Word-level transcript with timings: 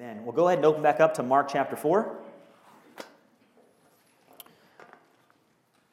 Amen. 0.00 0.24
Well, 0.24 0.32
go 0.32 0.46
ahead 0.46 0.60
and 0.60 0.64
open 0.64 0.80
back 0.80 1.00
up 1.00 1.14
to 1.14 1.24
Mark 1.24 1.48
chapter 1.50 1.74
4. 1.74 2.16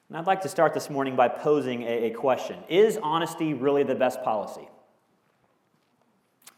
And 0.09 0.17
I'd 0.17 0.27
like 0.27 0.41
to 0.41 0.47
start 0.47 0.75
this 0.75 0.91
morning 0.91 1.15
by 1.15 1.27
posing 1.27 1.81
a, 1.81 2.03
a 2.03 2.09
question 2.11 2.59
Is 2.69 2.99
honesty 3.01 3.55
really 3.55 3.81
the 3.81 3.95
best 3.95 4.21
policy? 4.21 4.69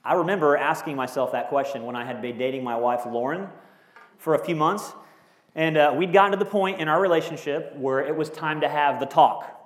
I 0.03 0.15
remember 0.15 0.57
asking 0.57 0.97
myself 0.97 1.31
that 1.31 1.47
question 1.47 1.85
when 1.85 1.95
I 1.95 2.03
had 2.03 2.21
been 2.21 2.37
dating 2.37 2.65
my 2.65 2.75
wife, 2.75 3.05
Lauren, 3.05 3.47
for 4.17 4.35
a 4.35 4.43
few 4.43 4.57
months. 4.57 4.91
And 5.55 5.77
uh, 5.77 5.95
we'd 5.95 6.11
gotten 6.11 6.31
to 6.31 6.37
the 6.37 6.43
point 6.43 6.81
in 6.81 6.89
our 6.89 6.99
relationship 6.99 7.73
where 7.77 8.01
it 8.01 8.13
was 8.13 8.29
time 8.29 8.59
to 8.59 8.67
have 8.67 8.99
the 8.99 9.05
talk. 9.05 9.57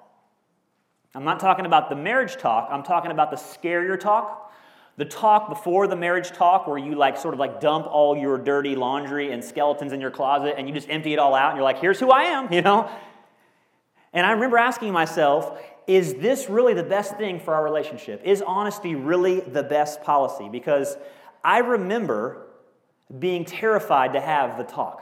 I'm 1.15 1.23
not 1.23 1.39
talking 1.39 1.65
about 1.65 1.89
the 1.89 1.95
marriage 1.95 2.37
talk, 2.37 2.69
I'm 2.69 2.83
talking 2.83 3.09
about 3.09 3.31
the 3.31 3.37
scarier 3.37 3.99
talk. 3.99 4.50
The 5.01 5.05
talk 5.05 5.49
before 5.49 5.87
the 5.87 5.95
marriage 5.95 6.29
talk, 6.29 6.67
where 6.67 6.77
you 6.77 6.93
like 6.93 7.17
sort 7.17 7.33
of 7.33 7.39
like 7.39 7.59
dump 7.59 7.87
all 7.87 8.15
your 8.15 8.37
dirty 8.37 8.75
laundry 8.75 9.31
and 9.31 9.43
skeletons 9.43 9.93
in 9.93 9.99
your 9.99 10.11
closet 10.11 10.53
and 10.59 10.67
you 10.67 10.75
just 10.75 10.87
empty 10.91 11.11
it 11.11 11.17
all 11.17 11.33
out 11.33 11.49
and 11.49 11.57
you're 11.57 11.63
like, 11.63 11.79
here's 11.79 11.99
who 11.99 12.11
I 12.11 12.25
am, 12.25 12.53
you 12.53 12.61
know? 12.61 12.87
And 14.13 14.27
I 14.27 14.33
remember 14.33 14.59
asking 14.59 14.93
myself, 14.93 15.59
is 15.87 16.13
this 16.13 16.49
really 16.49 16.75
the 16.75 16.83
best 16.83 17.17
thing 17.17 17.39
for 17.39 17.55
our 17.55 17.63
relationship? 17.63 18.21
Is 18.23 18.43
honesty 18.43 18.93
really 18.93 19.39
the 19.39 19.63
best 19.63 20.03
policy? 20.03 20.49
Because 20.51 20.95
I 21.43 21.61
remember 21.61 22.45
being 23.17 23.43
terrified 23.43 24.13
to 24.13 24.21
have 24.21 24.59
the 24.59 24.65
talk. 24.65 25.01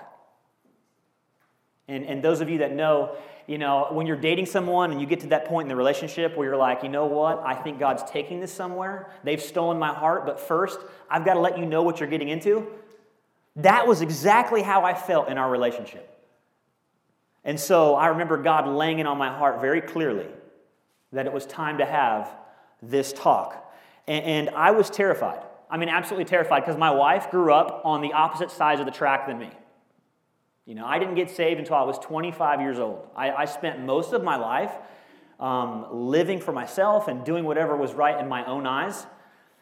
And, 1.90 2.06
and 2.06 2.24
those 2.24 2.40
of 2.40 2.50
you 2.50 2.60
that 2.60 2.74
know, 2.74 3.18
you 3.50 3.58
know, 3.58 3.88
when 3.90 4.06
you're 4.06 4.16
dating 4.16 4.46
someone 4.46 4.92
and 4.92 5.02
you 5.02 5.08
get 5.08 5.22
to 5.22 5.28
that 5.28 5.46
point 5.46 5.66
in 5.66 5.70
the 5.70 5.76
relationship 5.76 6.38
where 6.38 6.48
you're 6.48 6.56
like, 6.56 6.84
you 6.84 6.90
know 6.90 7.08
what, 7.08 7.42
I 7.44 7.56
think 7.56 7.80
God's 7.80 8.04
taking 8.04 8.40
this 8.40 8.54
somewhere. 8.54 9.10
They've 9.24 9.42
stolen 9.42 9.80
my 9.80 9.92
heart, 9.92 10.28
but 10.28 10.40
first, 10.40 10.80
I've 11.10 11.26
got 11.26 11.34
to 11.34 11.40
let 11.40 11.58
you 11.58 11.66
know 11.66 11.82
what 11.82 12.00
you're 12.00 12.10
getting 12.10 12.30
into. 12.30 12.68
That 13.56 13.88
was 13.88 14.02
exactly 14.02 14.62
how 14.62 14.86
I 14.86 14.94
felt 14.94 15.30
in 15.30 15.40
our 15.40 15.50
relationship. 15.50 16.16
And 17.44 17.60
so 17.60 17.96
I 17.96 18.08
remember 18.10 18.38
God 18.38 18.68
laying 18.68 19.00
it 19.00 19.08
on 19.08 19.18
my 19.18 19.36
heart 19.36 19.62
very 19.62 19.82
clearly 19.82 20.28
that 21.12 21.26
it 21.26 21.34
was 21.34 21.48
time 21.48 21.80
to 21.80 21.86
have 21.88 22.30
this 22.84 23.12
talk. 23.14 23.74
And, 24.08 24.52
I 24.52 24.72
was 24.72 24.92
terrified. 24.92 25.44
I 25.72 25.78
mean, 25.78 25.90
absolutely 25.90 26.26
terrified 26.26 26.60
because 26.62 26.78
my 26.78 26.92
wife 26.92 27.32
grew 27.32 27.52
up 27.52 27.82
on 27.84 28.02
the 28.02 28.14
opposite 28.14 28.52
sides 28.52 28.80
of 28.80 28.86
the 28.86 28.92
track 28.92 29.26
than 29.26 29.40
me. 29.40 29.50
You 30.70 30.76
know, 30.76 30.86
I 30.86 31.00
didn't 31.00 31.16
get 31.16 31.32
saved 31.32 31.60
until 31.60 31.78
I 31.78 31.82
was 31.82 31.98
25 31.98 32.62
years 32.62 32.78
old. 32.78 33.08
I, 33.16 33.32
I 33.32 33.46
spent 33.46 33.80
most 33.80 34.14
of 34.14 34.24
my 34.24 34.36
life 34.36 34.72
um, 35.40 35.88
living 35.92 36.40
for 36.40 36.52
myself 36.52 37.08
and 37.08 37.26
doing 37.26 37.44
whatever 37.44 37.76
was 37.76 37.94
right 37.94 38.20
in 38.20 38.30
my 38.30 38.46
own 38.46 38.68
eyes. 38.68 39.08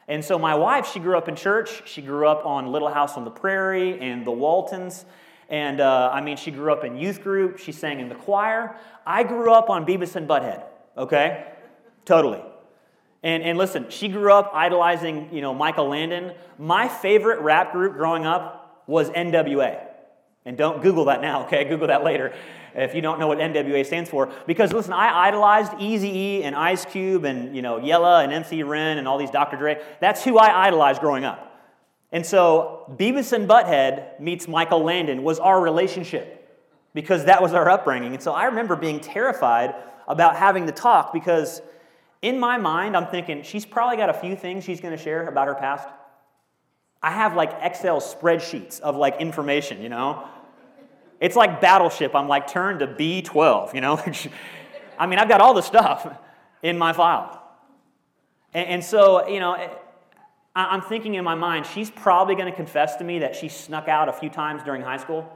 And 0.09 0.21
so 0.23 0.37
my 0.37 0.53
wife, 0.55 0.91
she 0.91 0.99
grew 0.99 1.17
up 1.17 1.29
in 1.29 1.37
church. 1.37 1.83
She 1.85 2.01
grew 2.01 2.27
up 2.27 2.45
on 2.45 2.73
Little 2.73 2.89
House 2.89 3.15
on 3.15 3.23
the 3.23 3.31
Prairie 3.31 3.97
and 4.01 4.27
the 4.27 4.31
Waltons. 4.31 5.05
And 5.47 5.79
uh, 5.79 6.09
I 6.11 6.19
mean, 6.19 6.35
she 6.35 6.51
grew 6.51 6.73
up 6.73 6.83
in 6.83 6.97
youth 6.97 7.23
group. 7.23 7.57
She 7.57 7.71
sang 7.71 8.01
in 8.01 8.09
the 8.09 8.15
choir. 8.15 8.75
I 9.05 9.23
grew 9.23 9.53
up 9.53 9.69
on 9.69 9.85
Beavis 9.85 10.17
and 10.17 10.27
Butthead, 10.27 10.65
okay? 10.97 11.53
Totally. 12.03 12.43
And, 13.23 13.43
and 13.43 13.57
listen, 13.57 13.85
she 13.87 14.09
grew 14.09 14.33
up 14.33 14.51
idolizing, 14.53 15.29
you 15.31 15.39
know, 15.39 15.53
Michael 15.53 15.87
Landon. 15.87 16.33
My 16.59 16.89
favorite 16.89 17.39
rap 17.39 17.71
group 17.71 17.93
growing 17.93 18.25
up 18.25 18.83
was 18.87 19.09
NWA. 19.11 19.86
And 20.47 20.57
don't 20.57 20.81
Google 20.81 21.05
that 21.05 21.21
now, 21.21 21.43
okay? 21.43 21.63
Google 21.69 21.87
that 21.87 22.03
later 22.03 22.33
if 22.73 22.95
you 22.95 23.01
don't 23.01 23.19
know 23.19 23.27
what 23.27 23.39
NWA 23.39 23.85
stands 23.85 24.09
for. 24.09 24.31
Because 24.45 24.71
listen, 24.71 24.93
I 24.93 25.27
idolized 25.27 25.73
Easy 25.79 26.09
E 26.09 26.43
and 26.43 26.55
Ice 26.55 26.85
Cube 26.85 27.25
and 27.25 27.55
you 27.55 27.61
know 27.61 27.77
Yella 27.79 28.23
and 28.23 28.31
MC 28.31 28.63
Ren 28.63 28.97
and 28.97 29.07
all 29.07 29.17
these 29.17 29.31
Dr. 29.31 29.57
Dre. 29.57 29.83
That's 29.99 30.23
who 30.23 30.37
I 30.37 30.67
idolized 30.67 31.01
growing 31.01 31.25
up. 31.25 31.43
And 32.11 32.25
so 32.25 32.85
Beavis 32.97 33.33
and 33.33 33.49
Butthead 33.49 34.19
meets 34.21 34.47
Michael 34.47 34.83
Landon 34.83 35.23
was 35.23 35.39
our 35.39 35.59
relationship 35.59 36.33
because 36.93 37.25
that 37.25 37.41
was 37.41 37.53
our 37.53 37.69
upbringing. 37.69 38.13
And 38.13 38.23
so 38.23 38.31
I 38.31 38.45
remember 38.45 38.77
being 38.77 39.01
terrified 39.01 39.75
about 40.07 40.37
having 40.37 40.65
the 40.65 40.71
talk 40.71 41.11
because 41.11 41.61
in 42.21 42.39
my 42.39 42.57
mind, 42.57 42.95
I'm 42.95 43.07
thinking 43.07 43.43
she's 43.43 43.65
probably 43.65 43.97
got 43.97 44.09
a 44.09 44.13
few 44.13 44.35
things 44.37 44.63
she's 44.63 44.79
going 44.79 44.95
to 44.95 45.03
share 45.03 45.27
about 45.27 45.47
her 45.47 45.55
past. 45.55 45.89
I 47.03 47.11
have 47.11 47.35
like 47.35 47.51
Excel 47.61 47.99
spreadsheets 47.99 48.79
of 48.79 48.95
like 48.95 49.19
information, 49.19 49.81
you 49.81 49.89
know? 49.89 50.27
It's 51.19 51.35
like 51.35 51.61
Battleship. 51.61 52.15
I'm 52.15 52.27
like, 52.27 52.47
turn 52.47 52.79
to 52.79 52.87
B12, 52.87 53.73
you 53.73 53.81
know? 53.81 54.01
I 54.99 55.07
mean, 55.07 55.19
I've 55.19 55.29
got 55.29 55.41
all 55.41 55.53
the 55.53 55.61
stuff 55.61 56.17
in 56.61 56.77
my 56.77 56.93
file. 56.93 57.43
And, 58.53 58.67
and 58.67 58.83
so, 58.83 59.27
you 59.27 59.39
know, 59.39 59.55
I'm 60.55 60.81
thinking 60.81 61.15
in 61.15 61.23
my 61.23 61.35
mind, 61.35 61.65
she's 61.65 61.91
probably 61.91 62.35
going 62.35 62.49
to 62.49 62.55
confess 62.55 62.95
to 62.95 63.03
me 63.03 63.19
that 63.19 63.35
she 63.35 63.47
snuck 63.47 63.87
out 63.87 64.09
a 64.09 64.13
few 64.13 64.29
times 64.29 64.63
during 64.63 64.81
high 64.81 64.97
school. 64.97 65.31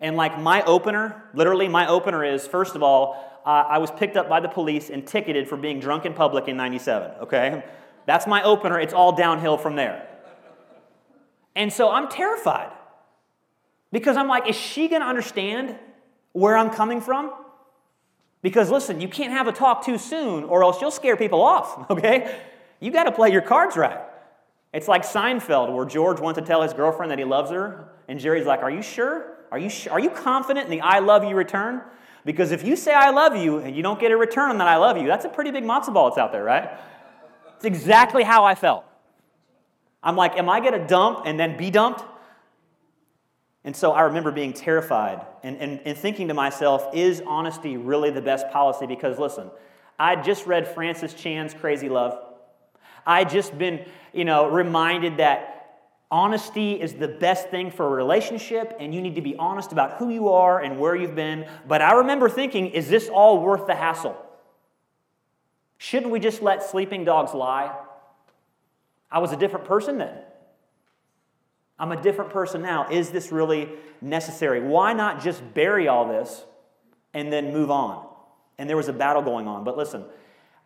And 0.00 0.16
like 0.16 0.40
my 0.40 0.62
opener, 0.62 1.24
literally, 1.34 1.68
my 1.68 1.88
opener 1.88 2.24
is 2.24 2.46
first 2.46 2.76
of 2.76 2.82
all, 2.82 3.40
uh, 3.44 3.64
I 3.68 3.78
was 3.78 3.90
picked 3.90 4.16
up 4.16 4.28
by 4.28 4.40
the 4.40 4.48
police 4.48 4.90
and 4.90 5.06
ticketed 5.06 5.48
for 5.48 5.56
being 5.56 5.80
drunk 5.80 6.06
in 6.06 6.14
public 6.14 6.48
in 6.48 6.56
97, 6.56 7.10
okay? 7.22 7.64
That's 8.06 8.26
my 8.26 8.42
opener. 8.42 8.78
It's 8.78 8.94
all 8.94 9.12
downhill 9.12 9.58
from 9.58 9.76
there. 9.76 10.08
And 11.56 11.72
so 11.72 11.90
I'm 11.90 12.08
terrified. 12.08 12.70
Because 13.94 14.16
I'm 14.16 14.26
like, 14.26 14.48
is 14.48 14.56
she 14.56 14.88
going 14.88 15.02
to 15.02 15.06
understand 15.06 15.78
where 16.32 16.56
I'm 16.56 16.70
coming 16.70 17.00
from? 17.00 17.32
Because 18.42 18.68
listen, 18.68 19.00
you 19.00 19.06
can't 19.06 19.32
have 19.32 19.46
a 19.46 19.52
talk 19.52 19.86
too 19.86 19.98
soon 19.98 20.42
or 20.42 20.64
else 20.64 20.80
you'll 20.80 20.90
scare 20.90 21.16
people 21.16 21.40
off, 21.40 21.88
okay? 21.90 22.40
You 22.80 22.90
got 22.90 23.04
to 23.04 23.12
play 23.12 23.30
your 23.30 23.40
cards 23.40 23.76
right. 23.76 24.00
It's 24.72 24.88
like 24.88 25.04
Seinfeld, 25.04 25.72
where 25.72 25.84
George 25.84 26.18
wants 26.18 26.40
to 26.40 26.44
tell 26.44 26.62
his 26.62 26.72
girlfriend 26.72 27.12
that 27.12 27.20
he 27.20 27.24
loves 27.24 27.52
her, 27.52 27.88
and 28.08 28.18
Jerry's 28.18 28.46
like, 28.46 28.64
Are 28.64 28.70
you 28.70 28.82
sure? 28.82 29.36
Are 29.52 29.58
you, 29.60 29.70
sh- 29.70 29.86
are 29.86 30.00
you 30.00 30.10
confident 30.10 30.64
in 30.64 30.72
the 30.72 30.80
I 30.80 30.98
love 30.98 31.22
you 31.22 31.36
return? 31.36 31.80
Because 32.24 32.50
if 32.50 32.64
you 32.64 32.74
say 32.74 32.92
I 32.92 33.10
love 33.10 33.36
you 33.36 33.58
and 33.58 33.76
you 33.76 33.84
don't 33.84 34.00
get 34.00 34.10
a 34.10 34.16
return 34.16 34.50
on 34.50 34.58
that 34.58 34.66
I 34.66 34.76
love 34.78 34.98
you, 34.98 35.06
that's 35.06 35.24
a 35.24 35.28
pretty 35.28 35.52
big 35.52 35.62
matzo 35.62 35.94
ball 35.94 36.10
that's 36.10 36.18
out 36.18 36.32
there, 36.32 36.42
right? 36.42 36.68
It's 37.54 37.64
exactly 37.64 38.24
how 38.24 38.44
I 38.44 38.56
felt. 38.56 38.84
I'm 40.02 40.16
like, 40.16 40.36
Am 40.36 40.48
I 40.48 40.58
going 40.58 40.72
to 40.72 40.84
dump 40.84 41.22
and 41.26 41.38
then 41.38 41.56
be 41.56 41.70
dumped? 41.70 42.02
And 43.64 43.74
so 43.74 43.92
I 43.92 44.02
remember 44.02 44.30
being 44.30 44.52
terrified 44.52 45.24
and, 45.42 45.56
and, 45.56 45.80
and 45.84 45.96
thinking 45.96 46.28
to 46.28 46.34
myself, 46.34 46.88
is 46.92 47.22
honesty 47.26 47.76
really 47.78 48.10
the 48.10 48.20
best 48.20 48.50
policy? 48.50 48.86
Because 48.86 49.18
listen, 49.18 49.50
I 49.98 50.16
just 50.16 50.46
read 50.46 50.68
Francis 50.68 51.14
Chan's 51.14 51.54
Crazy 51.54 51.88
Love. 51.88 52.18
I 53.06 53.24
just 53.24 53.56
been, 53.56 53.86
you 54.12 54.24
know, 54.24 54.48
reminded 54.48 55.16
that 55.16 55.54
honesty 56.10 56.80
is 56.80 56.94
the 56.94 57.08
best 57.08 57.48
thing 57.48 57.70
for 57.70 57.86
a 57.86 57.90
relationship 57.90 58.76
and 58.78 58.94
you 58.94 59.00
need 59.00 59.14
to 59.14 59.22
be 59.22 59.34
honest 59.36 59.72
about 59.72 59.94
who 59.94 60.10
you 60.10 60.28
are 60.28 60.60
and 60.60 60.78
where 60.78 60.94
you've 60.94 61.14
been. 61.14 61.46
But 61.66 61.80
I 61.80 61.94
remember 61.94 62.28
thinking, 62.28 62.68
is 62.68 62.88
this 62.88 63.08
all 63.08 63.40
worth 63.40 63.66
the 63.66 63.74
hassle? 63.74 64.16
Shouldn't 65.78 66.12
we 66.12 66.20
just 66.20 66.42
let 66.42 66.62
sleeping 66.62 67.04
dogs 67.04 67.34
lie? 67.34 67.74
I 69.10 69.18
was 69.18 69.32
a 69.32 69.36
different 69.36 69.64
person 69.64 69.98
then. 69.98 70.16
I'm 71.78 71.92
a 71.92 72.00
different 72.00 72.30
person 72.30 72.62
now. 72.62 72.88
Is 72.88 73.10
this 73.10 73.32
really 73.32 73.68
necessary? 74.00 74.60
Why 74.60 74.92
not 74.92 75.22
just 75.22 75.42
bury 75.54 75.88
all 75.88 76.08
this 76.08 76.44
and 77.12 77.32
then 77.32 77.52
move 77.52 77.70
on? 77.70 78.06
And 78.58 78.68
there 78.68 78.76
was 78.76 78.88
a 78.88 78.92
battle 78.92 79.22
going 79.22 79.48
on. 79.48 79.64
But 79.64 79.76
listen, 79.76 80.04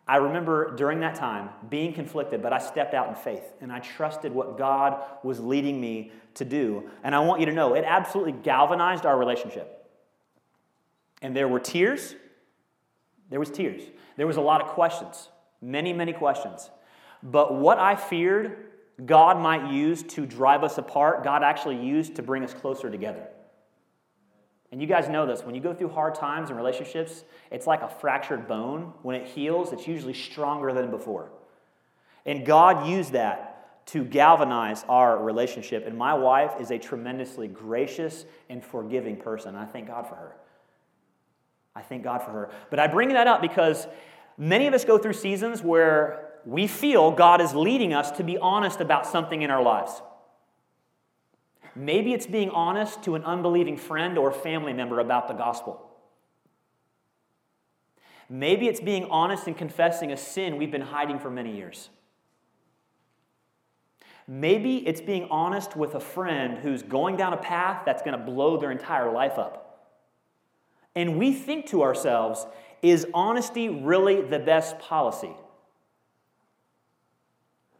I 0.06 0.16
remember 0.16 0.74
during 0.74 1.00
that 1.00 1.14
time 1.14 1.50
being 1.68 1.92
conflicted, 1.92 2.42
but 2.42 2.52
I 2.52 2.58
stepped 2.58 2.94
out 2.94 3.08
in 3.08 3.14
faith 3.14 3.44
and 3.60 3.72
I 3.72 3.78
trusted 3.80 4.32
what 4.32 4.58
God 4.58 5.02
was 5.22 5.40
leading 5.40 5.80
me 5.80 6.12
to 6.34 6.44
do. 6.44 6.90
And 7.02 7.14
I 7.14 7.20
want 7.20 7.40
you 7.40 7.46
to 7.46 7.52
know 7.52 7.74
it 7.74 7.84
absolutely 7.86 8.32
galvanized 8.32 9.04
our 9.04 9.18
relationship. 9.18 9.86
And 11.20 11.34
there 11.34 11.48
were 11.48 11.60
tears. 11.60 12.14
There 13.30 13.40
was 13.40 13.50
tears. 13.50 13.82
There 14.16 14.26
was 14.26 14.36
a 14.36 14.40
lot 14.40 14.62
of 14.62 14.68
questions, 14.68 15.28
many, 15.60 15.92
many 15.92 16.12
questions. 16.12 16.70
But 17.22 17.54
what 17.54 17.78
I 17.78 17.94
feared 17.96 18.67
God 19.04 19.38
might 19.38 19.70
use 19.70 20.02
to 20.02 20.26
drive 20.26 20.64
us 20.64 20.78
apart, 20.78 21.22
God 21.22 21.42
actually 21.42 21.76
used 21.76 22.16
to 22.16 22.22
bring 22.22 22.42
us 22.42 22.52
closer 22.52 22.90
together. 22.90 23.28
And 24.70 24.82
you 24.82 24.86
guys 24.86 25.08
know 25.08 25.26
this. 25.26 25.42
When 25.42 25.54
you 25.54 25.60
go 25.60 25.72
through 25.72 25.90
hard 25.90 26.14
times 26.14 26.50
in 26.50 26.56
relationships, 26.56 27.24
it's 27.50 27.66
like 27.66 27.80
a 27.82 27.88
fractured 27.88 28.46
bone. 28.46 28.92
When 29.02 29.16
it 29.16 29.26
heals, 29.26 29.72
it's 29.72 29.86
usually 29.86 30.12
stronger 30.12 30.72
than 30.72 30.90
before. 30.90 31.30
And 32.26 32.44
God 32.44 32.86
used 32.86 33.12
that 33.12 33.86
to 33.86 34.04
galvanize 34.04 34.84
our 34.86 35.22
relationship. 35.22 35.86
And 35.86 35.96
my 35.96 36.12
wife 36.12 36.52
is 36.60 36.70
a 36.70 36.78
tremendously 36.78 37.48
gracious 37.48 38.26
and 38.50 38.62
forgiving 38.62 39.16
person. 39.16 39.54
I 39.54 39.64
thank 39.64 39.86
God 39.86 40.06
for 40.06 40.16
her. 40.16 40.36
I 41.74 41.80
thank 41.80 42.02
God 42.04 42.22
for 42.22 42.30
her. 42.32 42.50
But 42.68 42.80
I 42.80 42.88
bring 42.88 43.08
that 43.10 43.26
up 43.26 43.40
because 43.40 43.86
many 44.36 44.66
of 44.66 44.74
us 44.74 44.84
go 44.84 44.98
through 44.98 45.14
seasons 45.14 45.62
where 45.62 46.27
we 46.48 46.66
feel 46.66 47.10
God 47.10 47.42
is 47.42 47.54
leading 47.54 47.92
us 47.92 48.10
to 48.12 48.24
be 48.24 48.38
honest 48.38 48.80
about 48.80 49.06
something 49.06 49.42
in 49.42 49.50
our 49.50 49.62
lives. 49.62 50.00
Maybe 51.76 52.14
it's 52.14 52.26
being 52.26 52.48
honest 52.48 53.02
to 53.02 53.16
an 53.16 53.24
unbelieving 53.24 53.76
friend 53.76 54.16
or 54.16 54.32
family 54.32 54.72
member 54.72 54.98
about 54.98 55.28
the 55.28 55.34
gospel. 55.34 55.90
Maybe 58.30 58.66
it's 58.66 58.80
being 58.80 59.04
honest 59.10 59.46
and 59.46 59.58
confessing 59.58 60.10
a 60.10 60.16
sin 60.16 60.56
we've 60.56 60.70
been 60.70 60.80
hiding 60.80 61.18
for 61.18 61.28
many 61.28 61.54
years. 61.54 61.90
Maybe 64.26 64.78
it's 64.88 65.02
being 65.02 65.28
honest 65.30 65.76
with 65.76 65.94
a 65.94 66.00
friend 66.00 66.56
who's 66.56 66.82
going 66.82 67.18
down 67.18 67.34
a 67.34 67.38
path 67.38 67.82
that's 67.84 68.00
going 68.00 68.18
to 68.18 68.24
blow 68.24 68.56
their 68.56 68.70
entire 68.70 69.12
life 69.12 69.38
up. 69.38 69.90
And 70.94 71.18
we 71.18 71.34
think 71.34 71.66
to 71.66 71.82
ourselves, 71.82 72.46
is 72.80 73.06
honesty 73.12 73.68
really 73.68 74.22
the 74.22 74.38
best 74.38 74.78
policy? 74.78 75.34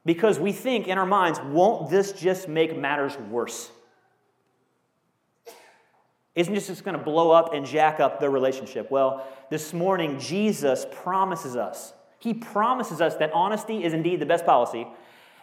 Because 0.09 0.39
we 0.39 0.53
think 0.53 0.89
in 0.89 0.97
our 0.97 1.05
minds, 1.05 1.39
won't 1.39 1.91
this 1.91 2.13
just 2.13 2.49
make 2.49 2.75
matters 2.75 3.15
worse? 3.31 3.71
Isn't 6.35 6.55
this 6.55 6.69
just 6.69 6.83
going 6.83 6.97
to 6.97 7.05
blow 7.05 7.31
up 7.31 7.53
and 7.53 7.67
jack 7.67 8.01
up 8.01 8.19
the 8.19 8.31
relationship? 8.31 8.91
Well, 8.91 9.27
this 9.51 9.75
morning, 9.75 10.19
Jesus 10.19 10.87
promises 10.91 11.57
us. 11.57 11.93
He 12.21 12.33
promises 12.33 13.03
us 13.03 13.17
that 13.17 13.35
honesty 13.35 13.85
is 13.85 13.93
indeed 13.93 14.19
the 14.19 14.25
best 14.25 14.47
policy. 14.47 14.87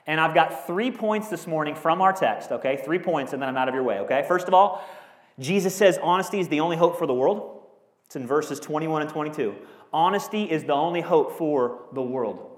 And 0.08 0.20
I've 0.20 0.34
got 0.34 0.66
three 0.66 0.90
points 0.90 1.30
this 1.30 1.46
morning 1.46 1.76
from 1.76 2.02
our 2.02 2.12
text, 2.12 2.52
okay? 2.52 2.82
Three 2.84 2.98
points, 2.98 3.34
and 3.34 3.42
then 3.44 3.50
I'm 3.50 3.58
out 3.58 3.70
of 3.70 3.76
your 3.76 3.84
way, 3.84 4.00
okay? 4.00 4.26
First 4.28 4.48
of 4.48 4.56
all, 4.56 4.84
Jesus 5.38 5.76
says 5.76 6.00
honesty 6.02 6.40
is 6.40 6.48
the 6.48 6.62
only 6.62 6.76
hope 6.76 6.98
for 6.98 7.06
the 7.06 7.14
world. 7.14 7.62
It's 8.08 8.16
in 8.16 8.26
verses 8.26 8.60
21 8.60 9.04
and 9.04 9.12
22. 9.12 9.54
Honesty 9.94 10.46
is 10.46 10.64
the 10.64 10.74
only 10.74 11.02
hope 11.02 11.38
for 11.38 11.82
the 11.94 12.02
world. 12.02 12.55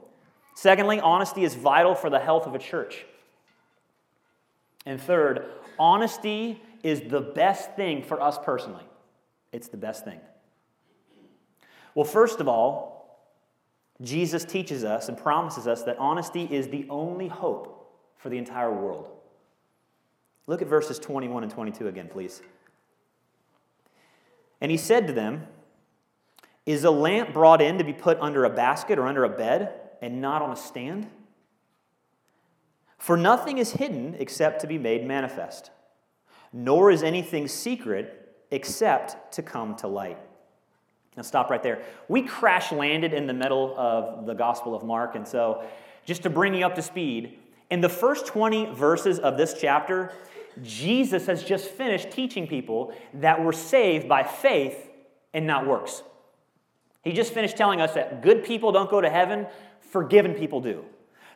Secondly, 0.58 1.00
honesty 1.00 1.44
is 1.44 1.54
vital 1.54 1.94
for 1.94 2.10
the 2.10 2.18
health 2.18 2.48
of 2.48 2.56
a 2.56 2.58
church. 2.58 3.06
And 4.88 5.00
third, 5.00 5.46
honesty 5.78 6.64
is 6.82 7.00
the 7.00 7.22
best 7.22 7.76
thing 7.76 8.02
for 8.02 8.20
us 8.20 8.40
personally. 8.44 8.84
It's 9.52 9.68
the 9.68 9.78
best 9.78 10.04
thing. 10.04 10.20
Well, 11.94 12.06
first 12.06 12.40
of 12.40 12.48
all, 12.48 13.22
Jesus 14.02 14.44
teaches 14.46 14.84
us 14.84 15.10
and 15.10 15.16
promises 15.16 15.68
us 15.68 15.84
that 15.84 16.00
honesty 16.00 16.46
is 16.50 16.70
the 16.70 16.88
only 16.90 17.28
hope 17.28 17.96
for 18.18 18.30
the 18.30 18.40
entire 18.40 18.74
world. 18.74 19.12
Look 20.48 20.64
at 20.64 20.68
verses 20.68 20.98
21 20.98 21.44
and 21.44 21.52
22 21.52 21.88
again, 21.88 22.08
please. 22.08 22.42
And 24.60 24.72
he 24.72 24.78
said 24.78 25.06
to 25.06 25.14
them, 25.14 25.46
Is 26.66 26.84
a 26.84 26.90
lamp 26.90 27.32
brought 27.32 27.62
in 27.62 27.78
to 27.78 27.84
be 27.84 27.94
put 27.94 28.20
under 28.20 28.44
a 28.44 28.50
basket 28.50 28.98
or 28.98 29.06
under 29.06 29.24
a 29.24 29.30
bed 29.30 29.82
and 30.02 30.22
not 30.22 30.42
on 30.42 30.52
a 30.52 30.56
stand? 30.56 31.08
For 32.98 33.16
nothing 33.18 33.58
is 33.58 33.72
hidden 33.72 34.16
except 34.20 34.62
to 34.62 34.68
be 34.68 34.78
made 34.78 35.06
manifest 35.06 35.72
nor 36.54 36.92
is 36.92 37.04
anything 37.04 37.48
secret 37.48 38.36
except 38.52 39.34
to 39.34 39.42
come 39.42 39.76
to 39.76 39.88
light. 39.88 40.18
Now, 41.16 41.24
stop 41.24 41.50
right 41.50 41.62
there. 41.62 41.82
We 42.08 42.22
crash 42.22 42.72
landed 42.72 43.14
in 43.14 43.28
the 43.28 43.34
middle 43.34 43.78
of 43.78 44.26
the 44.26 44.34
Gospel 44.34 44.76
of 44.76 44.84
Mark, 44.84 45.16
and 45.16 45.28
so 45.28 45.64
just 46.06 46.24
to 46.24 46.30
bring 46.30 46.54
you 46.54 46.66
up 46.66 46.76
to 46.76 46.82
speed, 46.82 47.40
in 47.70 47.82
the 47.82 47.90
first 47.90 48.28
20 48.28 48.68
verses 48.74 49.20
of 49.20 49.36
this 49.36 49.56
chapter, 49.60 50.12
Jesus 50.62 51.26
has 51.26 51.44
just 51.44 51.70
finished 51.70 52.12
teaching 52.12 52.48
people 52.48 52.94
that 53.16 53.44
we're 53.44 53.52
saved 53.52 54.08
by 54.08 54.24
faith 54.24 54.90
and 55.34 55.46
not 55.46 55.68
works. 55.68 56.04
He 57.04 57.12
just 57.14 57.34
finished 57.34 57.58
telling 57.58 57.82
us 57.82 57.94
that 57.94 58.22
good 58.22 58.44
people 58.44 58.72
don't 58.72 58.90
go 58.90 59.02
to 59.02 59.10
heaven, 59.10 59.48
forgiven 59.90 60.34
people 60.34 60.62
do 60.62 60.84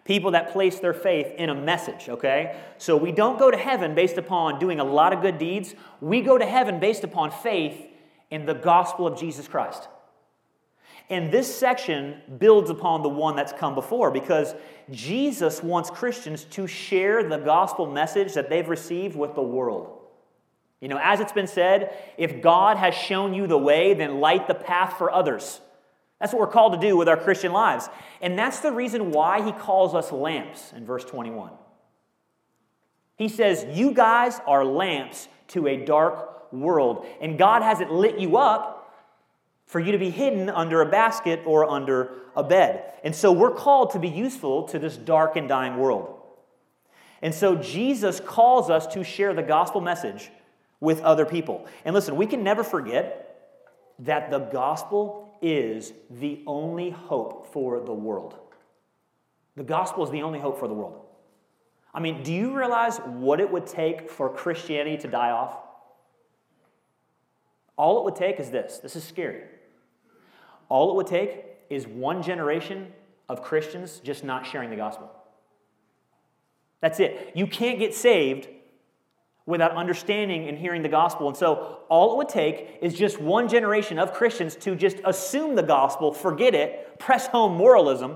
people 0.04 0.32
that 0.32 0.52
place 0.52 0.80
their 0.80 0.94
faith 0.94 1.32
in 1.38 1.50
a 1.50 1.56
message, 1.56 2.10
okay? 2.10 2.60
So 2.78 2.98
we 2.98 3.12
don't 3.12 3.38
go 3.38 3.52
to 3.52 3.58
heaven 3.58 3.94
based 3.94 4.18
upon 4.18 4.60
doing 4.60 4.80
a 4.80 4.84
lot 4.84 5.14
of 5.14 5.22
good 5.22 5.38
deeds. 5.38 5.76
We 6.00 6.22
go 6.22 6.38
to 6.38 6.46
heaven 6.46 6.80
based 6.80 7.04
upon 7.04 7.32
faith 7.32 7.88
in 8.30 8.46
the 8.46 8.54
gospel 8.54 9.06
of 9.06 9.20
Jesus 9.20 9.48
Christ. 9.48 9.88
And 11.10 11.32
this 11.32 11.54
section 11.54 12.22
builds 12.40 12.70
upon 12.70 13.04
the 13.04 13.10
one 13.10 13.36
that's 13.36 13.52
come 13.52 13.76
before 13.76 14.12
because 14.12 14.56
Jesus 14.90 15.62
wants 15.62 15.90
Christians 15.90 16.46
to 16.46 16.68
share 16.68 17.28
the 17.28 17.38
gospel 17.38 17.86
message 17.86 18.34
that 18.34 18.50
they've 18.50 18.68
received 18.68 19.16
with 19.16 19.36
the 19.36 19.42
world. 19.42 19.98
You 20.80 20.88
know, 20.88 21.00
as 21.02 21.20
it's 21.20 21.34
been 21.34 21.48
said, 21.48 21.96
if 22.18 22.42
God 22.42 22.78
has 22.78 22.96
shown 22.96 23.34
you 23.34 23.46
the 23.46 23.58
way, 23.58 23.94
then 23.94 24.20
light 24.20 24.48
the 24.48 24.56
path 24.56 24.98
for 24.98 25.12
others. 25.12 25.60
That's 26.22 26.32
what 26.32 26.40
we're 26.40 26.48
called 26.48 26.80
to 26.80 26.80
do 26.80 26.96
with 26.96 27.10
our 27.10 27.18
Christian 27.18 27.52
lives. 27.52 27.90
And 28.22 28.38
that's 28.38 28.60
the 28.60 28.72
reason 28.72 29.12
why 29.12 29.44
he 29.44 29.52
calls 29.52 29.96
us 29.96 30.12
lamps 30.12 30.72
in 30.74 30.86
verse 30.86 31.04
21. 31.04 31.52
He 33.18 33.28
says, 33.28 33.66
You 33.72 33.92
guys 33.92 34.40
are 34.46 34.64
lamps 34.64 35.28
to 35.50 35.68
a 35.68 35.78
dark 35.78 36.54
world. 36.54 37.08
And 37.22 37.40
God 37.40 37.64
hasn't 37.64 37.92
lit 37.92 38.20
you 38.20 38.38
up 38.38 38.94
for 39.66 39.80
you 39.80 39.92
to 39.94 39.98
be 39.98 40.12
hidden 40.12 40.48
under 40.50 40.82
a 40.82 40.86
basket 40.86 41.42
or 41.46 41.68
under 41.68 42.14
a 42.36 42.44
bed. 42.44 42.94
And 43.04 43.16
so 43.16 43.32
we're 43.32 43.56
called 43.56 43.92
to 43.92 44.00
be 44.00 44.10
useful 44.10 44.68
to 44.68 44.78
this 44.78 44.98
dark 44.98 45.36
and 45.36 45.50
dying 45.50 45.78
world. 45.78 46.20
And 47.24 47.34
so 47.34 47.56
Jesus 47.56 48.20
calls 48.20 48.70
us 48.70 48.86
to 48.88 49.04
share 49.04 49.34
the 49.34 49.44
gospel 49.44 49.82
message 49.82 50.30
with 50.80 51.02
other 51.02 51.26
people. 51.26 51.66
And 51.84 51.96
listen, 51.96 52.16
we 52.16 52.28
can 52.28 52.44
never 52.44 52.64
forget 52.64 53.28
that 54.00 54.30
the 54.30 54.40
gospel 54.40 55.31
is 55.42 55.94
the 56.10 56.44
only 56.46 56.90
hope 56.90 57.52
for 57.52 57.80
the 57.80 57.94
world. 57.94 58.38
The 59.56 59.64
gospel 59.64 60.04
is 60.04 60.12
the 60.12 60.22
only 60.22 60.40
hope 60.40 60.60
for 60.60 60.68
the 60.68 60.74
world. 60.74 61.02
I 61.94 62.00
mean, 62.00 62.24
do 62.24 62.32
you 62.32 62.56
realize 62.56 62.98
what 63.00 63.42
it 63.42 63.52
would 63.52 63.68
take 63.68 64.10
for 64.10 64.30
Christianity 64.30 64.98
to 65.00 65.08
die 65.08 65.32
off? 65.32 65.58
All 67.76 68.00
it 68.00 68.06
would 68.06 68.16
take 68.16 68.40
is 68.40 68.50
this. 68.50 68.78
This 68.78 68.96
is 68.96 69.04
scary. 69.04 69.44
All 70.70 70.92
it 70.92 70.96
would 70.96 71.08
take 71.08 71.46
is 71.70 71.88
one 71.88 72.24
generation 72.24 72.88
of 73.28 73.42
Christians 73.42 74.00
just 74.04 74.24
not 74.24 74.46
sharing 74.46 74.70
the 74.70 74.76
gospel. 74.76 75.12
That's 76.80 77.00
it. 77.00 77.32
You 77.36 77.48
can't 77.48 77.80
get 77.80 77.94
saved 77.94 78.48
without 79.52 79.72
understanding 79.74 80.48
and 80.48 80.58
hearing 80.58 80.82
the 80.82 80.90
gospel. 80.90 81.28
And 81.28 81.38
so, 81.38 81.80
all 81.90 82.14
it 82.14 82.18
would 82.18 82.30
take 82.30 82.80
is 82.82 82.96
just 82.96 83.22
one 83.22 83.48
generation 83.48 84.00
of 84.00 84.14
Christians 84.14 84.56
to 84.58 84.76
just 84.76 84.98
assume 85.06 85.56
the 85.56 85.64
gospel, 85.64 86.12
forget 86.12 86.56
it, 86.56 86.98
press 86.98 87.28
home 87.28 87.56
moralism, 87.56 88.16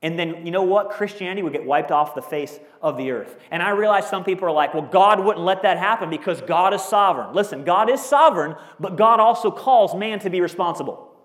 and 0.00 0.16
then, 0.16 0.46
you 0.46 0.52
know 0.52 0.62
what? 0.62 0.90
Christianity 0.90 1.42
would 1.42 1.52
get 1.52 1.64
wiped 1.64 1.90
off 1.90 2.14
the 2.14 2.22
face 2.22 2.60
of 2.80 2.96
the 2.96 3.10
earth. 3.10 3.36
And 3.50 3.60
I 3.62 3.70
realize 3.70 4.08
some 4.08 4.22
people 4.22 4.46
are 4.46 4.52
like, 4.52 4.72
well, 4.72 4.84
God 4.84 5.18
wouldn't 5.24 5.44
let 5.44 5.62
that 5.62 5.76
happen 5.76 6.08
because 6.08 6.40
God 6.40 6.72
is 6.72 6.82
sovereign. 6.82 7.34
Listen, 7.34 7.64
God 7.64 7.90
is 7.90 8.00
sovereign, 8.00 8.54
but 8.78 8.96
God 8.96 9.18
also 9.18 9.50
calls 9.50 9.96
man 9.96 10.20
to 10.20 10.30
be 10.30 10.40
responsible. 10.40 11.16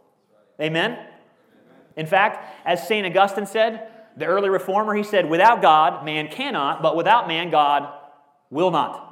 Amen? 0.59 0.97
In 1.95 2.07
fact, 2.07 2.65
as 2.65 2.87
St. 2.87 3.05
Augustine 3.05 3.45
said, 3.45 3.89
the 4.17 4.25
early 4.25 4.49
reformer, 4.49 4.95
he 4.95 5.03
said, 5.03 5.29
without 5.29 5.61
God, 5.61 6.03
man 6.03 6.27
cannot, 6.29 6.81
but 6.81 6.95
without 6.95 7.27
man, 7.27 7.51
God 7.51 7.91
will 8.53 8.71
not. 8.71 9.09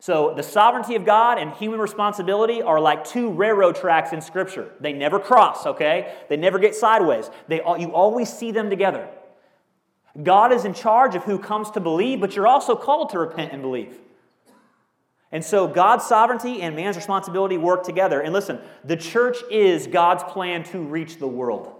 So, 0.00 0.34
the 0.34 0.42
sovereignty 0.42 0.96
of 0.96 1.04
God 1.04 1.38
and 1.38 1.52
human 1.52 1.78
responsibility 1.78 2.60
are 2.60 2.80
like 2.80 3.04
two 3.04 3.30
railroad 3.30 3.76
tracks 3.76 4.12
in 4.12 4.20
Scripture. 4.20 4.72
They 4.80 4.92
never 4.92 5.20
cross, 5.20 5.64
okay? 5.64 6.14
They 6.28 6.36
never 6.36 6.58
get 6.58 6.74
sideways. 6.74 7.30
They, 7.46 7.58
you 7.78 7.92
always 7.92 8.32
see 8.32 8.50
them 8.50 8.68
together. 8.68 9.08
God 10.20 10.52
is 10.52 10.64
in 10.64 10.74
charge 10.74 11.14
of 11.14 11.22
who 11.22 11.38
comes 11.38 11.70
to 11.70 11.80
believe, 11.80 12.20
but 12.20 12.34
you're 12.34 12.48
also 12.48 12.74
called 12.74 13.10
to 13.10 13.18
repent 13.20 13.52
and 13.52 13.62
believe. 13.62 13.96
And 15.30 15.44
so, 15.44 15.68
God's 15.68 16.04
sovereignty 16.04 16.62
and 16.62 16.74
man's 16.74 16.96
responsibility 16.96 17.56
work 17.56 17.84
together. 17.84 18.20
And 18.20 18.32
listen, 18.32 18.58
the 18.82 18.96
church 18.96 19.36
is 19.52 19.86
God's 19.86 20.24
plan 20.24 20.64
to 20.64 20.80
reach 20.80 21.18
the 21.18 21.28
world. 21.28 21.72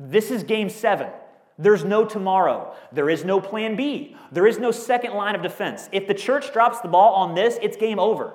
This 0.00 0.30
is 0.30 0.44
game 0.44 0.70
seven. 0.70 1.10
There's 1.58 1.84
no 1.84 2.04
tomorrow. 2.04 2.74
There 2.92 3.08
is 3.08 3.24
no 3.24 3.40
plan 3.40 3.76
B. 3.76 4.16
There 4.30 4.46
is 4.46 4.58
no 4.58 4.70
second 4.70 5.14
line 5.14 5.34
of 5.34 5.42
defense. 5.42 5.88
If 5.90 6.06
the 6.06 6.14
church 6.14 6.52
drops 6.52 6.80
the 6.80 6.88
ball 6.88 7.14
on 7.14 7.34
this, 7.34 7.58
it's 7.62 7.76
game 7.76 7.98
over. 7.98 8.34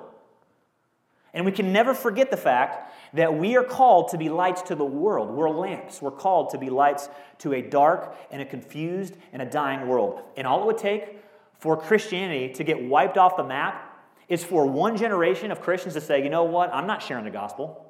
And 1.34 1.46
we 1.46 1.52
can 1.52 1.72
never 1.72 1.94
forget 1.94 2.30
the 2.30 2.36
fact 2.36 2.92
that 3.14 3.38
we 3.38 3.56
are 3.56 3.64
called 3.64 4.08
to 4.08 4.18
be 4.18 4.28
lights 4.28 4.62
to 4.62 4.74
the 4.74 4.84
world. 4.84 5.30
We're 5.30 5.48
lamps. 5.50 6.02
We're 6.02 6.10
called 6.10 6.50
to 6.50 6.58
be 6.58 6.68
lights 6.68 7.08
to 7.38 7.54
a 7.54 7.62
dark 7.62 8.16
and 8.30 8.42
a 8.42 8.44
confused 8.44 9.16
and 9.32 9.40
a 9.40 9.46
dying 9.46 9.86
world. 9.86 10.20
And 10.36 10.46
all 10.46 10.62
it 10.62 10.66
would 10.66 10.78
take 10.78 11.18
for 11.58 11.76
Christianity 11.76 12.52
to 12.54 12.64
get 12.64 12.82
wiped 12.82 13.16
off 13.16 13.36
the 13.36 13.44
map 13.44 13.88
is 14.28 14.44
for 14.44 14.66
one 14.66 14.96
generation 14.96 15.50
of 15.50 15.60
Christians 15.60 15.94
to 15.94 16.00
say, 16.00 16.22
you 16.22 16.28
know 16.30 16.44
what, 16.44 16.74
I'm 16.74 16.86
not 16.86 17.02
sharing 17.02 17.24
the 17.24 17.30
gospel. 17.30 17.81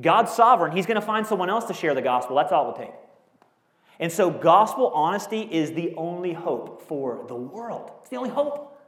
God's 0.00 0.32
sovereign. 0.32 0.72
He's 0.72 0.86
going 0.86 1.00
to 1.00 1.06
find 1.06 1.26
someone 1.26 1.50
else 1.50 1.64
to 1.66 1.74
share 1.74 1.94
the 1.94 2.02
gospel. 2.02 2.36
That's 2.36 2.52
all 2.52 2.64
it 2.64 2.66
will 2.68 2.86
take. 2.86 2.94
And 4.00 4.12
so, 4.12 4.30
gospel 4.30 4.88
honesty 4.88 5.40
is 5.40 5.72
the 5.72 5.94
only 5.96 6.32
hope 6.32 6.82
for 6.82 7.24
the 7.26 7.34
world. 7.34 7.90
It's 8.00 8.10
the 8.10 8.16
only 8.16 8.30
hope. 8.30 8.80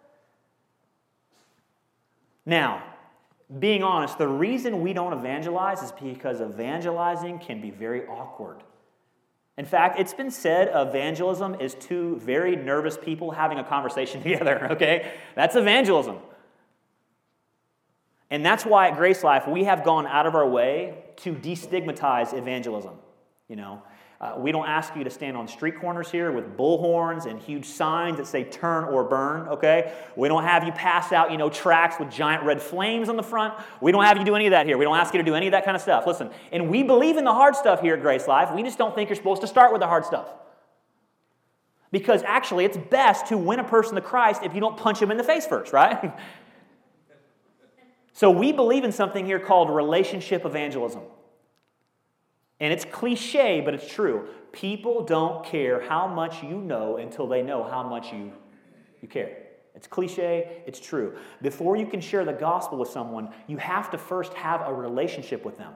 Now, 2.47 2.85
being 3.59 3.83
honest, 3.83 4.19
the 4.19 4.29
reason 4.29 4.83
we 4.83 4.93
don't 4.93 5.13
evangelize 5.13 5.83
is 5.83 5.93
because 5.93 6.41
evangelizing 6.41 7.41
can 7.41 7.61
be 7.61 7.71
very 7.71 8.07
awkward. 8.07 8.63
In 9.59 9.65
fact, 9.65 9.99
it's 9.99 10.15
been 10.15 10.31
said 10.31 10.71
evangelism 10.73 11.57
is 11.61 11.75
two 11.75 12.17
very 12.21 12.55
nervous 12.55 12.97
people 12.97 13.33
having 13.33 13.59
a 13.59 13.65
conversation 13.65 14.23
together, 14.23 14.69
okay? 14.73 15.13
That's 15.35 15.57
evangelism. 15.57 16.19
And 18.31 18.45
that's 18.47 18.65
why 18.65 18.89
at 18.89 18.97
Grace 18.97 19.25
Life, 19.25 19.49
we 19.49 19.65
have 19.65 19.85
gone 19.85 20.07
out 20.07 20.27
of 20.27 20.35
our 20.35 20.49
way 20.49 21.05
to 21.17 21.35
destigmatize 21.35 22.33
evangelism. 22.33 22.95
You 23.49 23.57
know, 23.57 23.83
Uh, 24.21 24.35
we 24.37 24.53
don't 24.53 24.69
ask 24.69 24.95
you 24.95 25.03
to 25.03 25.09
stand 25.09 25.35
on 25.35 25.49
street 25.49 25.81
corners 25.81 26.11
here 26.11 26.31
with 26.31 26.55
bullhorns 26.55 27.25
and 27.25 27.41
huge 27.41 27.65
signs 27.65 28.19
that 28.19 28.27
say 28.27 28.45
turn 28.45 28.85
or 28.85 29.03
burn, 29.03 29.49
okay? 29.49 29.95
We 30.15 30.29
don't 30.29 30.45
have 30.45 30.63
you 30.63 30.73
pass 30.73 31.11
out, 31.11 31.31
you 31.33 31.39
know, 31.39 31.49
tracks 31.49 31.99
with 31.99 32.11
giant 32.11 32.45
red 32.45 32.61
flames 32.61 33.09
on 33.09 33.17
the 33.17 33.23
front. 33.23 33.55
We 33.81 33.93
don't 33.93 34.05
have 34.05 34.19
you 34.19 34.25
do 34.25 34.35
any 34.37 34.47
of 34.47 34.51
that 34.51 34.67
here. 34.67 34.77
We 34.77 34.85
don't 34.85 34.99
ask 34.99 35.15
you 35.15 35.19
to 35.21 35.25
do 35.25 35.35
any 35.35 35.47
of 35.47 35.53
that 35.53 35.65
kind 35.65 35.75
of 35.75 35.81
stuff. 35.81 36.07
Listen, 36.07 36.29
and 36.53 36.69
we 36.69 36.83
believe 36.83 37.17
in 37.17 37.25
the 37.25 37.33
hard 37.33 37.57
stuff 37.57 37.81
here 37.81 37.95
at 37.95 38.03
Grace 38.03 38.29
Life. 38.29 38.51
We 38.55 38.63
just 38.63 38.77
don't 38.77 38.95
think 38.95 39.09
you're 39.09 39.17
supposed 39.17 39.41
to 39.41 39.47
start 39.47 39.73
with 39.73 39.81
the 39.81 39.87
hard 39.87 40.05
stuff. 40.05 40.29
Because 41.91 42.23
actually, 42.25 42.67
it's 42.67 42.77
best 42.77 43.29
to 43.29 43.39
win 43.39 43.59
a 43.59 43.65
person 43.65 43.95
to 43.95 44.03
Christ 44.03 44.43
if 44.45 44.55
you 44.55 44.61
don't 44.61 44.77
punch 44.77 45.01
him 45.01 45.11
in 45.11 45.17
the 45.17 45.25
face 45.25 45.47
first, 45.47 45.73
right? 45.73 46.13
so 48.21 48.31
we 48.31 48.53
believe 48.53 48.85
in 48.85 48.93
something 48.93 49.25
here 49.25 49.41
called 49.41 49.71
relationship 49.71 50.45
evangelism. 50.45 51.01
And 52.61 52.71
it's 52.71 52.85
cliche, 52.85 53.63
but 53.63 53.73
it's 53.73 53.91
true. 53.91 54.29
People 54.53 55.07
don't 55.07 55.43
care 55.43 55.81
how 55.81 56.07
much 56.07 56.43
you 56.43 56.61
know 56.61 56.99
until 56.99 57.27
they 57.27 57.41
know 57.41 57.65
how 57.65 57.83
much 57.83 58.13
you, 58.13 58.31
you 59.01 59.09
care. 59.09 59.39
It's 59.75 59.87
cliche, 59.87 60.63
it's 60.67 60.79
true. 60.79 61.17
Before 61.41 61.77
you 61.79 61.87
can 61.87 62.03
share 62.03 62.27
the 62.27 62.35
gospel 62.35 62.77
with 62.77 62.91
someone, 62.91 63.31
you 63.47 63.57
have 63.57 63.91
to 63.93 63.97
first 63.97 64.35
have 64.35 64.69
a 64.69 64.75
relationship 64.75 65.43
with 65.43 65.57
them. 65.57 65.73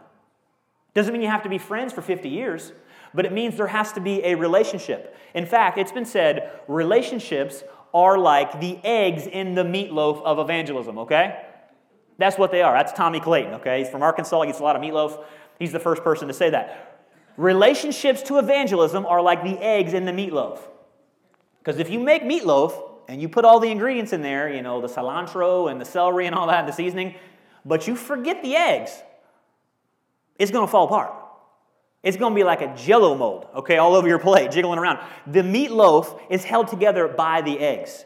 Doesn't 0.92 1.14
mean 1.14 1.22
you 1.22 1.30
have 1.30 1.44
to 1.44 1.48
be 1.48 1.56
friends 1.56 1.94
for 1.94 2.02
50 2.02 2.28
years, 2.28 2.72
but 3.14 3.24
it 3.24 3.32
means 3.32 3.56
there 3.56 3.68
has 3.68 3.90
to 3.92 4.02
be 4.02 4.22
a 4.22 4.34
relationship. 4.34 5.16
In 5.32 5.46
fact, 5.46 5.78
it's 5.78 5.92
been 5.92 6.04
said 6.04 6.60
relationships 6.68 7.64
are 7.94 8.18
like 8.18 8.60
the 8.60 8.78
eggs 8.84 9.26
in 9.26 9.54
the 9.54 9.64
meatloaf 9.64 10.22
of 10.24 10.38
evangelism, 10.38 10.98
okay? 10.98 11.40
That's 12.18 12.38
what 12.38 12.50
they 12.50 12.62
are. 12.62 12.72
That's 12.74 12.92
Tommy 12.92 13.20
Clayton, 13.20 13.54
okay? 13.54 13.80
He's 13.80 13.88
from 13.88 14.02
Arkansas, 14.02 14.42
he 14.42 14.50
eats 14.50 14.60
a 14.60 14.62
lot 14.62 14.76
of 14.76 14.82
meatloaf. 14.82 15.24
He's 15.58 15.72
the 15.72 15.80
first 15.80 16.02
person 16.02 16.28
to 16.28 16.34
say 16.34 16.50
that. 16.50 17.02
Relationships 17.36 18.22
to 18.22 18.38
evangelism 18.38 19.06
are 19.06 19.20
like 19.20 19.42
the 19.42 19.58
eggs 19.62 19.92
in 19.92 20.04
the 20.04 20.12
meatloaf. 20.12 20.60
Because 21.58 21.80
if 21.80 21.90
you 21.90 21.98
make 21.98 22.22
meatloaf 22.22 22.72
and 23.08 23.20
you 23.20 23.28
put 23.28 23.44
all 23.44 23.58
the 23.58 23.70
ingredients 23.70 24.12
in 24.12 24.22
there, 24.22 24.52
you 24.52 24.62
know, 24.62 24.80
the 24.80 24.86
cilantro 24.86 25.70
and 25.70 25.80
the 25.80 25.84
celery 25.84 26.26
and 26.26 26.34
all 26.34 26.46
that, 26.46 26.60
and 26.60 26.68
the 26.68 26.72
seasoning, 26.72 27.14
but 27.64 27.88
you 27.88 27.96
forget 27.96 28.42
the 28.42 28.54
eggs, 28.54 29.02
it's 30.38 30.50
going 30.50 30.66
to 30.66 30.70
fall 30.70 30.86
apart. 30.86 31.12
It's 32.02 32.18
going 32.18 32.32
to 32.32 32.36
be 32.36 32.44
like 32.44 32.60
a 32.60 32.74
jello 32.76 33.14
mold, 33.14 33.46
okay, 33.56 33.78
all 33.78 33.94
over 33.94 34.06
your 34.06 34.18
plate, 34.18 34.50
jiggling 34.50 34.78
around. 34.78 34.98
The 35.26 35.40
meatloaf 35.40 36.20
is 36.28 36.44
held 36.44 36.68
together 36.68 37.08
by 37.08 37.40
the 37.40 37.58
eggs. 37.58 38.04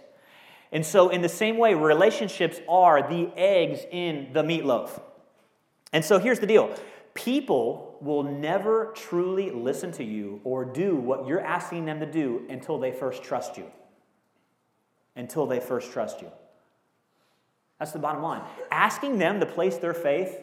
And 0.70 0.84
so, 0.84 1.08
in 1.08 1.22
the 1.22 1.28
same 1.28 1.56
way, 1.56 1.74
relationships 1.74 2.60
are 2.68 3.08
the 3.08 3.30
eggs 3.36 3.80
in 3.90 4.32
the 4.32 4.42
meatloaf. 4.42 5.00
And 5.92 6.04
so, 6.04 6.18
here's 6.18 6.40
the 6.40 6.46
deal 6.46 6.74
People 7.14 7.96
will 8.00 8.22
never 8.22 8.92
truly 8.94 9.50
listen 9.50 9.92
to 9.92 10.04
you 10.04 10.40
or 10.44 10.64
do 10.64 10.94
what 10.94 11.26
you're 11.26 11.40
asking 11.40 11.86
them 11.86 12.00
to 12.00 12.06
do 12.06 12.44
until 12.48 12.78
they 12.78 12.92
first 12.92 13.22
trust 13.22 13.56
you. 13.56 13.64
Until 15.16 15.46
they 15.46 15.58
first 15.58 15.90
trust 15.90 16.20
you. 16.20 16.30
That's 17.78 17.92
the 17.92 17.98
bottom 17.98 18.22
line. 18.22 18.42
Asking 18.70 19.18
them 19.18 19.40
to 19.40 19.46
place 19.46 19.78
their 19.78 19.94
faith 19.94 20.38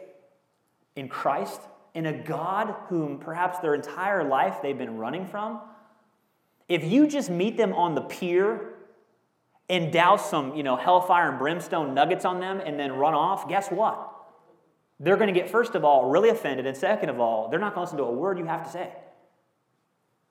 in 0.96 1.08
Christ, 1.08 1.62
in 1.94 2.05
a 2.05 2.13
God 2.13 2.75
whom 2.88 3.20
perhaps 3.20 3.60
their 3.60 3.75
entire 3.75 4.24
life 4.24 4.58
they've 4.62 4.77
been 4.77 4.98
running 4.98 5.25
from, 5.25 5.62
if 6.67 6.84
you 6.84 7.08
just 7.08 7.29
meet 7.29 7.58
them 7.58 7.74
on 7.74 7.96
the 7.96 8.01
pier 8.01 8.75
and 9.69 9.91
douse 9.91 10.29
some, 10.29 10.55
you 10.55 10.63
know, 10.63 10.75
hellfire 10.75 11.29
and 11.29 11.39
brimstone 11.39 11.93
nuggets 11.93 12.25
on 12.25 12.39
them 12.39 12.62
and 12.63 12.79
then 12.79 12.93
run 12.93 13.13
off, 13.13 13.50
guess 13.50 13.69
what? 13.69 14.12
They're 15.00 15.17
going 15.17 15.34
to 15.34 15.39
get, 15.39 15.50
first 15.50 15.75
of 15.75 15.84
all, 15.84 16.10
really 16.10 16.29
offended, 16.29 16.65
and 16.65 16.77
second 16.77 17.10
of 17.10 17.19
all, 17.19 17.50
they're 17.50 17.60
not 17.60 17.74
going 17.74 17.86
to 17.86 17.91
listen 17.93 17.98
to 17.98 18.03
a 18.05 18.12
word 18.12 18.38
you 18.38 18.45
have 18.45 18.63
to 18.63 18.72
say 18.72 18.93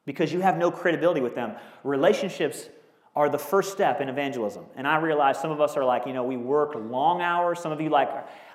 because 0.07 0.33
you 0.33 0.41
have 0.41 0.57
no 0.57 0.71
credibility 0.71 1.21
with 1.21 1.35
them. 1.35 1.55
Relationships 1.83 2.69
are 3.17 3.29
the 3.29 3.39
first 3.39 3.73
step 3.73 4.01
in 4.01 4.09
evangelism. 4.09 4.65
And 4.77 4.89
I 4.89 4.97
realize 4.97 5.39
some 5.39 5.51
of 5.51 5.61
us 5.61 5.77
are 5.77 5.85
like, 5.85 6.07
you 6.07 6.13
know, 6.13 6.25
we 6.25 6.37
work 6.37 6.75
long 6.75 7.21
hours. 7.21 7.61
Some 7.61 7.73
of 7.73 7.81
you 7.81 7.89
like, 7.89 8.09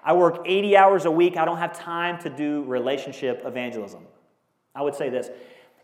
I 0.04 0.14
work 0.14 0.42
80 0.46 0.76
hours 0.76 1.06
a 1.06 1.12
week. 1.12 1.38
I 1.38 1.46
don't 1.46 1.58
have 1.58 1.78
time 1.78 2.20
to 2.22 2.30
do 2.30 2.64
relationship 2.64 3.44
evangelism. 3.46 4.06
I 4.76 4.82
would 4.82 4.96
say 4.96 5.10
this 5.10 5.30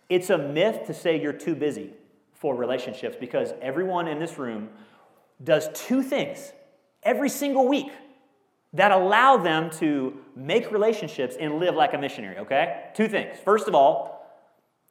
it's 0.10 0.30
a 0.30 0.38
myth 0.38 0.86
to 0.88 0.94
say 0.94 1.20
you're 1.20 1.34
too 1.34 1.56
busy 1.56 1.94
for 2.36 2.56
relationships 2.56 3.15
because 3.20 3.54
everyone 3.62 4.08
in 4.08 4.20
this 4.20 4.38
room 4.38 4.70
does 5.44 5.70
two 5.74 6.04
things 6.04 6.51
every 7.04 7.30
single 7.30 7.68
week 7.68 7.92
that 8.74 8.92
allow 8.92 9.38
them 9.38 9.70
to 9.70 10.18
make 10.36 10.72
relationships 10.72 11.36
and 11.39 11.60
live 11.60 11.75
like 11.75 11.94
a 11.94 11.98
missionary, 11.98 12.38
okay? 12.39 12.89
Two 12.94 13.08
things. 13.08 13.38
First 13.44 13.68
of 13.68 13.75
all, 13.75 14.25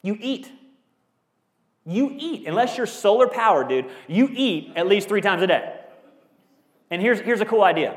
you 0.02 0.16
eat. 0.20 0.50
You 1.84 2.14
eat. 2.18 2.46
Unless 2.46 2.78
you're 2.78 2.86
solar 2.86 3.28
powered, 3.28 3.68
dude, 3.68 3.86
you 4.08 4.28
eat 4.32 4.72
at 4.74 4.86
least 4.86 5.08
three 5.08 5.20
times 5.20 5.42
a 5.42 5.46
day. 5.46 5.80
And 6.90 7.02
here's, 7.02 7.20
here's 7.20 7.40
a 7.40 7.46
cool 7.46 7.62
idea 7.62 7.96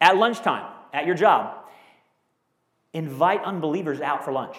at 0.00 0.16
lunchtime, 0.16 0.72
at 0.92 1.06
your 1.06 1.14
job, 1.14 1.56
invite 2.94 3.42
unbelievers 3.42 4.00
out 4.00 4.24
for 4.24 4.32
lunch. 4.32 4.56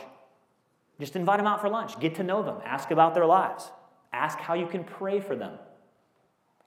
Just 0.99 1.15
invite 1.15 1.37
them 1.37 1.47
out 1.47 1.61
for 1.61 1.69
lunch. 1.69 1.99
Get 1.99 2.15
to 2.15 2.23
know 2.23 2.43
them. 2.43 2.57
Ask 2.63 2.91
about 2.91 3.13
their 3.13 3.25
lives. 3.25 3.71
Ask 4.11 4.39
how 4.39 4.53
you 4.53 4.67
can 4.67 4.83
pray 4.83 5.19
for 5.19 5.35
them. 5.35 5.57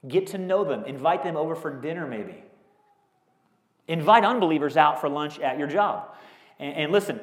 Get 0.07 0.29
to 0.29 0.39
know 0.39 0.65
them. 0.65 0.85
Invite 0.85 1.23
them 1.23 1.37
over 1.37 1.55
for 1.55 1.81
dinner, 1.81 2.07
maybe. 2.07 2.43
Invite 3.89 4.25
unbelievers 4.25 4.77
out 4.77 5.01
for 5.01 5.09
lunch 5.09 5.39
at 5.41 5.59
your 5.59 5.69
job. 5.69 6.15
And, 6.59 6.75
and, 6.75 6.93
listen, 6.93 7.21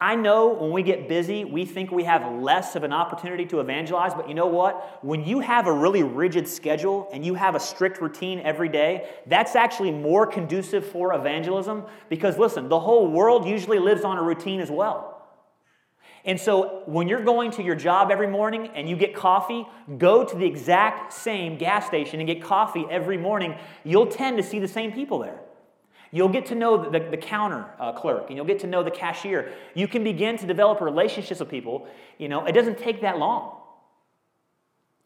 I 0.00 0.16
know 0.16 0.48
when 0.48 0.70
we 0.70 0.82
get 0.82 1.08
busy, 1.08 1.44
we 1.44 1.66
think 1.66 1.90
we 1.90 2.04
have 2.04 2.40
less 2.40 2.74
of 2.74 2.84
an 2.84 2.92
opportunity 2.92 3.44
to 3.46 3.60
evangelize, 3.60 4.14
but 4.14 4.28
you 4.28 4.34
know 4.34 4.46
what? 4.46 5.04
When 5.04 5.24
you 5.24 5.40
have 5.40 5.66
a 5.66 5.72
really 5.72 6.02
rigid 6.02 6.48
schedule 6.48 7.08
and 7.12 7.22
you 7.24 7.34
have 7.34 7.54
a 7.54 7.60
strict 7.60 8.00
routine 8.00 8.40
every 8.40 8.70
day, 8.70 9.10
that's 9.26 9.54
actually 9.56 9.90
more 9.90 10.26
conducive 10.26 10.86
for 10.86 11.14
evangelism 11.14 11.84
because, 12.08 12.38
listen, 12.38 12.70
the 12.70 12.80
whole 12.80 13.10
world 13.10 13.46
usually 13.46 13.78
lives 13.78 14.02
on 14.02 14.16
a 14.16 14.22
routine 14.22 14.60
as 14.60 14.70
well. 14.70 15.09
And 16.24 16.38
so 16.38 16.82
when 16.86 17.08
you're 17.08 17.24
going 17.24 17.50
to 17.52 17.62
your 17.62 17.74
job 17.74 18.10
every 18.10 18.26
morning 18.26 18.68
and 18.74 18.88
you 18.88 18.96
get 18.96 19.14
coffee, 19.14 19.66
go 19.96 20.24
to 20.24 20.36
the 20.36 20.44
exact 20.44 21.12
same 21.12 21.56
gas 21.56 21.86
station 21.86 22.20
and 22.20 22.26
get 22.26 22.42
coffee 22.42 22.84
every 22.90 23.16
morning. 23.16 23.54
You'll 23.84 24.06
tend 24.06 24.36
to 24.36 24.42
see 24.42 24.58
the 24.58 24.68
same 24.68 24.92
people 24.92 25.18
there. 25.18 25.40
You'll 26.12 26.28
get 26.28 26.46
to 26.46 26.54
know 26.54 26.90
the, 26.90 26.98
the 26.98 27.16
counter 27.16 27.64
uh, 27.78 27.92
clerk 27.92 28.26
and 28.28 28.36
you'll 28.36 28.46
get 28.46 28.60
to 28.60 28.66
know 28.66 28.82
the 28.82 28.90
cashier. 28.90 29.52
You 29.74 29.88
can 29.88 30.04
begin 30.04 30.36
to 30.38 30.46
develop 30.46 30.80
relationships 30.80 31.40
with 31.40 31.48
people. 31.48 31.88
You 32.18 32.28
know, 32.28 32.44
it 32.44 32.52
doesn't 32.52 32.78
take 32.78 33.00
that 33.02 33.18
long. 33.18 33.56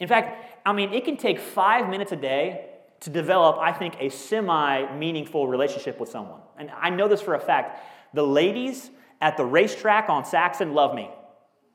In 0.01 0.09
fact, 0.09 0.63
I 0.67 0.73
mean, 0.73 0.93
it 0.93 1.05
can 1.05 1.17
take 1.17 1.39
five 1.39 1.89
minutes 1.89 2.13
a 2.13 2.17
day 2.17 2.71
to 3.01 3.11
develop, 3.11 3.59
I 3.59 3.73
think, 3.73 3.97
a 4.01 4.09
semi 4.09 4.97
meaningful 4.97 5.47
relationship 5.47 6.01
with 6.01 6.09
someone. 6.09 6.41
And 6.59 6.71
I 6.71 6.91
know 6.91 7.07
this 7.07 7.21
for 7.21 7.35
a 7.35 7.41
fact. 7.41 7.85
The 8.15 8.23
ladies 8.23 8.91
at 9.25 9.39
the 9.39 9.43
RaceTrac 9.43 10.11
on 10.11 10.27
Saxon 10.27 10.75
love 10.75 10.95
me. 10.95 11.09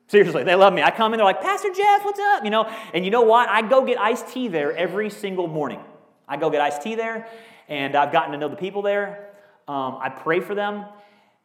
Seriously, 0.06 0.44
they 0.44 0.54
love 0.54 0.72
me. 0.72 0.82
I 0.82 0.92
come 0.92 1.12
in, 1.12 1.18
they're 1.18 1.24
like, 1.24 1.42
Pastor 1.42 1.68
Jeff, 1.74 2.04
what's 2.04 2.20
up? 2.20 2.44
You 2.44 2.50
know, 2.50 2.72
and 2.94 3.04
you 3.04 3.10
know 3.10 3.22
what? 3.22 3.48
I 3.48 3.62
go 3.62 3.84
get 3.84 3.98
iced 4.00 4.28
tea 4.28 4.46
there 4.46 4.76
every 4.76 5.10
single 5.10 5.48
morning. 5.48 5.80
I 6.28 6.36
go 6.36 6.48
get 6.48 6.60
iced 6.60 6.82
tea 6.82 6.94
there, 6.94 7.28
and 7.68 7.96
I've 7.96 8.12
gotten 8.12 8.30
to 8.30 8.38
know 8.38 8.48
the 8.48 8.54
people 8.56 8.82
there. 8.82 9.30
Um, 9.66 9.98
I 10.00 10.10
pray 10.10 10.38
for 10.38 10.54
them. 10.54 10.84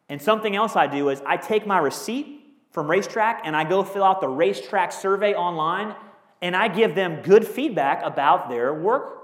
And 0.08 0.22
something 0.22 0.56
else 0.56 0.76
I 0.76 0.86
do 0.86 1.10
is 1.10 1.24
I 1.26 1.38
take 1.38 1.66
my 1.66 1.80
receipt 1.80 2.44
from 2.70 2.86
RaceTrac 2.86 3.40
and 3.44 3.56
I 3.56 3.64
go 3.64 3.84
fill 3.84 4.04
out 4.04 4.22
the 4.22 4.28
RaceTrac 4.28 4.94
survey 4.94 5.34
online 5.34 5.96
and 6.40 6.56
I 6.56 6.68
give 6.68 6.94
them 6.94 7.24
good 7.24 7.48
feedback 7.48 8.04
about 8.04 8.50
their 8.50 8.76
work. 8.76 9.24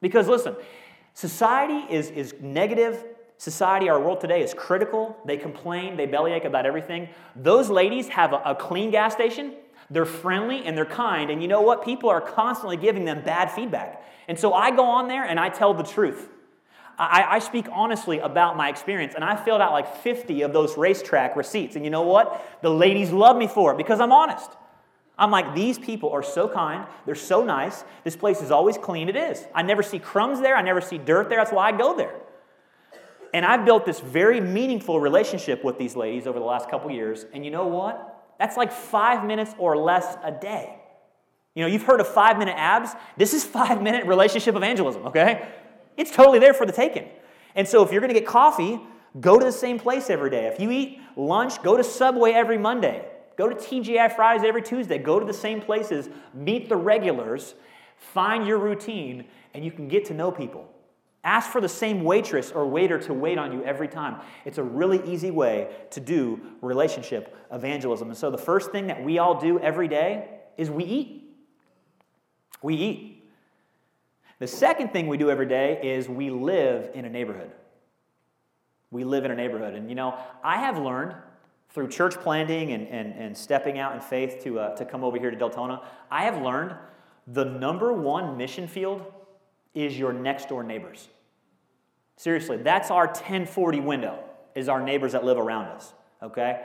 Because 0.00 0.28
listen, 0.28 0.56
society 1.12 1.92
is, 1.94 2.10
is 2.10 2.34
negative. 2.40 3.04
Society, 3.40 3.88
our 3.88 3.98
world 3.98 4.20
today 4.20 4.42
is 4.42 4.52
critical. 4.52 5.16
They 5.24 5.38
complain, 5.38 5.96
they 5.96 6.04
bellyache 6.04 6.44
about 6.44 6.66
everything. 6.66 7.08
Those 7.34 7.70
ladies 7.70 8.06
have 8.08 8.34
a, 8.34 8.42
a 8.44 8.54
clean 8.54 8.90
gas 8.90 9.14
station. 9.14 9.54
They're 9.88 10.04
friendly 10.04 10.66
and 10.66 10.76
they're 10.76 10.84
kind. 10.84 11.30
And 11.30 11.40
you 11.40 11.48
know 11.48 11.62
what? 11.62 11.82
People 11.82 12.10
are 12.10 12.20
constantly 12.20 12.76
giving 12.76 13.06
them 13.06 13.22
bad 13.24 13.50
feedback. 13.50 14.04
And 14.28 14.38
so 14.38 14.52
I 14.52 14.70
go 14.70 14.84
on 14.84 15.08
there 15.08 15.24
and 15.24 15.40
I 15.40 15.48
tell 15.48 15.72
the 15.72 15.82
truth. 15.82 16.28
I, 16.98 17.24
I, 17.36 17.38
speak 17.38 17.64
honestly 17.72 18.18
about 18.18 18.58
my 18.58 18.68
experience, 18.68 19.14
and 19.14 19.24
I 19.24 19.42
filled 19.42 19.62
out 19.62 19.72
like 19.72 19.96
50 20.02 20.42
of 20.42 20.52
those 20.52 20.74
RaceTrac 20.74 21.34
receipts. 21.34 21.76
And 21.76 21.84
you 21.86 21.90
know 21.90 22.02
what? 22.02 22.46
The 22.60 22.68
ladies 22.68 23.10
love 23.10 23.38
me 23.38 23.46
for 23.46 23.72
it 23.72 23.78
because 23.78 24.00
I'm 24.00 24.12
honest. 24.12 24.50
I'm 25.18 25.30
like, 25.30 25.54
these 25.54 25.78
people 25.78 26.10
are 26.10 26.22
so 26.22 26.46
kind. 26.46 26.84
They're 27.06 27.14
so 27.14 27.42
nice. 27.42 27.84
This 28.04 28.16
place 28.16 28.42
is 28.42 28.50
always 28.50 28.76
clean. 28.76 29.08
It 29.08 29.16
is. 29.16 29.46
I 29.54 29.62
never 29.62 29.82
see 29.82 29.98
crumbs 29.98 30.42
there. 30.42 30.54
I 30.56 30.60
never 30.60 30.82
see 30.82 30.98
dirt 30.98 31.30
there. 31.30 31.38
That's 31.38 31.52
why 31.52 31.68
I 31.68 31.72
go 31.72 31.96
there. 31.96 32.12
And 33.32 33.44
I've 33.44 33.64
built 33.64 33.86
this 33.86 34.00
very 34.00 34.40
meaningful 34.40 35.00
relationship 35.00 35.64
with 35.64 35.78
these 35.78 35.96
ladies 35.96 36.26
over 36.26 36.38
the 36.38 36.44
last 36.44 36.68
couple 36.68 36.90
years. 36.90 37.26
And 37.32 37.44
you 37.44 37.50
know 37.50 37.66
what? 37.66 38.34
That's 38.38 38.56
like 38.56 38.72
five 38.72 39.24
minutes 39.24 39.54
or 39.58 39.76
less 39.76 40.16
a 40.24 40.32
day. 40.32 40.76
You 41.54 41.62
know, 41.62 41.68
you've 41.68 41.82
heard 41.82 42.00
of 42.00 42.08
five 42.08 42.38
minute 42.38 42.54
abs. 42.56 42.92
This 43.16 43.34
is 43.34 43.44
five 43.44 43.82
minute 43.88 44.06
relationship 44.06 44.56
evangelism, 44.56 45.06
okay? 45.06 45.48
It's 45.96 46.10
totally 46.10 46.38
there 46.38 46.54
for 46.54 46.66
the 46.66 46.72
taking. 46.72 47.08
And 47.54 47.68
so 47.68 47.82
if 47.84 47.92
you're 47.92 48.00
to 48.00 48.12
get 48.12 48.26
coffee, 48.26 48.80
go 49.20 49.38
to 49.38 49.44
the 49.44 49.52
same 49.52 49.78
place 49.78 50.08
every 50.08 50.30
day. 50.30 50.46
If 50.46 50.60
you 50.60 50.70
eat 50.70 51.00
lunch, 51.16 51.62
go 51.62 51.76
to 51.76 51.84
Subway 51.84 52.32
every 52.32 52.58
Monday. 52.58 53.04
Go 53.36 53.48
to 53.48 53.54
TGI 53.54 54.14
Fridays 54.14 54.44
every 54.44 54.62
Tuesday. 54.62 54.98
Go 54.98 55.18
to 55.18 55.26
the 55.26 55.32
same 55.32 55.60
places, 55.60 56.08
meet 56.34 56.68
the 56.68 56.76
regulars, 56.76 57.54
find 57.96 58.46
your 58.46 58.58
routine, 58.58 59.24
and 59.54 59.64
you 59.64 59.72
can 59.72 59.88
get 59.88 60.04
to 60.06 60.14
know 60.14 60.30
people. 60.30 60.68
Ask 61.22 61.50
for 61.50 61.60
the 61.60 61.68
same 61.68 62.02
waitress 62.02 62.50
or 62.50 62.66
waiter 62.66 62.98
to 63.00 63.12
wait 63.12 63.38
on 63.38 63.52
you 63.52 63.62
every 63.64 63.88
time. 63.88 64.20
It's 64.44 64.58
a 64.58 64.62
really 64.62 65.02
easy 65.10 65.30
way 65.30 65.68
to 65.90 66.00
do 66.00 66.40
relationship 66.62 67.36
evangelism. 67.52 68.08
And 68.08 68.16
so, 68.16 68.30
the 68.30 68.38
first 68.38 68.70
thing 68.70 68.86
that 68.86 69.04
we 69.04 69.18
all 69.18 69.38
do 69.38 69.58
every 69.58 69.88
day 69.88 70.28
is 70.56 70.70
we 70.70 70.84
eat. 70.84 71.36
We 72.62 72.74
eat. 72.74 73.24
The 74.38 74.46
second 74.46 74.92
thing 74.92 75.06
we 75.08 75.18
do 75.18 75.30
every 75.30 75.46
day 75.46 75.78
is 75.82 76.08
we 76.08 76.30
live 76.30 76.90
in 76.94 77.04
a 77.04 77.10
neighborhood. 77.10 77.50
We 78.90 79.04
live 79.04 79.26
in 79.26 79.30
a 79.30 79.36
neighborhood. 79.36 79.74
And 79.74 79.90
you 79.90 79.94
know, 79.94 80.18
I 80.42 80.56
have 80.56 80.78
learned 80.78 81.14
through 81.70 81.88
church 81.88 82.16
planting 82.16 82.72
and, 82.72 82.88
and, 82.88 83.12
and 83.14 83.36
stepping 83.36 83.78
out 83.78 83.94
in 83.94 84.00
faith 84.00 84.42
to, 84.42 84.58
uh, 84.58 84.76
to 84.76 84.84
come 84.84 85.04
over 85.04 85.18
here 85.18 85.30
to 85.30 85.36
Deltona, 85.36 85.84
I 86.10 86.24
have 86.24 86.42
learned 86.42 86.74
the 87.26 87.44
number 87.44 87.92
one 87.92 88.36
mission 88.36 88.66
field 88.66 89.04
is 89.74 89.98
your 89.98 90.12
next 90.12 90.48
door 90.48 90.62
neighbors. 90.62 91.08
Seriously, 92.16 92.58
that's 92.58 92.90
our 92.90 93.06
1040 93.06 93.80
window, 93.80 94.18
is 94.54 94.68
our 94.68 94.80
neighbors 94.80 95.12
that 95.12 95.24
live 95.24 95.38
around 95.38 95.66
us, 95.66 95.92
okay? 96.22 96.60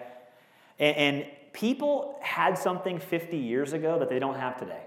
And, 0.79 0.97
and 0.97 1.25
people 1.53 2.17
had 2.21 2.57
something 2.57 2.99
50 2.99 3.37
years 3.37 3.73
ago 3.73 3.99
that 3.99 4.09
they 4.09 4.19
don't 4.19 4.35
have 4.35 4.57
today. 4.59 4.81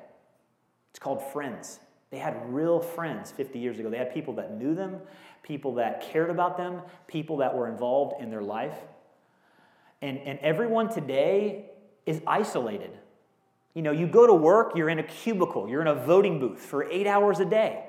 It's 0.91 0.99
called 0.99 1.23
friends. 1.33 1.81
They 2.11 2.19
had 2.19 2.53
real 2.53 2.81
friends 2.81 3.31
50 3.31 3.59
years 3.59 3.79
ago. 3.79 3.91
They 3.91 3.99
had 3.99 4.13
people 4.13 4.35
that 4.35 4.59
knew 4.59 4.75
them, 4.75 5.01
people 5.43 5.75
that 5.75 6.01
cared 6.01 6.31
about 6.31 6.57
them, 6.57 6.83
people 7.07 7.39
that 7.39 7.55
were 7.57 7.69
involved 7.69 8.21
in 8.21 8.31
their 8.31 8.43
life. 8.43 8.77
And, 10.01 10.19
and 10.19 10.39
everyone 10.41 10.89
today 10.89 11.67
is 12.07 12.21
isolated. 12.27 12.91
You 13.75 13.83
know, 13.83 13.93
you 13.93 14.07
go 14.07 14.27
to 14.27 14.35
work, 14.35 14.73
you're 14.75 14.89
in 14.89 14.99
a 14.99 15.03
cubicle, 15.03 15.69
you're 15.69 15.83
in 15.83 15.87
a 15.87 15.95
voting 15.95 16.41
booth 16.41 16.61
for 16.61 16.85
eight 16.91 17.07
hours 17.07 17.41
a 17.41 17.45
day. 17.45 17.85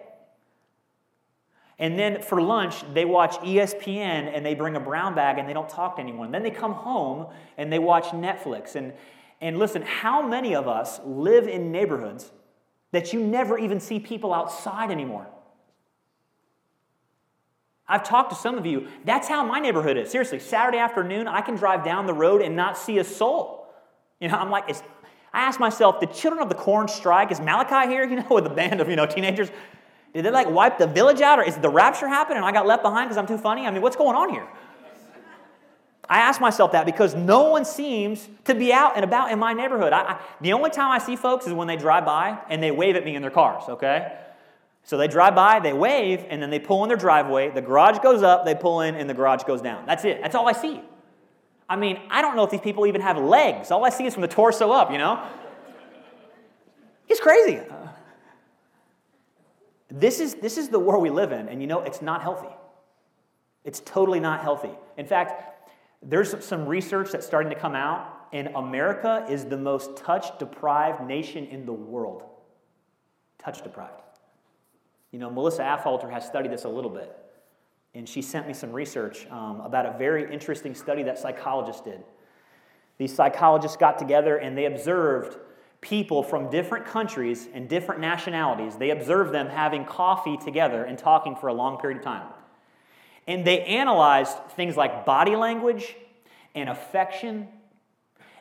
And 1.79 1.97
then 1.97 2.21
for 2.21 2.41
lunch, 2.41 2.83
they 2.93 3.05
watch 3.05 3.37
ESPN 3.37 4.35
and 4.35 4.45
they 4.45 4.53
bring 4.53 4.75
a 4.75 4.81
brown 4.81 5.15
bag 5.15 5.37
and 5.37 5.47
they 5.47 5.53
don't 5.53 5.69
talk 5.69 5.95
to 5.95 6.01
anyone. 6.01 6.29
Then 6.31 6.43
they 6.43 6.51
come 6.51 6.73
home 6.73 7.27
and 7.57 7.71
they 7.71 7.79
watch 7.79 8.07
Netflix. 8.07 8.75
And, 8.75 8.93
and 9.39 9.57
listen, 9.57 9.81
how 9.83 10.21
many 10.21 10.53
of 10.53 10.67
us 10.67 10.99
live 11.05 11.47
in 11.47 11.71
neighborhoods 11.71 12.31
that 12.91 13.13
you 13.13 13.21
never 13.21 13.57
even 13.57 13.79
see 13.79 13.97
people 13.97 14.33
outside 14.33 14.91
anymore? 14.91 15.27
I've 17.87 18.03
talked 18.03 18.29
to 18.31 18.35
some 18.35 18.57
of 18.57 18.65
you. 18.65 18.87
That's 19.05 19.29
how 19.29 19.45
my 19.45 19.59
neighborhood 19.59 19.97
is. 19.97 20.11
Seriously, 20.11 20.39
Saturday 20.39 20.77
afternoon, 20.77 21.27
I 21.27 21.41
can 21.41 21.55
drive 21.55 21.85
down 21.85 22.05
the 22.05 22.13
road 22.13 22.41
and 22.41 22.55
not 22.55 22.77
see 22.77 22.99
a 22.99 23.03
soul. 23.05 23.67
You 24.19 24.27
know, 24.27 24.35
I'm 24.35 24.51
like, 24.51 24.69
I 25.33 25.41
ask 25.41 25.59
myself, 25.59 25.99
the 25.99 26.07
children 26.07 26.43
of 26.43 26.49
the 26.49 26.55
corn 26.55 26.87
strike? 26.87 27.31
Is 27.31 27.39
Malachi 27.39 27.89
here? 27.89 28.03
You 28.09 28.17
know, 28.17 28.27
with 28.29 28.45
a 28.45 28.49
band 28.49 28.81
of 28.81 28.89
you 28.89 28.95
know 28.95 29.05
teenagers. 29.05 29.49
Did 30.13 30.25
they 30.25 30.31
like 30.31 30.49
wipe 30.49 30.77
the 30.77 30.87
village 30.87 31.21
out, 31.21 31.39
or 31.39 31.43
is 31.43 31.57
the 31.57 31.69
rapture 31.69 32.07
happen 32.07 32.35
and 32.35 32.45
I 32.45 32.51
got 32.51 32.65
left 32.65 32.83
behind 32.83 33.09
because 33.09 33.17
I'm 33.17 33.27
too 33.27 33.37
funny? 33.37 33.65
I 33.65 33.71
mean, 33.71 33.81
what's 33.81 33.95
going 33.95 34.15
on 34.15 34.29
here? 34.29 34.47
I 36.09 36.19
ask 36.21 36.41
myself 36.41 36.71
that 36.71 36.87
because 36.87 37.13
no 37.13 37.49
one 37.49 37.63
seems 37.63 38.27
to 38.45 38.55
be 38.55 38.73
out 38.73 38.93
and 38.95 39.03
about 39.03 39.31
in 39.31 39.37
my 39.37 39.53
neighborhood. 39.53 39.93
I, 39.93 40.13
I, 40.13 40.19
the 40.41 40.53
only 40.53 40.71
time 40.71 40.89
I 40.89 40.97
see 40.97 41.15
folks 41.15 41.45
is 41.45 41.53
when 41.53 41.67
they 41.67 41.77
drive 41.77 42.03
by 42.03 42.39
and 42.49 42.63
they 42.63 42.71
wave 42.71 42.95
at 42.95 43.05
me 43.05 43.15
in 43.15 43.21
their 43.21 43.29
cars, 43.29 43.63
okay? 43.69 44.17
So 44.83 44.97
they 44.97 45.07
drive 45.07 45.35
by, 45.35 45.59
they 45.59 45.71
wave, 45.71 46.25
and 46.27 46.41
then 46.41 46.49
they 46.49 46.57
pull 46.57 46.83
in 46.83 46.87
their 46.87 46.97
driveway. 46.97 47.51
The 47.51 47.61
garage 47.61 47.99
goes 47.99 48.23
up, 48.23 48.43
they 48.43 48.55
pull 48.55 48.81
in, 48.81 48.95
and 48.95 49.07
the 49.07 49.13
garage 49.13 49.43
goes 49.43 49.61
down. 49.61 49.85
That's 49.85 50.03
it. 50.03 50.19
That's 50.19 50.33
all 50.33 50.47
I 50.47 50.53
see. 50.53 50.81
I 51.69 51.75
mean, 51.75 51.99
I 52.09 52.23
don't 52.23 52.35
know 52.35 52.43
if 52.43 52.49
these 52.49 52.61
people 52.61 52.87
even 52.87 53.01
have 53.01 53.15
legs. 53.17 53.69
All 53.69 53.85
I 53.85 53.91
see 53.91 54.07
is 54.07 54.15
from 54.15 54.21
the 54.21 54.27
torso 54.27 54.71
up, 54.71 54.91
you 54.91 54.97
know? 54.97 55.23
It's 57.07 57.19
crazy. 57.19 57.59
This 59.91 60.19
is, 60.19 60.35
this 60.35 60.57
is 60.57 60.69
the 60.69 60.79
world 60.79 61.01
we 61.01 61.09
live 61.09 61.31
in, 61.31 61.49
and 61.49 61.61
you 61.61 61.67
know, 61.67 61.81
it's 61.81 62.01
not 62.01 62.21
healthy. 62.21 62.53
It's 63.63 63.79
totally 63.79 64.19
not 64.19 64.41
healthy. 64.41 64.71
In 64.97 65.05
fact, 65.05 65.69
there's 66.01 66.43
some 66.43 66.65
research 66.65 67.11
that's 67.11 67.25
starting 67.25 67.49
to 67.49 67.59
come 67.59 67.75
out, 67.75 68.27
and 68.31 68.49
America 68.55 69.25
is 69.29 69.45
the 69.45 69.57
most 69.57 69.97
touch 69.97 70.37
deprived 70.37 71.05
nation 71.05 71.45
in 71.45 71.65
the 71.65 71.73
world. 71.73 72.23
Touch 73.39 73.63
deprived. 73.63 74.01
You 75.11 75.19
know, 75.19 75.29
Melissa 75.29 75.63
Affolter 75.63 76.09
has 76.09 76.25
studied 76.25 76.51
this 76.51 76.65
a 76.65 76.69
little 76.69 76.91
bit, 76.91 77.15
and 77.95 78.07
she 78.07 78.21
sent 78.21 78.47
me 78.47 78.53
some 78.53 78.71
research 78.71 79.25
um, 79.31 79.61
about 79.61 79.87
a 79.87 79.97
very 79.97 80.31
interesting 80.31 80.75
study 80.75 81.03
that 81.03 81.17
psychologists 81.17 81.81
did. 81.81 82.03
These 82.99 83.15
psychologists 83.15 83.77
got 83.77 83.97
together 83.97 84.37
and 84.37 84.57
they 84.57 84.65
observed 84.65 85.37
people 85.81 86.23
from 86.23 86.49
different 86.49 86.85
countries 86.85 87.47
and 87.53 87.69
different 87.69 88.01
nationalities, 88.01 88.75
they 88.75 88.89
observed 88.89 89.33
them 89.33 89.47
having 89.47 89.85
coffee 89.85 90.37
together 90.37 90.83
and 90.83 90.97
talking 90.97 91.35
for 91.35 91.47
a 91.47 91.53
long 91.53 91.77
period 91.77 91.99
of 91.99 92.03
time. 92.03 92.27
And 93.27 93.45
they 93.45 93.63
analyzed 93.63 94.37
things 94.55 94.75
like 94.75 95.05
body 95.05 95.35
language 95.35 95.95
and 96.55 96.69
affection 96.69 97.47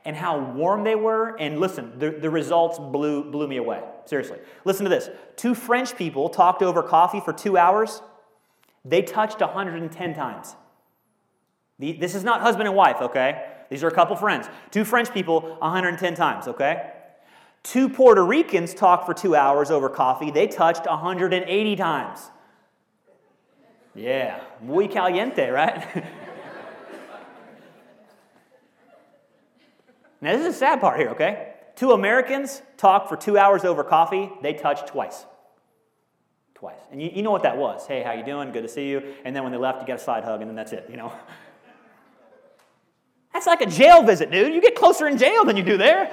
and 0.05 0.17
how 0.17 0.39
warm 0.39 0.85
they 0.85 0.95
were. 0.95 1.37
And 1.37 1.61
listen, 1.61 1.99
the, 1.99 2.11
the 2.11 2.31
results 2.31 2.79
blew, 2.79 3.31
blew 3.31 3.47
me 3.47 3.59
away. 3.59 3.83
Seriously. 4.07 4.39
Listen 4.65 4.85
to 4.85 4.91
this. 4.91 5.11
Two 5.37 5.55
French 5.55 5.97
people 5.97 6.29
talked 6.31 6.63
over 6.63 6.83
coffee 6.83 7.21
for 7.21 7.33
two 7.33 7.59
hours. 7.59 8.01
They 8.85 9.03
touched 9.03 9.41
110 9.41 10.15
times. 10.15 10.57
The, 11.79 11.93
this 11.93 12.15
is 12.15 12.25
not 12.25 12.41
husband 12.41 12.67
and 12.69 12.77
wife, 12.77 12.97
okay? 13.03 13.45
These 13.71 13.85
are 13.85 13.89
a 13.89 13.95
couple 13.95 14.17
friends. 14.17 14.49
Two 14.71 14.85
French 14.85 15.13
people, 15.13 15.57
110 15.61 16.15
times, 16.15 16.49
okay? 16.49 16.93
Two 17.63 17.89
Puerto 17.89 18.25
Ricans 18.25 18.75
talked 18.75 19.07
for 19.07 19.15
two 19.15 19.35
hours 19.37 19.71
over 19.71 19.89
coffee. 19.89 20.31
They 20.31 20.47
touched 20.47 20.87
180 20.87 21.77
times. 21.77 22.31
Yeah, 23.95 24.41
muy 24.63 24.87
caliente, 24.87 25.49
right? 25.51 25.85
now, 30.21 30.33
this 30.33 30.47
is 30.47 30.55
the 30.55 30.59
sad 30.59 30.81
part 30.81 31.01
here, 31.01 31.09
okay? 31.11 31.55
Two 31.75 31.93
Americans 31.93 32.63
talked 32.77 33.09
for 33.09 33.17
two 33.17 33.37
hours 33.37 33.65
over 33.65 33.83
coffee. 33.83 34.31
They 34.43 34.53
touched 34.53 34.87
twice. 34.87 35.27
Twice. 36.55 36.79
And 36.93 37.03
you, 37.03 37.11
you 37.13 37.23
know 37.23 37.31
what 37.33 37.43
that 37.43 37.57
was. 37.57 37.87
Hey, 37.87 38.03
how 38.03 38.13
you 38.13 38.25
doing? 38.25 38.53
Good 38.53 38.63
to 38.63 38.69
see 38.69 38.89
you. 38.89 39.15
And 39.25 39.35
then 39.35 39.43
when 39.43 39.53
they 39.53 39.59
left, 39.59 39.81
you 39.81 39.87
get 39.87 40.01
a 40.01 40.03
side 40.03 40.25
hug, 40.25 40.41
and 40.41 40.49
then 40.49 40.57
that's 40.57 40.73
it, 40.73 40.87
you 40.91 40.97
know? 40.97 41.13
That's 43.33 43.47
like 43.47 43.61
a 43.61 43.67
jail 43.67 44.03
visit, 44.03 44.33
dude. 44.33 44.53
You 44.53 44.61
get 44.61 44.75
closer 44.75 45.07
in 45.07 45.17
jail 45.17 45.45
than 45.45 45.57
you 45.57 45.63
do 45.63 45.77
there. 45.77 46.11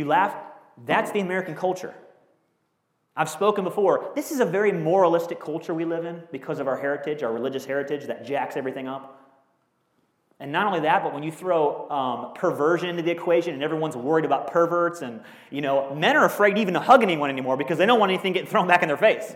You 0.00 0.06
laugh? 0.06 0.34
That's 0.86 1.10
the 1.10 1.20
American 1.20 1.54
culture. 1.54 1.92
I've 3.14 3.28
spoken 3.28 3.64
before. 3.64 4.12
This 4.14 4.30
is 4.30 4.40
a 4.40 4.46
very 4.46 4.72
moralistic 4.72 5.38
culture 5.38 5.74
we 5.74 5.84
live 5.84 6.06
in 6.06 6.22
because 6.32 6.58
of 6.58 6.66
our 6.66 6.78
heritage, 6.78 7.22
our 7.22 7.30
religious 7.30 7.66
heritage 7.66 8.06
that 8.06 8.24
jacks 8.24 8.56
everything 8.56 8.88
up. 8.88 9.18
And 10.38 10.52
not 10.52 10.66
only 10.66 10.80
that, 10.80 11.02
but 11.02 11.12
when 11.12 11.22
you 11.22 11.30
throw 11.30 11.90
um, 11.90 12.32
perversion 12.32 12.88
into 12.88 13.02
the 13.02 13.10
equation 13.10 13.52
and 13.52 13.62
everyone's 13.62 13.94
worried 13.94 14.24
about 14.24 14.50
perverts, 14.50 15.02
and 15.02 15.20
you 15.50 15.60
know, 15.60 15.94
men 15.94 16.16
are 16.16 16.24
afraid 16.24 16.56
even 16.56 16.72
to 16.72 16.80
hug 16.80 17.02
anyone 17.02 17.28
anymore 17.28 17.58
because 17.58 17.76
they 17.76 17.84
don't 17.84 18.00
want 18.00 18.10
anything 18.10 18.32
getting 18.32 18.48
thrown 18.48 18.66
back 18.66 18.80
in 18.80 18.88
their 18.88 18.96
face. 18.96 19.34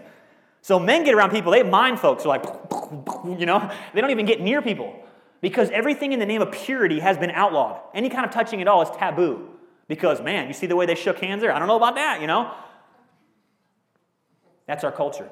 So 0.63 0.79
men 0.79 1.05
get 1.05 1.13
around 1.13 1.29
people, 1.29 1.53
they 1.53 1.63
mind 1.63 2.01
folks, 2.01 2.23
they're 2.23 2.31
like, 2.31 2.45
you 3.39 3.45
know, 3.45 3.71
they 3.93 4.01
don't 4.01 4.13
even 4.13 4.25
get 4.25 4.41
near 4.41 4.63
people 4.63 4.99
because 5.43 5.69
everything 5.69 6.15
in 6.15 6.21
the 6.21 6.25
name 6.25 6.41
of 6.41 6.51
purity 6.53 7.01
has 7.01 7.19
been 7.19 7.33
outlawed. 7.33 7.83
Any 7.93 8.09
kind 8.09 8.25
of 8.25 8.31
touching 8.31 8.63
at 8.63 8.67
all 8.67 8.81
is 8.81 8.89
taboo. 8.97 9.51
Because, 9.87 10.21
man, 10.21 10.49
you 10.49 10.55
see 10.55 10.67
the 10.67 10.77
way 10.77 10.87
they 10.87 10.95
shook 10.95 11.19
hands 11.19 11.43
there? 11.43 11.53
I 11.53 11.59
don't 11.59 11.69
know 11.69 11.77
about 11.77 11.97
that, 11.97 12.21
you 12.21 12.27
know? 12.27 12.53
That's 14.67 14.85
our 14.85 14.93
culture. 14.93 15.29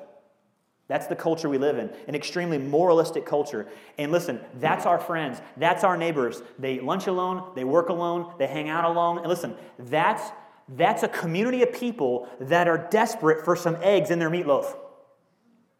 That's 0.89 1.07
the 1.07 1.17
culture 1.17 1.49
we 1.49 1.57
live 1.57 1.79
in, 1.79 1.91
an 2.07 2.15
extremely 2.15 2.59
moralistic 2.59 3.25
culture. 3.25 3.67
And 3.97 4.13
listen, 4.13 4.41
that's 4.61 4.85
our 4.85 4.99
friends, 4.99 5.41
that's 5.57 5.85
our 5.85 5.97
neighbors. 5.97 6.43
They 6.59 6.81
lunch 6.81 7.07
alone, 7.07 7.53
they 7.55 7.65
work 7.65 7.89
alone, 7.89 8.35
they 8.39 8.47
hang 8.47 8.69
out 8.69 8.85
alone. 8.85 9.19
And 9.19 9.27
listen, 9.27 9.55
that's, 9.79 10.23
that's 10.69 11.03
a 11.03 11.09
community 11.09 11.63
of 11.63 11.73
people 11.73 12.29
that 12.41 12.69
are 12.69 12.77
desperate 12.91 13.45
for 13.45 13.57
some 13.57 13.79
eggs 13.81 14.11
in 14.11 14.19
their 14.19 14.29
meatloaf. 14.29 14.77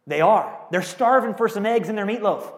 They 0.07 0.21
are. 0.21 0.59
They're 0.71 0.81
starving 0.81 1.35
for 1.35 1.47
some 1.47 1.65
eggs 1.65 1.89
in 1.89 1.95
their 1.95 2.07
meatloaf. 2.07 2.51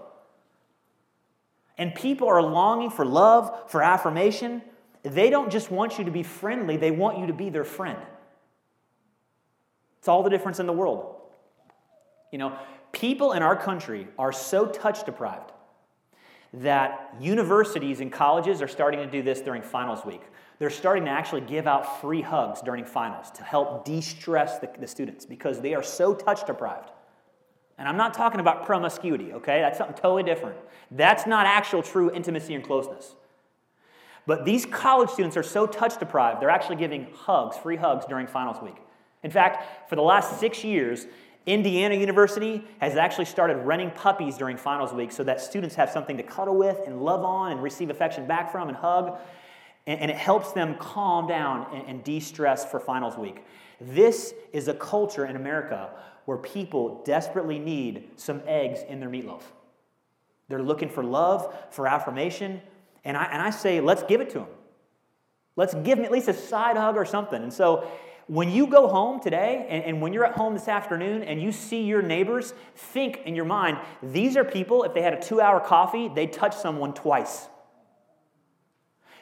And 1.78 1.94
people 1.94 2.30
are 2.30 2.42
longing 2.42 2.90
for 2.90 3.06
love, 3.06 3.70
for 3.70 3.84
affirmation, 3.84 4.62
they 5.06 5.30
don't 5.30 5.52
just 5.52 5.70
want 5.70 5.98
you 5.98 6.06
to 6.06 6.12
be 6.12 6.24
friendly, 6.24 6.78
they 6.78 6.92
want 6.92 7.20
you 7.20 7.28
to 7.28 7.34
be 7.34 7.50
their 7.50 7.64
friend. 7.64 8.00
It's 10.00 10.08
all 10.08 10.24
the 10.24 10.30
difference 10.30 10.60
in 10.60 10.66
the 10.66 10.74
world. 10.74 11.16
You 12.32 12.40
know, 12.40 12.58
people 12.92 13.34
in 13.34 13.44
our 13.44 13.56
country 13.56 14.08
are 14.18 14.32
so 14.32 14.66
touch 14.66 15.06
deprived 15.06 15.52
that 16.54 17.14
universities 17.20 18.00
and 18.00 18.12
colleges 18.12 18.62
are 18.62 18.68
starting 18.68 19.00
to 19.00 19.08
do 19.08 19.22
this 19.22 19.42
during 19.42 19.62
finals 19.62 20.06
week. 20.06 20.22
They're 20.58 20.70
starting 20.70 21.06
to 21.06 21.12
actually 21.12 21.42
give 21.42 21.68
out 21.68 22.02
free 22.02 22.22
hugs 22.22 22.62
during 22.62 22.86
finals 22.86 23.30
to 23.32 23.44
help 23.44 23.84
de 23.84 24.02
stress 24.02 24.60
the, 24.60 24.70
the, 24.80 24.88
students 24.88 25.26
because 25.26 25.60
they 25.60 25.74
are 25.74 25.84
so 25.84 26.14
touch 26.14 26.46
deprived. 26.48 26.92
And 27.78 27.90
I'm 27.90 27.98
not 27.98 28.14
talking 28.14 28.40
about 28.40 28.66
promiscuity, 28.66 29.34
okay? 29.34 29.60
That's 29.60 29.78
something 29.78 29.98
totally 29.98 30.24
different. 30.24 30.58
That's 30.92 31.28
not 31.28 31.46
actual 31.46 31.84
true 31.84 32.10
intimacy 32.10 32.56
and 32.56 32.64
closeness. 32.64 33.16
But 34.28 34.46
these 34.46 34.66
college 34.66 35.10
students 35.10 35.38
are 35.38 35.44
so 35.44 35.68
touch 35.68 36.00
deprived, 36.00 36.42
they're 36.42 36.50
actually 36.50 36.78
giving 36.78 37.08
hugs, 37.14 37.58
free 37.58 37.76
hugs 37.76 38.06
during 38.06 38.28
finals 38.28 38.62
week. 38.62 38.78
In 39.24 39.32
fact, 39.32 39.90
for 39.90 39.96
the 39.96 40.02
last 40.02 40.40
six 40.40 40.64
years, 40.64 41.08
Indiana 41.46 41.94
University 41.94 42.64
has 42.80 42.96
actually 42.96 43.26
started 43.26 43.58
renting 43.58 43.92
puppies 43.92 44.38
during 44.38 44.58
finals 44.58 44.94
week 44.94 45.12
so 45.12 45.24
that 45.24 45.40
students 45.40 45.76
have 45.76 45.92
something 45.92 46.18
to 46.18 46.24
cuddle 46.24 46.56
with 46.56 46.80
and 46.88 47.02
love 47.02 47.24
on 47.24 47.52
and 47.52 47.62
receive 47.62 47.90
affection 47.90 48.26
back 48.26 48.52
from 48.52 48.68
and 48.68 48.78
hug. 48.78 49.18
And, 49.88 50.10
it 50.10 50.18
helps 50.18 50.52
them 50.54 50.76
calm 50.80 51.28
down 51.28 51.68
and, 51.72 51.88
and 51.88 52.04
de 52.04 52.20
stress 52.20 52.66
for 52.66 52.80
finals 52.80 53.16
week. 53.18 53.44
This 53.80 54.34
is 54.52 54.68
a 54.68 54.74
culture 54.74 55.28
in 55.28 55.36
America 55.36 55.92
where 56.26 56.38
people 56.38 57.04
desperately 57.06 57.60
need 57.60 58.10
some 58.16 58.42
eggs 58.48 58.80
in 58.88 59.00
their 59.00 59.10
meatloaf. 59.10 59.44
They're 60.48 60.64
looking 60.64 60.90
for 60.90 61.04
love, 61.04 61.54
for 61.70 61.88
affirmation, 61.88 62.62
and 63.06 63.16
I, 63.16 63.26
and 63.26 63.42
I 63.42 63.52
say, 63.52 63.80
let's 63.80 64.04
give 64.04 64.20
it 64.20 64.30
to 64.32 64.40
them. 64.40 64.48
Let's 65.56 65.74
give 65.74 65.98
them 65.98 66.06
at 66.06 66.12
least 66.12 66.28
a 66.28 66.34
side 66.34 66.76
hug 66.76 66.98
or 66.98 67.06
something. 67.06 67.42
And 67.42 67.54
so 67.54 67.90
when 68.28 68.50
you 68.50 68.68
go 68.68 68.88
home 68.88 69.22
today 69.22 69.68
and, 69.70 69.84
and, 69.84 70.02
when 70.02 70.12
you're 70.12 70.26
at 70.26 70.34
home 70.34 70.54
this 70.54 70.68
afternoon 70.68 71.24
and 71.24 71.42
you 71.42 71.52
see 71.52 71.84
your 71.84 72.02
neighbors, 72.02 72.54
think 72.76 73.22
in 73.26 73.36
your 73.36 73.46
mind, 73.46 73.78
these 74.02 74.36
are 74.36 74.44
people, 74.44 74.84
if 74.84 74.94
they 74.94 75.04
had 75.04 75.14
a 75.14 75.22
two 75.22 75.40
hour 75.40 75.60
coffee, 75.60 76.10
they'd 76.10 76.34
touch 76.34 76.56
someone 76.56 76.94
twice. 76.94 77.48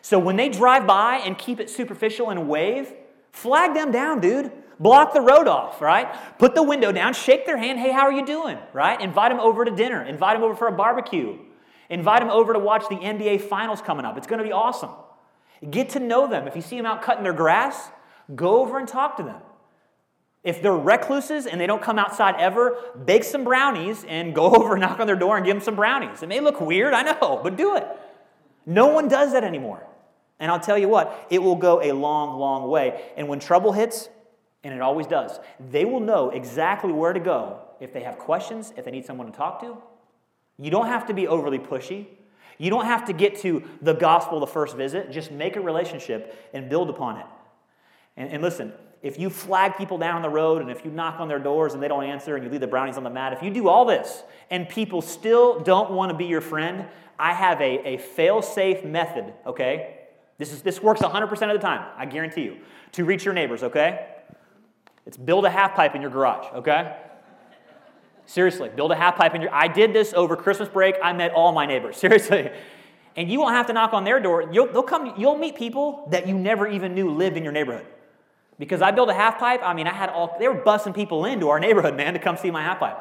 So 0.02 0.18
when 0.20 0.38
they 0.38 0.50
drive 0.50 0.88
by 0.88 1.18
and 1.18 1.38
keep 1.38 1.60
it 1.60 1.70
superficial 1.70 2.30
and 2.30 2.48
wave, 2.48 2.94
flag 3.32 3.74
them 3.74 3.92
down, 3.92 4.22
dude. 4.22 4.52
Block 4.80 5.14
the 5.14 5.22
road 5.22 5.48
off, 5.48 5.82
right? 5.82 6.14
Put 6.40 6.56
the 6.56 6.64
window 6.64 6.92
down, 6.92 7.14
shake 7.14 7.46
their 7.46 7.58
hand. 7.58 7.80
Hey, 7.80 7.92
how 7.92 8.02
are 8.02 8.12
you 8.12 8.26
doing? 8.26 8.58
Right? 8.74 9.00
Invite 9.00 9.32
them 9.32 9.40
over 9.40 9.64
to 9.64 9.72
dinner. 9.72 10.02
Invite 10.02 10.36
them 10.36 10.44
over 10.44 10.56
for 10.56 10.68
a 10.68 10.72
barbecue. 10.72 11.38
Invite 11.90 12.22
them 12.22 12.30
over 12.30 12.54
to 12.54 12.60
watch 12.60 12.88
the 12.90 12.96
NBA 12.96 13.42
finals 13.42 13.82
coming 13.82 14.06
up. 14.06 14.18
It's 14.18 14.28
going 14.28 14.40
to 14.40 14.46
be 14.46 14.52
awesome. 14.52 14.92
Get 15.70 15.90
to 15.90 16.00
know 16.00 16.28
them. 16.28 16.48
If 16.48 16.56
you 16.56 16.62
see 16.62 16.78
them 16.78 16.86
out 16.86 17.02
cutting 17.02 17.24
their 17.24 17.34
grass, 17.34 17.90
go 18.36 18.62
over 18.62 18.78
and 18.80 18.88
talk 18.88 19.18
to 19.18 19.24
them. 19.24 19.42
If 20.44 20.62
they're 20.62 20.74
recluses 20.74 21.46
and 21.46 21.60
they 21.60 21.68
don't 21.68 21.82
come 21.82 21.98
outside 21.98 22.36
ever, 22.38 22.78
bake 23.06 23.24
some 23.24 23.44
brownies 23.44 24.04
and 24.08 24.36
go 24.36 24.46
over, 24.56 24.74
and 24.74 24.82
knock 24.82 25.00
on 25.00 25.08
their 25.08 25.16
door, 25.16 25.38
and 25.38 25.46
give 25.46 25.56
them 25.56 25.64
some 25.64 25.76
brownies. 25.76 26.22
It 26.22 26.28
may 26.28 26.40
look 26.40 26.60
weird, 26.60 26.94
I 26.94 27.04
know, 27.04 27.40
but 27.42 27.56
do 27.56 27.76
it. 27.78 27.88
No 28.66 28.88
one 28.88 29.08
does 29.08 29.32
that 29.34 29.44
anymore. 29.44 29.86
And 30.40 30.52
I'll 30.52 30.60
tell 30.60 30.78
you 30.78 30.90
what, 30.90 31.28
it 31.30 31.42
will 31.42 31.56
go 31.56 31.82
a 31.82 31.94
long, 31.94 32.38
long 32.38 32.70
way. 32.70 33.02
And 33.16 33.28
when 33.28 33.40
trouble 33.40 33.72
hits, 33.72 34.10
and 34.64 34.74
it 34.74 34.82
always 34.82 35.08
does, 35.08 35.40
they 35.72 35.86
will 35.86 36.00
know 36.00 36.30
exactly 36.30 36.92
where 36.92 37.14
to 37.14 37.20
go 37.20 37.60
if 37.80 37.94
they 37.94 38.04
have 38.04 38.18
questions, 38.18 38.74
if 38.76 38.86
they 38.86 38.92
need 38.92 39.06
someone 39.06 39.28
to 39.28 39.34
talk 39.34 39.62
to. 39.62 39.78
You 40.60 40.72
don't 40.72 40.88
have 40.88 41.08
to 41.08 41.14
be 41.14 41.28
overly 41.28 41.60
pushy. 41.60 42.08
You 42.58 42.70
don't 42.70 42.86
have 42.86 43.06
to 43.06 43.14
get 43.14 43.40
to 43.42 43.64
the 43.82 43.94
gospel 43.94 44.40
the 44.40 44.48
first 44.48 44.76
visit. 44.78 45.12
Just 45.12 45.32
make 45.32 45.56
a 45.56 45.62
relationship 45.62 46.50
and 46.54 46.70
build 46.70 46.90
upon 46.90 47.18
it. 47.18 47.26
And, 48.16 48.30
and 48.30 48.44
listen, 48.44 48.74
if 49.02 49.20
you 49.20 49.30
flag 49.30 49.76
people 49.78 49.98
down 49.98 50.22
the 50.22 50.30
road 50.30 50.62
and 50.62 50.72
if 50.72 50.86
you 50.86 50.92
knock 50.92 51.20
on 51.20 51.28
their 51.28 51.40
doors 51.40 51.74
and 51.74 51.84
they 51.84 51.88
don't 51.88 52.06
answer 52.06 52.36
and 52.36 52.44
you 52.46 52.50
leave 52.50 52.62
the 52.62 52.68
brownies 52.68 52.96
on 52.96 53.04
the 53.04 53.10
mat, 53.10 53.34
if 53.34 53.44
you 53.44 53.50
do 53.50 53.68
all 53.68 53.86
this 53.86 54.24
and 54.50 54.70
people 54.70 55.02
still 55.02 55.60
don't 55.60 55.92
want 55.92 56.12
to 56.12 56.18
be 56.18 56.26
your 56.26 56.42
friend, 56.42 56.86
I 57.20 57.34
have 57.34 57.60
a, 57.60 57.96
a 57.96 57.98
fail 57.98 58.42
safe 58.42 58.84
method, 58.84 59.34
okay? 59.46 60.00
This, 60.38 60.52
is, 60.52 60.62
this 60.62 60.82
works 60.82 61.02
100% 61.02 61.32
of 61.32 61.40
the 61.40 61.60
time, 61.60 61.86
I 61.98 62.06
guarantee 62.06 62.44
you, 62.44 62.58
to 62.94 63.06
reach 63.06 63.26
your 63.26 63.34
neighbors, 63.34 63.64
okay? 63.64 64.08
It's 65.06 65.18
build 65.18 65.46
a 65.46 65.50
half 65.50 65.76
pipe 65.76 65.96
in 65.96 66.02
your 66.02 66.12
garage, 66.12 66.46
okay? 66.54 66.96
Seriously, 68.26 68.70
build 68.74 68.92
a 68.92 68.96
half 68.96 69.16
pipe 69.16 69.36
in 69.36 69.42
your. 69.42 69.54
I 69.54 69.68
did 69.68 69.94
this 69.94 70.14
over 70.14 70.36
Christmas 70.36 70.70
break. 70.70 70.96
I 71.04 71.14
met 71.14 71.34
all 71.34 71.52
my 71.52 71.66
neighbors. 71.66 71.98
Seriously. 72.06 72.52
And 73.16 73.30
you 73.30 73.40
won't 73.40 73.54
have 73.54 73.68
to 73.68 73.74
knock 73.74 73.94
on 73.94 74.04
their 74.04 74.20
door. 74.20 74.50
You'll, 74.52 74.68
they'll 74.68 74.82
come, 74.82 75.14
you'll 75.18 75.38
meet 75.38 75.56
people 75.56 76.08
that 76.10 76.28
you 76.28 76.34
never 76.34 76.68
even 76.68 76.96
knew 76.96 77.12
lived 77.12 77.38
in 77.38 77.44
your 77.44 77.52
neighborhood. 77.52 77.86
Because 78.58 78.82
I 78.82 78.92
built 78.92 79.10
a 79.10 79.14
half 79.14 79.40
pipe, 79.40 79.62
I 79.64 79.74
mean, 79.74 79.88
I 79.88 79.94
had 79.94 80.10
all, 80.10 80.36
they 80.40 80.48
were 80.48 80.54
busting 80.54 80.94
people 80.94 81.26
into 81.26 81.50
our 81.50 81.60
neighborhood, 81.60 81.96
man, 81.98 82.14
to 82.14 82.20
come 82.20 82.38
see 82.38 82.50
my 82.50 82.64
half 82.64 82.80
pipe. 82.80 82.98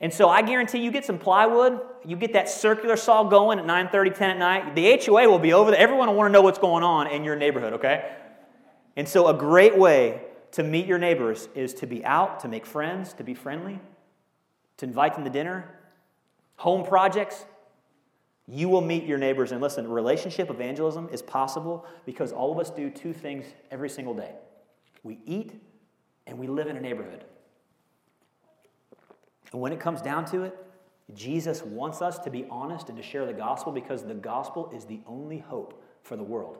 And 0.00 0.12
so 0.12 0.30
I 0.30 0.40
guarantee 0.40 0.78
you 0.78 0.90
get 0.90 1.04
some 1.04 1.18
plywood, 1.18 1.78
you 2.06 2.16
get 2.16 2.32
that 2.32 2.48
circular 2.48 2.96
saw 2.96 3.24
going 3.24 3.58
at 3.58 3.66
9 3.66 3.88
30, 3.90 4.10
10 4.10 4.30
at 4.30 4.38
night, 4.38 4.74
the 4.74 4.98
HOA 5.04 5.28
will 5.28 5.38
be 5.38 5.52
over 5.52 5.70
there. 5.70 5.80
Everyone 5.80 6.08
will 6.08 6.14
want 6.14 6.28
to 6.28 6.32
know 6.32 6.40
what's 6.40 6.58
going 6.58 6.82
on 6.82 7.06
in 7.08 7.22
your 7.22 7.36
neighborhood, 7.36 7.74
okay? 7.74 8.16
And 8.96 9.06
so 9.06 9.28
a 9.28 9.34
great 9.34 9.76
way 9.76 10.22
to 10.52 10.62
meet 10.62 10.86
your 10.86 10.98
neighbors 10.98 11.48
is 11.54 11.74
to 11.74 11.86
be 11.86 12.02
out, 12.04 12.40
to 12.40 12.48
make 12.48 12.64
friends, 12.64 13.12
to 13.14 13.24
be 13.24 13.34
friendly, 13.34 13.78
to 14.80 14.86
invite 14.86 15.14
them 15.14 15.24
to 15.24 15.30
dinner, 15.30 15.64
home 16.56 16.84
projects. 16.84 17.44
You 18.48 18.68
will 18.70 18.80
meet 18.80 19.04
your 19.04 19.18
neighbors. 19.18 19.52
And 19.52 19.60
listen, 19.60 19.86
relationship 19.88 20.50
evangelism 20.50 21.10
is 21.12 21.20
possible 21.20 21.86
because 22.06 22.32
all 22.32 22.50
of 22.50 22.58
us 22.58 22.70
do 22.70 22.90
two 22.90 23.12
things 23.12 23.44
every 23.70 23.88
single 23.88 24.14
day 24.14 24.32
we 25.02 25.18
eat 25.24 25.52
and 26.26 26.38
we 26.38 26.46
live 26.46 26.66
in 26.66 26.76
a 26.76 26.80
neighborhood. 26.80 27.24
And 29.52 29.60
when 29.60 29.72
it 29.72 29.80
comes 29.80 30.02
down 30.02 30.26
to 30.26 30.42
it, 30.42 30.56
Jesus 31.14 31.62
wants 31.62 32.02
us 32.02 32.18
to 32.20 32.30
be 32.30 32.46
honest 32.50 32.88
and 32.88 32.98
to 32.98 33.02
share 33.02 33.24
the 33.24 33.32
gospel 33.32 33.72
because 33.72 34.04
the 34.04 34.14
gospel 34.14 34.70
is 34.74 34.84
the 34.84 35.00
only 35.06 35.38
hope 35.38 35.82
for 36.02 36.16
the 36.16 36.22
world. 36.22 36.58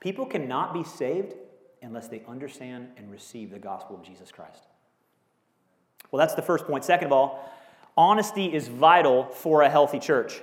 People 0.00 0.26
cannot 0.26 0.74
be 0.74 0.82
saved 0.82 1.34
unless 1.80 2.08
they 2.08 2.22
understand 2.28 2.88
and 2.96 3.10
receive 3.10 3.50
the 3.50 3.58
gospel 3.58 3.96
of 3.96 4.02
Jesus 4.02 4.32
Christ. 4.32 4.66
Well, 6.10 6.18
that's 6.18 6.34
the 6.34 6.42
first 6.42 6.66
point. 6.66 6.84
Second 6.84 7.06
of 7.06 7.12
all, 7.12 7.50
honesty 7.96 8.52
is 8.52 8.68
vital 8.68 9.24
for 9.24 9.62
a 9.62 9.70
healthy 9.70 9.98
church. 9.98 10.40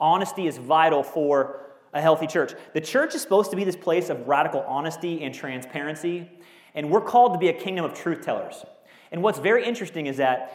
Honesty 0.00 0.46
is 0.46 0.58
vital 0.58 1.02
for 1.02 1.60
a 1.92 2.00
healthy 2.00 2.26
church. 2.26 2.52
The 2.72 2.80
church 2.80 3.14
is 3.14 3.22
supposed 3.22 3.50
to 3.50 3.56
be 3.56 3.64
this 3.64 3.76
place 3.76 4.10
of 4.10 4.26
radical 4.26 4.60
honesty 4.62 5.22
and 5.22 5.34
transparency, 5.34 6.28
and 6.74 6.90
we're 6.90 7.00
called 7.00 7.32
to 7.34 7.38
be 7.38 7.48
a 7.48 7.52
kingdom 7.52 7.84
of 7.84 7.94
truth 7.94 8.22
tellers. 8.22 8.64
And 9.12 9.22
what's 9.22 9.38
very 9.38 9.64
interesting 9.64 10.06
is 10.06 10.16
that 10.16 10.52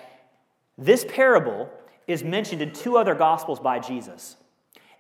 this 0.78 1.06
parable 1.08 1.70
is 2.08 2.24
mentioned 2.24 2.62
in 2.62 2.74
two 2.74 2.98
other 2.98 3.16
gospels 3.16 3.60
by 3.60 3.80
Jesus. 3.80 4.36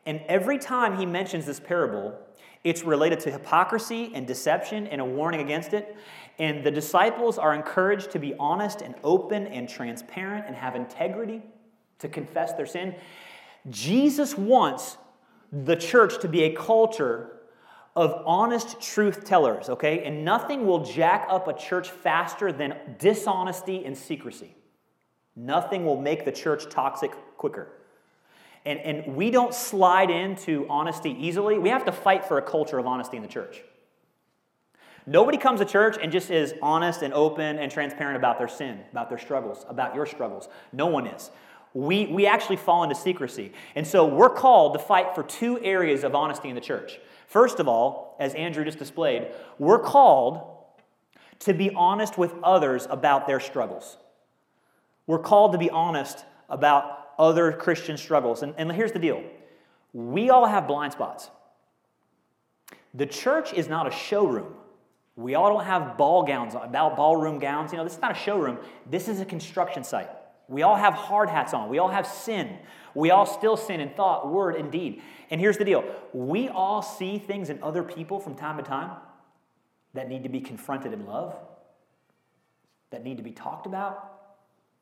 And 0.05 0.21
every 0.27 0.57
time 0.57 0.97
he 0.97 1.05
mentions 1.05 1.45
this 1.45 1.59
parable, 1.59 2.17
it's 2.63 2.83
related 2.83 3.19
to 3.21 3.31
hypocrisy 3.31 4.11
and 4.13 4.25
deception 4.25 4.87
and 4.87 5.01
a 5.01 5.05
warning 5.05 5.41
against 5.41 5.73
it. 5.73 5.95
And 6.39 6.63
the 6.63 6.71
disciples 6.71 7.37
are 7.37 7.53
encouraged 7.53 8.11
to 8.11 8.19
be 8.19 8.33
honest 8.39 8.81
and 8.81 8.95
open 9.03 9.45
and 9.47 9.67
transparent 9.67 10.45
and 10.47 10.55
have 10.55 10.75
integrity 10.75 11.41
to 11.99 12.07
confess 12.07 12.53
their 12.53 12.65
sin. 12.65 12.95
Jesus 13.69 14.37
wants 14.37 14.97
the 15.51 15.75
church 15.75 16.19
to 16.21 16.29
be 16.29 16.43
a 16.43 16.55
culture 16.55 17.39
of 17.95 18.23
honest 18.25 18.79
truth 18.79 19.25
tellers, 19.25 19.67
okay? 19.67 20.03
And 20.05 20.23
nothing 20.23 20.65
will 20.65 20.85
jack 20.85 21.27
up 21.29 21.49
a 21.49 21.53
church 21.53 21.89
faster 21.89 22.53
than 22.53 22.77
dishonesty 22.97 23.83
and 23.83 23.97
secrecy. 23.97 24.55
Nothing 25.35 25.85
will 25.85 25.99
make 25.99 26.23
the 26.23 26.31
church 26.31 26.69
toxic 26.69 27.11
quicker. 27.37 27.73
And, 28.65 28.79
and 28.79 29.15
we 29.15 29.31
don't 29.31 29.53
slide 29.53 30.09
into 30.09 30.65
honesty 30.69 31.15
easily. 31.19 31.57
We 31.57 31.69
have 31.69 31.85
to 31.85 31.91
fight 31.91 32.25
for 32.25 32.37
a 32.37 32.41
culture 32.41 32.77
of 32.77 32.85
honesty 32.85 33.17
in 33.17 33.23
the 33.23 33.29
church. 33.29 33.63
Nobody 35.05 35.37
comes 35.37 35.59
to 35.59 35.65
church 35.65 35.97
and 36.01 36.11
just 36.11 36.29
is 36.29 36.53
honest 36.61 37.01
and 37.01 37.13
open 37.13 37.57
and 37.57 37.71
transparent 37.71 38.17
about 38.17 38.37
their 38.37 38.47
sin, 38.47 38.79
about 38.91 39.09
their 39.09 39.17
struggles, 39.17 39.65
about 39.67 39.95
your 39.95 40.05
struggles. 40.05 40.49
No 40.71 40.87
one 40.87 41.07
is. 41.07 41.31
We, 41.73 42.07
we 42.07 42.25
actually 42.25 42.57
fall 42.57 42.83
into 42.83 42.95
secrecy. 42.95 43.53
And 43.75 43.85
so 43.85 44.05
we're 44.05 44.29
called 44.29 44.73
to 44.73 44.79
fight 44.79 45.15
for 45.15 45.23
two 45.23 45.59
areas 45.63 46.03
of 46.03 46.15
honesty 46.15 46.49
in 46.49 46.55
the 46.55 46.61
church. 46.61 46.99
First 47.27 47.59
of 47.59 47.67
all, 47.67 48.15
as 48.19 48.33
Andrew 48.33 48.63
just 48.63 48.79
displayed, 48.79 49.27
we're 49.59 49.79
called 49.79 50.55
to 51.39 51.53
be 51.53 51.71
honest 51.71 52.17
with 52.17 52.33
others 52.43 52.87
about 52.89 53.27
their 53.27 53.39
struggles. 53.39 53.97
We're 55.07 55.19
called 55.19 55.53
to 55.53 55.57
be 55.57 55.69
honest 55.69 56.25
about 56.49 57.11
other 57.17 57.51
Christian 57.51 57.97
struggles. 57.97 58.43
And, 58.43 58.53
and 58.57 58.71
here's 58.71 58.91
the 58.91 58.99
deal 58.99 59.23
we 59.93 60.29
all 60.29 60.45
have 60.45 60.67
blind 60.67 60.93
spots. 60.93 61.29
The 62.93 63.05
church 63.05 63.53
is 63.53 63.67
not 63.67 63.87
a 63.87 63.91
showroom. 63.91 64.53
We 65.19 65.35
all 65.35 65.49
don't 65.49 65.65
have 65.65 65.97
ball 65.97 66.23
gowns, 66.23 66.55
about 66.55 66.95
ballroom 66.95 67.39
gowns. 67.39 67.71
You 67.71 67.77
know, 67.77 67.83
this 67.83 67.95
is 67.95 68.01
not 68.01 68.11
a 68.11 68.19
showroom. 68.19 68.57
This 68.89 69.09
is 69.09 69.19
a 69.19 69.25
construction 69.25 69.83
site. 69.83 70.09
We 70.47 70.61
all 70.61 70.77
have 70.77 70.93
hard 70.93 71.29
hats 71.29 71.53
on. 71.53 71.69
We 71.69 71.77
all 71.77 71.89
have 71.89 72.07
sin. 72.07 72.57
We 72.95 73.11
all 73.11 73.25
still 73.25 73.57
sin 73.57 73.81
in 73.81 73.89
thought, 73.89 74.31
word, 74.31 74.55
and 74.55 74.71
deed. 74.71 75.01
And 75.29 75.41
here's 75.41 75.57
the 75.57 75.65
deal 75.65 75.83
we 76.13 76.47
all 76.47 76.81
see 76.81 77.19
things 77.19 77.49
in 77.49 77.61
other 77.61 77.83
people 77.83 78.19
from 78.19 78.35
time 78.35 78.57
to 78.57 78.63
time 78.63 78.91
that 79.93 80.07
need 80.07 80.23
to 80.23 80.29
be 80.29 80.39
confronted 80.39 80.93
in 80.93 81.05
love, 81.05 81.35
that 82.91 83.03
need 83.03 83.17
to 83.17 83.23
be 83.23 83.31
talked 83.31 83.65
about, 83.65 84.19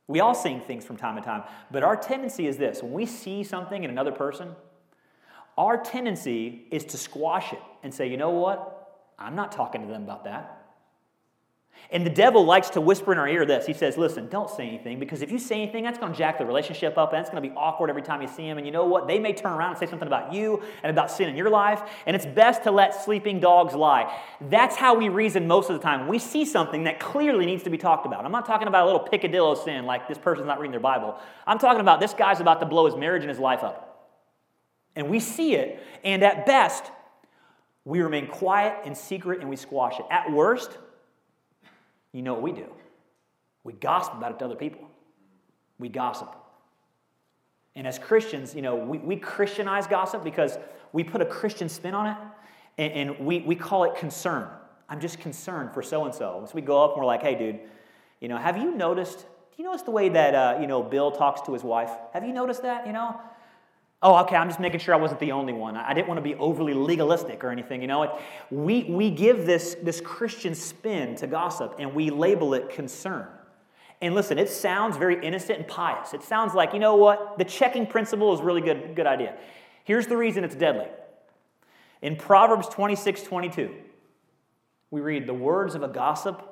we 0.07 0.21
all 0.21 0.33
sing 0.33 0.61
things 0.61 0.85
from 0.85 0.97
time 0.97 1.15
to 1.15 1.21
time, 1.21 1.43
but 1.69 1.83
our 1.83 1.97
tendency 1.97 2.47
is 2.47 2.57
this 2.57 2.81
when 2.81 2.93
we 2.93 3.05
see 3.05 3.43
something 3.43 3.83
in 3.83 3.89
another 3.89 4.11
person, 4.11 4.55
our 5.57 5.77
tendency 5.81 6.67
is 6.71 6.85
to 6.85 6.97
squash 6.97 7.51
it 7.51 7.59
and 7.83 7.93
say, 7.93 8.07
you 8.09 8.17
know 8.17 8.29
what? 8.29 8.76
I'm 9.19 9.35
not 9.35 9.51
talking 9.51 9.81
to 9.81 9.87
them 9.87 10.03
about 10.03 10.25
that. 10.25 10.57
And 11.89 12.05
the 12.05 12.09
devil 12.09 12.43
likes 12.43 12.71
to 12.71 12.81
whisper 12.81 13.13
in 13.13 13.17
our 13.17 13.29
ear 13.29 13.45
this. 13.45 13.65
He 13.65 13.73
says, 13.73 13.97
Listen, 13.97 14.27
don't 14.27 14.49
say 14.49 14.67
anything 14.67 14.99
because 14.99 15.21
if 15.21 15.31
you 15.31 15.39
say 15.39 15.61
anything, 15.61 15.83
that's 15.83 15.97
going 15.97 16.11
to 16.11 16.17
jack 16.17 16.37
the 16.37 16.45
relationship 16.45 16.97
up 16.97 17.13
and 17.13 17.21
it's 17.21 17.29
going 17.29 17.41
to 17.41 17.49
be 17.49 17.55
awkward 17.55 17.89
every 17.89 18.01
time 18.01 18.21
you 18.21 18.27
see 18.27 18.43
him. 18.43 18.57
And 18.57 18.67
you 18.67 18.73
know 18.73 18.85
what? 18.85 19.07
They 19.07 19.19
may 19.19 19.31
turn 19.31 19.53
around 19.53 19.71
and 19.71 19.79
say 19.79 19.85
something 19.85 20.07
about 20.07 20.33
you 20.33 20.61
and 20.83 20.89
about 20.89 21.11
sin 21.11 21.29
in 21.29 21.37
your 21.37 21.49
life. 21.49 21.81
And 22.05 22.15
it's 22.15 22.25
best 22.25 22.63
to 22.63 22.71
let 22.71 22.93
sleeping 23.05 23.39
dogs 23.39 23.73
lie. 23.73 24.13
That's 24.41 24.75
how 24.75 24.95
we 24.95 25.07
reason 25.07 25.47
most 25.47 25.69
of 25.69 25.77
the 25.77 25.81
time. 25.81 26.09
We 26.09 26.19
see 26.19 26.43
something 26.43 26.83
that 26.83 26.99
clearly 26.99 27.45
needs 27.45 27.63
to 27.63 27.69
be 27.69 27.77
talked 27.77 28.05
about. 28.05 28.25
I'm 28.25 28.33
not 28.33 28.45
talking 28.45 28.67
about 28.67 28.83
a 28.83 28.85
little 28.91 29.07
picadillo 29.07 29.63
sin 29.63 29.85
like 29.85 30.09
this 30.09 30.17
person's 30.17 30.47
not 30.47 30.59
reading 30.59 30.71
their 30.71 30.81
Bible. 30.81 31.17
I'm 31.45 31.59
talking 31.59 31.81
about 31.81 32.01
this 32.01 32.13
guy's 32.13 32.41
about 32.41 32.59
to 32.59 32.65
blow 32.65 32.85
his 32.85 32.95
marriage 32.95 33.21
and 33.21 33.29
his 33.29 33.39
life 33.39 33.63
up. 33.63 33.85
And 34.95 35.09
we 35.09 35.21
see 35.21 35.53
it. 35.53 35.81
And 36.03 36.23
at 36.23 36.45
best, 36.45 36.91
we 37.87 38.01
remain 38.01 38.27
quiet 38.27 38.75
and 38.83 38.97
secret 38.97 39.39
and 39.39 39.49
we 39.49 39.55
squash 39.55 39.97
it. 39.97 40.05
At 40.11 40.29
worst, 40.29 40.77
you 42.11 42.21
know 42.21 42.33
what 42.33 42.41
we 42.41 42.51
do? 42.51 42.65
We 43.63 43.71
gossip 43.71 44.15
about 44.15 44.33
it 44.33 44.39
to 44.39 44.45
other 44.45 44.55
people. 44.55 44.89
We 45.79 45.87
gossip. 45.87 46.35
And 47.75 47.87
as 47.87 47.97
Christians, 47.97 48.53
you 48.53 48.61
know, 48.61 48.75
we, 48.75 48.97
we 48.97 49.15
Christianize 49.15 49.87
gossip 49.87 50.21
because 50.21 50.57
we 50.91 51.05
put 51.05 51.21
a 51.21 51.25
Christian 51.25 51.69
spin 51.69 51.93
on 51.93 52.07
it 52.07 52.17
and, 52.77 53.09
and 53.09 53.25
we, 53.25 53.39
we 53.39 53.55
call 53.55 53.85
it 53.85 53.95
concern. 53.95 54.49
I'm 54.89 54.99
just 54.99 55.19
concerned 55.19 55.73
for 55.73 55.81
so 55.81 56.03
and 56.03 56.13
so. 56.13 56.43
So 56.45 56.51
we 56.55 56.61
go 56.61 56.83
up 56.83 56.91
and 56.91 56.99
we're 56.99 57.05
like, 57.05 57.21
hey, 57.21 57.35
dude, 57.35 57.59
you 58.19 58.27
know, 58.27 58.37
have 58.37 58.57
you 58.57 58.75
noticed, 58.75 59.19
do 59.19 59.55
you 59.59 59.63
notice 59.63 59.83
the 59.83 59.91
way 59.91 60.09
that, 60.09 60.35
uh, 60.35 60.57
you 60.59 60.67
know, 60.67 60.83
Bill 60.83 61.09
talks 61.09 61.39
to 61.43 61.53
his 61.53 61.63
wife? 61.63 61.91
Have 62.11 62.25
you 62.25 62.33
noticed 62.33 62.63
that, 62.63 62.85
you 62.85 62.91
know? 62.91 63.17
Oh, 64.03 64.17
okay, 64.23 64.35
I'm 64.35 64.47
just 64.47 64.59
making 64.59 64.79
sure 64.79 64.93
I 64.93 64.97
wasn't 64.97 65.19
the 65.19 65.31
only 65.31 65.53
one. 65.53 65.75
I 65.75 65.93
didn't 65.93 66.07
want 66.07 66.19
to 66.19 66.21
be 66.21 66.35
overly 66.35 66.73
legalistic 66.73 67.43
or 67.43 67.49
anything, 67.49 67.81
you 67.81 67.87
know. 67.87 68.19
We, 68.51 68.83
we 68.83 69.09
give 69.09 69.47
this, 69.47 69.75
this 69.81 70.01
Christian 70.01 70.53
spin 70.53 71.15
to 71.15 71.27
gossip 71.27 71.75
and 71.79 71.95
we 71.95 72.11
label 72.11 72.53
it 72.53 72.69
concern. 72.69 73.27
And 73.99 74.13
listen, 74.13 74.37
it 74.37 74.49
sounds 74.49 74.97
very 74.97 75.25
innocent 75.25 75.57
and 75.57 75.67
pious. 75.67 76.13
It 76.13 76.21
sounds 76.21 76.53
like, 76.53 76.73
you 76.73 76.79
know 76.79 76.95
what, 76.95 77.39
the 77.39 77.43
checking 77.43 77.87
principle 77.87 78.33
is 78.35 78.41
really 78.41 78.61
good, 78.61 78.95
good 78.95 79.07
idea. 79.07 79.35
Here's 79.83 80.05
the 80.05 80.17
reason 80.17 80.43
it's 80.43 80.55
deadly. 80.55 80.87
In 82.03 82.15
Proverbs 82.15 82.67
26 82.67 83.23
22, 83.23 83.73
we 84.91 85.01
read, 85.01 85.25
The 85.25 85.33
words 85.33 85.73
of 85.73 85.81
a 85.81 85.87
gossip 85.87 86.43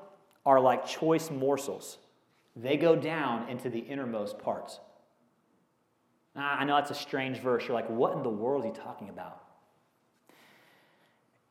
are 0.46 0.60
like 0.60 0.88
choice 0.88 1.30
morsels, 1.30 2.00
they 2.56 2.78
go 2.78 2.96
down 2.96 3.48
into 3.50 3.70
the 3.70 3.80
innermost 3.80 4.40
parts. 4.40 4.80
Ah, 6.36 6.60
I 6.60 6.66
know 6.66 6.76
that's 6.76 6.92
a 6.92 6.96
strange 6.96 7.40
verse. 7.40 7.66
You're 7.68 7.76
like, 7.76 7.90
what 7.90 8.14
in 8.14 8.24
the 8.24 8.30
world 8.30 8.66
is 8.66 8.76
he 8.76 8.82
talking 8.82 9.10
about? 9.10 9.42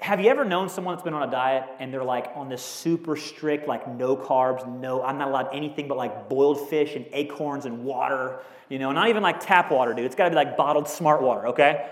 Have 0.00 0.20
you 0.20 0.28
ever 0.28 0.44
known 0.44 0.68
someone 0.68 0.94
that's 0.94 1.02
been 1.02 1.14
on 1.14 1.26
a 1.26 1.30
diet 1.30 1.64
and 1.78 1.92
they're 1.92 2.04
like 2.04 2.30
on 2.34 2.50
this 2.50 2.62
super 2.62 3.16
strict, 3.16 3.66
like 3.66 3.88
no 3.88 4.16
carbs, 4.16 4.66
no, 4.80 5.02
I'm 5.02 5.16
not 5.16 5.28
allowed 5.28 5.48
anything 5.54 5.88
but 5.88 5.96
like 5.96 6.28
boiled 6.28 6.68
fish 6.68 6.94
and 6.94 7.06
acorns 7.12 7.64
and 7.64 7.84
water, 7.84 8.40
you 8.68 8.78
know, 8.78 8.92
not 8.92 9.08
even 9.08 9.22
like 9.22 9.40
tap 9.40 9.70
water, 9.70 9.94
dude. 9.94 10.04
It's 10.04 10.14
got 10.14 10.24
to 10.24 10.30
be 10.30 10.36
like 10.36 10.58
bottled 10.58 10.88
smart 10.88 11.22
water, 11.22 11.48
okay? 11.48 11.88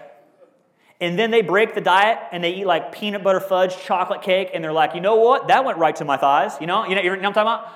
And 1.01 1.19
then 1.19 1.31
they 1.31 1.41
break 1.41 1.75
the 1.75 1.81
diet 1.81 2.19
and 2.33 2.45
they 2.45 2.53
eat 2.53 2.67
like 2.67 2.93
peanut 2.93 3.25
butter 3.25 3.41
fudge 3.41 3.79
chocolate 3.79 4.21
cake 4.21 4.51
and 4.53 4.63
they're 4.63 4.73
like, 4.73 4.95
you 4.95 5.01
know 5.01 5.17
what? 5.17 5.49
That 5.49 5.65
went 5.65 5.79
right 5.79 5.97
to 5.97 6.05
my 6.05 6.19
thighs. 6.19 6.61
You 6.61 6.67
know, 6.67 6.85
you 6.85 6.95
know, 6.95 7.01
you 7.01 7.11
know 7.11 7.17
what 7.17 7.27
I'm 7.27 7.33
talking 7.33 7.43
about? 7.43 7.69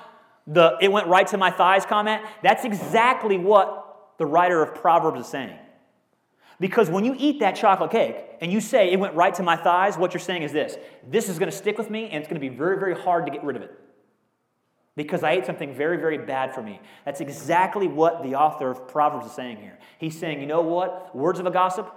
The 0.45 0.77
it 0.81 0.91
went 0.91 1.07
right 1.07 1.25
to 1.27 1.37
my 1.37 1.49
thighs 1.49 1.85
comment. 1.85 2.21
That's 2.43 2.63
exactly 2.63 3.37
what 3.37 3.86
the 4.17 4.25
writer 4.25 4.61
of 4.61 4.75
Proverbs 4.75 5.21
is 5.21 5.27
saying. 5.27 5.57
Because 6.59 6.89
when 6.89 7.05
you 7.05 7.15
eat 7.17 7.39
that 7.39 7.55
chocolate 7.55 7.91
cake 7.91 8.15
and 8.41 8.51
you 8.51 8.59
say 8.59 8.91
it 8.91 8.99
went 8.99 9.13
right 9.13 9.33
to 9.35 9.43
my 9.43 9.55
thighs, 9.55 9.97
what 9.97 10.13
you're 10.13 10.19
saying 10.19 10.43
is 10.43 10.51
this 10.51 10.77
this 11.07 11.29
is 11.29 11.37
going 11.37 11.51
to 11.51 11.55
stick 11.55 11.77
with 11.77 11.89
me 11.89 12.05
and 12.05 12.15
it's 12.15 12.27
going 12.27 12.41
to 12.41 12.49
be 12.49 12.55
very, 12.55 12.79
very 12.79 12.95
hard 12.95 13.25
to 13.25 13.31
get 13.31 13.43
rid 13.43 13.55
of 13.55 13.61
it. 13.61 13.79
Because 14.95 15.21
I 15.21 15.33
ate 15.33 15.45
something 15.45 15.75
very, 15.75 15.97
very 15.97 16.17
bad 16.17 16.55
for 16.55 16.63
me. 16.63 16.81
That's 17.05 17.21
exactly 17.21 17.87
what 17.87 18.23
the 18.23 18.33
author 18.33 18.71
of 18.71 18.87
Proverbs 18.87 19.27
is 19.27 19.31
saying 19.33 19.57
here. 19.57 19.77
He's 19.99 20.17
saying, 20.17 20.41
you 20.41 20.47
know 20.47 20.61
what? 20.61 21.15
Words 21.15 21.39
of 21.39 21.45
a 21.45 21.51
gossip, 21.51 21.87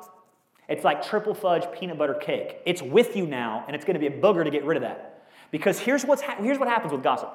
it's 0.68 0.84
like 0.84 1.02
triple 1.02 1.32
fudge 1.32 1.64
peanut 1.72 1.96
butter 1.96 2.12
cake. 2.12 2.58
It's 2.66 2.82
with 2.82 3.16
you 3.16 3.26
now, 3.26 3.64
and 3.66 3.74
it's 3.74 3.86
going 3.86 3.98
to 3.98 4.00
be 4.00 4.06
a 4.06 4.20
booger 4.20 4.44
to 4.44 4.50
get 4.50 4.66
rid 4.66 4.76
of 4.76 4.82
that. 4.82 5.26
Because 5.50 5.78
here's, 5.78 6.04
what's 6.04 6.20
ha- 6.20 6.36
here's 6.38 6.58
what 6.58 6.68
happens 6.68 6.92
with 6.92 7.02
gossip 7.02 7.30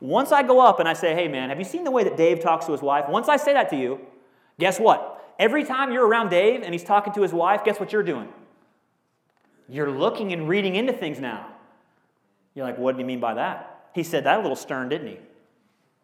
once 0.00 0.32
I 0.32 0.42
go 0.42 0.60
up 0.60 0.80
and 0.80 0.88
I 0.88 0.94
say, 0.94 1.14
hey 1.14 1.28
man, 1.28 1.50
have 1.50 1.58
you 1.58 1.64
seen 1.64 1.84
the 1.84 1.90
way 1.90 2.04
that 2.04 2.16
Dave 2.16 2.40
talks 2.40 2.66
to 2.66 2.72
his 2.72 2.82
wife? 2.82 3.08
Once 3.08 3.28
I 3.28 3.36
say 3.36 3.52
that 3.52 3.68
to 3.70 3.76
you, 3.76 4.00
guess 4.58 4.80
what? 4.80 5.34
Every 5.38 5.64
time 5.64 5.92
you're 5.92 6.06
around 6.06 6.30
Dave 6.30 6.62
and 6.62 6.72
he's 6.72 6.84
talking 6.84 7.12
to 7.14 7.22
his 7.22 7.32
wife, 7.32 7.64
guess 7.64 7.78
what 7.78 7.92
you're 7.92 8.02
doing? 8.02 8.28
You're 9.68 9.90
looking 9.90 10.32
and 10.32 10.48
reading 10.48 10.76
into 10.76 10.92
things 10.92 11.20
now. 11.20 11.46
You're 12.54 12.66
like, 12.66 12.78
what 12.78 12.96
do 12.96 13.00
you 13.00 13.06
mean 13.06 13.20
by 13.20 13.34
that? 13.34 13.90
He 13.94 14.02
said 14.02 14.24
that 14.24 14.38
a 14.38 14.42
little 14.42 14.56
stern, 14.56 14.88
didn't 14.88 15.06
he? 15.06 15.18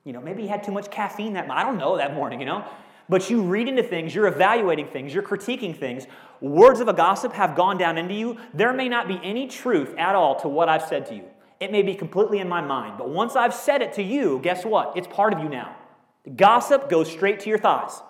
You 0.05 0.13
know, 0.13 0.21
maybe 0.21 0.43
he 0.43 0.49
had 0.49 0.63
too 0.63 0.73
much 0.73 0.91
caffeine 0.91 1.33
that 1.33 1.51
I 1.51 1.65
don't 1.65 1.79
know 1.79 1.97
that 1.97 2.15
morning, 2.15 2.41
you 2.41 2.47
know? 2.47 2.65
But 3.09 3.29
you 3.31 3.43
read 3.43 3.69
into 3.69 3.83
things, 3.83 4.15
you're 4.15 4.27
evaluating 4.27 4.89
things, 4.89 5.15
you're 5.15 5.23
critiquing 5.23 5.77
things. 5.77 6.07
Words 6.41 6.81
of 6.81 6.89
a 6.89 6.93
gossip 6.93 7.33
have 7.33 7.55
gone 7.57 7.79
down 7.79 7.99
into 7.99 8.15
you. 8.15 8.39
There 8.53 8.73
may 8.73 8.89
not 8.89 9.09
be 9.09 9.21
any 9.23 9.47
truth 9.47 9.95
at 9.97 10.15
all 10.15 10.35
to 10.41 10.49
what 10.49 10.69
I've 10.69 10.83
said 10.83 11.07
to 11.07 11.15
you. 11.15 11.25
It 11.59 11.73
may 11.73 11.83
be 11.83 11.95
completely 11.95 12.39
in 12.39 12.49
my 12.49 12.61
mind, 12.61 12.99
but 12.99 13.09
once 13.09 13.35
I've 13.35 13.55
said 13.55 13.83
it 13.83 13.95
to 13.95 14.03
you, 14.03 14.41
guess 14.43 14.65
what? 14.65 14.97
It's 14.97 15.07
part 15.07 15.33
of 15.33 15.41
you 15.41 15.49
now. 15.49 15.77
Gossip 16.35 16.91
goes 16.91 17.11
straight 17.11 17.41
to 17.41 17.49
your 17.49 17.59
thighs. 17.59 18.03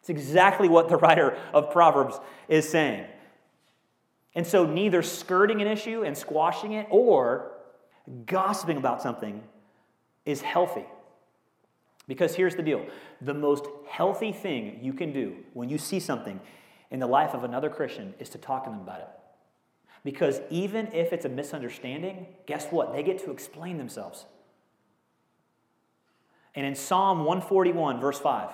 It's 0.00 0.10
exactly 0.10 0.68
what 0.68 0.88
the 0.88 0.96
writer 0.98 1.38
of 1.52 1.70
Proverbs 1.70 2.18
is 2.48 2.68
saying. 2.68 3.04
And 4.34 4.46
so, 4.46 4.66
neither 4.66 5.02
skirting 5.02 5.60
an 5.62 5.68
issue 5.68 6.02
and 6.02 6.16
squashing 6.16 6.72
it 6.72 6.86
or 6.90 7.52
gossiping 8.26 8.76
about 8.76 9.02
something 9.02 9.42
is 10.24 10.40
healthy. 10.40 10.84
Because 12.06 12.34
here's 12.34 12.54
the 12.54 12.62
deal 12.62 12.86
the 13.20 13.34
most 13.34 13.66
healthy 13.88 14.32
thing 14.32 14.78
you 14.82 14.92
can 14.92 15.12
do 15.12 15.36
when 15.52 15.68
you 15.68 15.78
see 15.78 16.00
something 16.00 16.40
in 16.90 17.00
the 17.00 17.06
life 17.06 17.34
of 17.34 17.44
another 17.44 17.68
Christian 17.68 18.14
is 18.18 18.28
to 18.30 18.38
talk 18.38 18.64
to 18.64 18.70
them 18.70 18.80
about 18.80 19.00
it. 19.00 19.08
Because 20.04 20.40
even 20.50 20.88
if 20.92 21.12
it's 21.12 21.24
a 21.24 21.28
misunderstanding, 21.28 22.26
guess 22.46 22.66
what? 22.66 22.92
They 22.92 23.02
get 23.02 23.22
to 23.24 23.30
explain 23.30 23.78
themselves. 23.78 24.26
And 26.54 26.66
in 26.66 26.74
Psalm 26.74 27.18
141, 27.18 28.00
verse 28.00 28.18
5, 28.18 28.50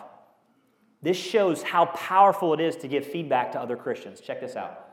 this 1.03 1.17
shows 1.17 1.63
how 1.63 1.87
powerful 1.87 2.55
it 2.55 2.61
is 2.61 2.77
to 2.77 2.89
give 2.89 3.07
feedback 3.07 3.53
to 3.53 3.61
other 3.61 3.77
Christians. 3.77 4.21
Check 4.21 4.41
this 4.41 4.57
out. 4.57 4.89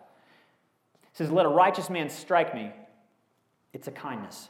It 1.03 1.17
says, 1.17 1.31
Let 1.31 1.45
a 1.45 1.49
righteous 1.49 1.89
man 1.89 2.09
strike 2.09 2.53
me. 2.53 2.71
It's 3.73 3.87
a 3.87 3.91
kindness. 3.91 4.49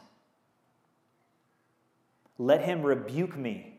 Let 2.38 2.62
him 2.62 2.82
rebuke 2.82 3.36
me. 3.36 3.78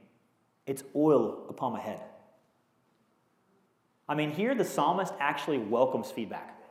It's 0.65 0.83
oil 0.95 1.45
upon 1.49 1.73
my 1.73 1.81
head. 1.81 1.99
I 4.07 4.15
mean, 4.15 4.31
here 4.31 4.55
the 4.55 4.65
psalmist 4.65 5.13
actually 5.19 5.57
welcomes 5.57 6.09
feedback 6.11 6.62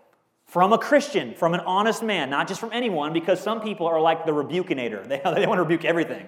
from 0.53 0.75
a 0.75 0.79
Christian, 0.79 1.33
from 1.33 1.55
an 1.55 1.61
honest 1.61 2.03
man, 2.03 2.29
not 2.29 2.47
just 2.47 2.61
from 2.61 2.69
anyone, 2.75 3.15
because 3.15 3.41
some 3.41 3.63
people 3.63 3.87
are 3.87 3.99
like 3.99 4.27
the 4.27 4.33
rebukinator. 4.33 5.03
They, 5.09 5.19
they 5.41 5.47
want 5.47 5.57
to 5.57 5.63
rebuke 5.63 5.87
everything. 5.87 6.27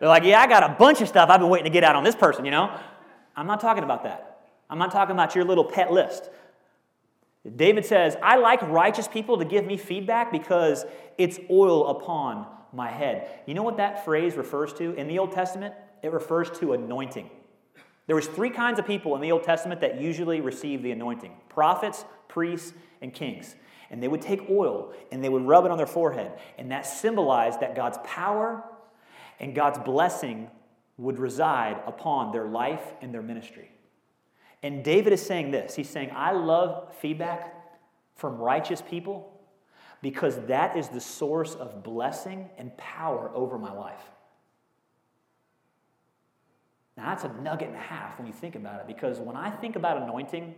They're 0.00 0.08
like, 0.08 0.24
yeah, 0.24 0.40
I 0.40 0.48
got 0.48 0.64
a 0.64 0.74
bunch 0.74 1.00
of 1.00 1.06
stuff 1.06 1.30
I've 1.30 1.38
been 1.38 1.48
waiting 1.48 1.66
to 1.66 1.70
get 1.70 1.84
out 1.84 1.94
on 1.94 2.02
this 2.02 2.16
person, 2.16 2.44
you 2.44 2.50
know? 2.50 2.76
I'm 3.36 3.46
not 3.46 3.60
talking 3.60 3.84
about 3.84 4.02
that. 4.02 4.40
I'm 4.68 4.80
not 4.80 4.90
talking 4.90 5.14
about 5.14 5.36
your 5.36 5.44
little 5.44 5.64
pet 5.64 5.92
list. 5.92 6.28
David 7.54 7.86
says, 7.86 8.16
I 8.20 8.34
like 8.34 8.60
righteous 8.62 9.06
people 9.06 9.38
to 9.38 9.44
give 9.44 9.64
me 9.64 9.76
feedback 9.76 10.32
because 10.32 10.84
it's 11.16 11.38
oil 11.48 11.86
upon 11.86 12.48
my 12.72 12.90
head. 12.90 13.28
You 13.46 13.54
know 13.54 13.62
what 13.62 13.76
that 13.76 14.04
phrase 14.04 14.34
refers 14.34 14.72
to? 14.74 14.92
In 14.94 15.06
the 15.06 15.20
Old 15.20 15.30
Testament, 15.30 15.72
it 16.02 16.10
refers 16.10 16.50
to 16.58 16.72
anointing. 16.72 17.30
There 18.08 18.16
was 18.16 18.26
three 18.26 18.50
kinds 18.50 18.80
of 18.80 18.88
people 18.88 19.14
in 19.14 19.20
the 19.20 19.30
Old 19.30 19.44
Testament 19.44 19.82
that 19.82 20.00
usually 20.00 20.40
received 20.40 20.82
the 20.82 20.90
anointing 20.90 21.36
prophets, 21.48 22.04
priests, 22.26 22.72
and 23.02 23.12
kings. 23.12 23.54
And 23.90 24.02
they 24.02 24.08
would 24.08 24.22
take 24.22 24.48
oil 24.48 24.94
and 25.10 25.22
they 25.22 25.28
would 25.28 25.46
rub 25.46 25.66
it 25.66 25.70
on 25.70 25.76
their 25.76 25.86
forehead. 25.86 26.32
And 26.56 26.70
that 26.70 26.86
symbolized 26.86 27.60
that 27.60 27.76
God's 27.76 27.98
power 28.04 28.64
and 29.38 29.54
God's 29.54 29.78
blessing 29.78 30.48
would 30.96 31.18
reside 31.18 31.82
upon 31.86 32.32
their 32.32 32.46
life 32.46 32.94
and 33.02 33.12
their 33.12 33.22
ministry. 33.22 33.70
And 34.62 34.84
David 34.84 35.12
is 35.12 35.20
saying 35.20 35.50
this 35.50 35.74
He's 35.74 35.90
saying, 35.90 36.10
I 36.14 36.32
love 36.32 36.94
feedback 37.00 37.54
from 38.14 38.38
righteous 38.38 38.80
people 38.80 39.28
because 40.00 40.36
that 40.46 40.76
is 40.76 40.88
the 40.88 41.00
source 41.00 41.54
of 41.54 41.82
blessing 41.82 42.50
and 42.58 42.76
power 42.76 43.30
over 43.34 43.58
my 43.58 43.72
life. 43.72 44.02
Now, 46.96 47.06
that's 47.06 47.24
a 47.24 47.32
nugget 47.40 47.68
and 47.68 47.76
a 47.76 47.80
half 47.80 48.18
when 48.18 48.26
you 48.26 48.32
think 48.32 48.54
about 48.54 48.80
it, 48.80 48.86
because 48.86 49.18
when 49.18 49.36
I 49.36 49.50
think 49.50 49.76
about 49.76 50.02
anointing, 50.02 50.54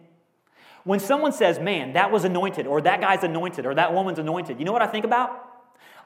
when 0.85 1.01
someone 1.01 1.33
says, 1.33 1.59
man, 1.59 1.94
that 1.94 2.12
was 2.12 2.25
anointed, 2.25 2.66
or 2.66 2.81
that 2.83 3.01
guy's 3.01 3.25
anointed, 3.25 3.66
or 3.66 3.75
that 3.75 3.92
woman's 3.92 4.18
anointed, 4.18 4.59
you 4.59 4.64
know 4.64 4.73
what 4.73 4.83
I 4.83 4.87
think 4.87 5.05
about? 5.05 5.51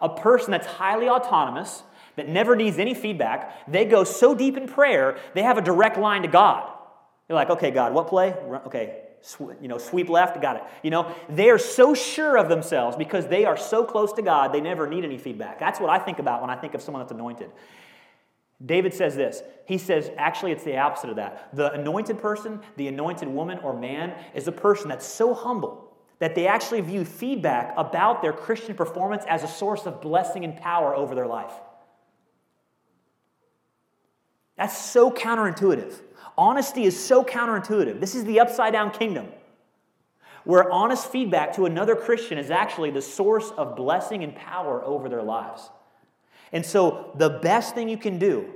A 0.00 0.08
person 0.08 0.52
that's 0.52 0.66
highly 0.66 1.08
autonomous, 1.08 1.82
that 2.16 2.28
never 2.28 2.56
needs 2.56 2.78
any 2.78 2.94
feedback. 2.94 3.68
They 3.68 3.84
go 3.84 4.02
so 4.02 4.34
deep 4.34 4.56
in 4.56 4.66
prayer, 4.66 5.18
they 5.34 5.42
have 5.42 5.56
a 5.56 5.62
direct 5.62 5.98
line 5.98 6.22
to 6.22 6.28
God. 6.28 6.68
They're 7.26 7.36
like, 7.36 7.50
okay, 7.50 7.70
God, 7.70 7.92
what 7.92 8.08
play? 8.08 8.32
Okay, 8.66 9.02
you 9.60 9.68
know, 9.68 9.78
sweep 9.78 10.08
left, 10.08 10.40
got 10.40 10.56
it. 10.56 10.62
You 10.82 10.90
know, 10.90 11.14
they 11.28 11.50
are 11.50 11.58
so 11.58 11.94
sure 11.94 12.36
of 12.36 12.48
themselves 12.48 12.96
because 12.96 13.26
they 13.26 13.44
are 13.44 13.56
so 13.56 13.84
close 13.84 14.12
to 14.14 14.22
God, 14.22 14.52
they 14.52 14.60
never 14.60 14.86
need 14.86 15.04
any 15.04 15.18
feedback. 15.18 15.58
That's 15.58 15.78
what 15.78 15.90
I 15.90 15.98
think 15.98 16.18
about 16.18 16.40
when 16.40 16.50
I 16.50 16.56
think 16.56 16.74
of 16.74 16.82
someone 16.82 17.02
that's 17.02 17.12
anointed. 17.12 17.50
David 18.64 18.92
says 18.92 19.14
this. 19.14 19.42
He 19.66 19.78
says, 19.78 20.10
actually, 20.16 20.52
it's 20.52 20.64
the 20.64 20.76
opposite 20.76 21.10
of 21.10 21.16
that. 21.16 21.54
The 21.54 21.72
anointed 21.72 22.18
person, 22.18 22.60
the 22.76 22.88
anointed 22.88 23.28
woman 23.28 23.58
or 23.58 23.78
man, 23.78 24.14
is 24.34 24.48
a 24.48 24.52
person 24.52 24.88
that's 24.88 25.06
so 25.06 25.34
humble 25.34 25.96
that 26.18 26.34
they 26.34 26.48
actually 26.48 26.80
view 26.80 27.04
feedback 27.04 27.72
about 27.76 28.22
their 28.22 28.32
Christian 28.32 28.74
performance 28.74 29.24
as 29.28 29.44
a 29.44 29.48
source 29.48 29.86
of 29.86 30.00
blessing 30.00 30.44
and 30.44 30.56
power 30.56 30.94
over 30.94 31.14
their 31.14 31.26
life. 31.26 31.52
That's 34.56 34.76
so 34.76 35.12
counterintuitive. 35.12 36.00
Honesty 36.36 36.84
is 36.84 36.98
so 36.98 37.22
counterintuitive. 37.22 38.00
This 38.00 38.16
is 38.16 38.24
the 38.24 38.40
upside 38.40 38.72
down 38.72 38.90
kingdom 38.90 39.28
where 40.44 40.70
honest 40.72 41.12
feedback 41.12 41.54
to 41.54 41.66
another 41.66 41.94
Christian 41.94 42.38
is 42.38 42.50
actually 42.50 42.90
the 42.90 43.02
source 43.02 43.50
of 43.58 43.76
blessing 43.76 44.24
and 44.24 44.34
power 44.34 44.82
over 44.82 45.08
their 45.08 45.22
lives. 45.22 45.70
And 46.52 46.64
so, 46.64 47.12
the 47.16 47.28
best 47.28 47.74
thing 47.74 47.88
you 47.88 47.98
can 47.98 48.18
do 48.18 48.52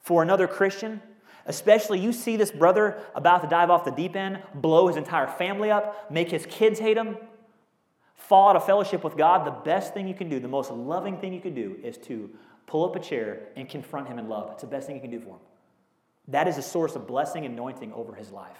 for 0.00 0.22
another 0.22 0.46
Christian, 0.46 1.02
especially 1.46 1.98
you 1.98 2.12
see 2.12 2.36
this 2.36 2.50
brother 2.50 2.98
about 3.14 3.42
to 3.42 3.48
dive 3.48 3.70
off 3.70 3.84
the 3.84 3.90
deep 3.90 4.16
end, 4.16 4.42
blow 4.54 4.88
his 4.88 4.96
entire 4.96 5.26
family 5.26 5.70
up, 5.70 6.10
make 6.10 6.30
his 6.30 6.46
kids 6.46 6.78
hate 6.78 6.96
him, 6.96 7.16
fall 8.14 8.50
out 8.50 8.56
of 8.56 8.64
fellowship 8.64 9.04
with 9.04 9.16
God, 9.16 9.46
the 9.46 9.50
best 9.50 9.92
thing 9.92 10.08
you 10.08 10.14
can 10.14 10.28
do, 10.28 10.40
the 10.40 10.48
most 10.48 10.70
loving 10.70 11.18
thing 11.18 11.32
you 11.32 11.40
can 11.40 11.54
do, 11.54 11.76
is 11.82 11.98
to 11.98 12.30
pull 12.66 12.84
up 12.88 12.96
a 12.96 13.00
chair 13.00 13.48
and 13.56 13.68
confront 13.68 14.08
him 14.08 14.18
in 14.18 14.28
love. 14.28 14.50
It's 14.52 14.62
the 14.62 14.68
best 14.68 14.86
thing 14.86 14.96
you 14.96 15.02
can 15.02 15.10
do 15.10 15.20
for 15.20 15.34
him. 15.34 15.40
That 16.28 16.48
is 16.48 16.56
a 16.56 16.62
source 16.62 16.96
of 16.96 17.06
blessing 17.06 17.44
and 17.44 17.54
anointing 17.54 17.92
over 17.92 18.14
his 18.14 18.30
life. 18.30 18.56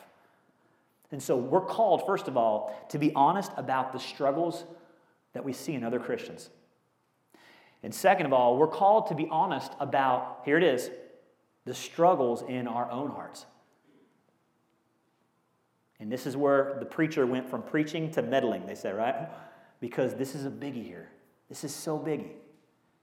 And 1.10 1.22
so 1.22 1.36
we're 1.36 1.60
called, 1.60 2.04
first 2.06 2.28
of 2.28 2.36
all, 2.36 2.86
to 2.90 2.98
be 2.98 3.12
honest 3.14 3.52
about 3.56 3.92
the 3.92 3.98
struggles 3.98 4.64
that 5.32 5.44
we 5.44 5.52
see 5.52 5.74
in 5.74 5.84
other 5.84 5.98
Christians. 5.98 6.50
And 7.84 7.94
second 7.94 8.24
of 8.24 8.32
all, 8.32 8.56
we're 8.56 8.66
called 8.66 9.08
to 9.08 9.14
be 9.14 9.28
honest 9.30 9.70
about, 9.78 10.40
here 10.46 10.56
it 10.56 10.64
is, 10.64 10.90
the 11.66 11.74
struggles 11.74 12.42
in 12.42 12.66
our 12.66 12.90
own 12.90 13.10
hearts. 13.10 13.44
And 16.00 16.10
this 16.10 16.26
is 16.26 16.34
where 16.34 16.76
the 16.80 16.86
preacher 16.86 17.26
went 17.26 17.48
from 17.48 17.62
preaching 17.62 18.10
to 18.12 18.22
meddling, 18.22 18.64
they 18.64 18.74
say, 18.74 18.90
right? 18.90 19.28
Because 19.80 20.14
this 20.14 20.34
is 20.34 20.46
a 20.46 20.50
biggie 20.50 20.84
here. 20.84 21.10
This 21.50 21.62
is 21.62 21.74
so 21.74 21.98
biggie. 21.98 22.32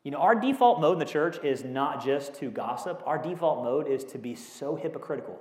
You 0.04 0.10
know, 0.10 0.18
our 0.18 0.34
default 0.34 0.82
mode 0.82 0.94
in 0.94 1.00
the 1.00 1.06
church 1.06 1.38
is 1.44 1.64
not 1.64 2.04
just 2.04 2.34
to 2.36 2.50
gossip, 2.50 3.04
our 3.06 3.22
default 3.22 3.64
mode 3.64 3.88
is 3.88 4.04
to 4.06 4.18
be 4.18 4.34
so 4.34 4.76
hypocritical. 4.76 5.40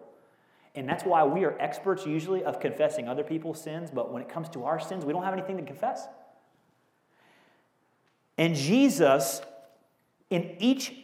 And 0.75 0.87
that's 0.87 1.05
why 1.05 1.25
we 1.25 1.45
are 1.45 1.59
experts 1.59 2.05
usually 2.05 2.45
of 2.45 2.61
confessing 2.61 3.09
other 3.09 3.25
people's 3.25 3.61
sins, 3.61 3.91
but 3.91 4.13
when 4.13 4.21
it 4.21 4.29
comes 4.29 4.51
to 4.51 4.65
our 4.65 4.79
sins, 4.79 5.07
we 5.07 5.15
don't 5.15 5.25
have 5.25 5.33
anything 5.33 5.57
to 5.57 5.63
confess. 5.63 6.07
And 8.41 8.55
Jesus, 8.55 9.43
in 10.31 10.57
each 10.59 10.95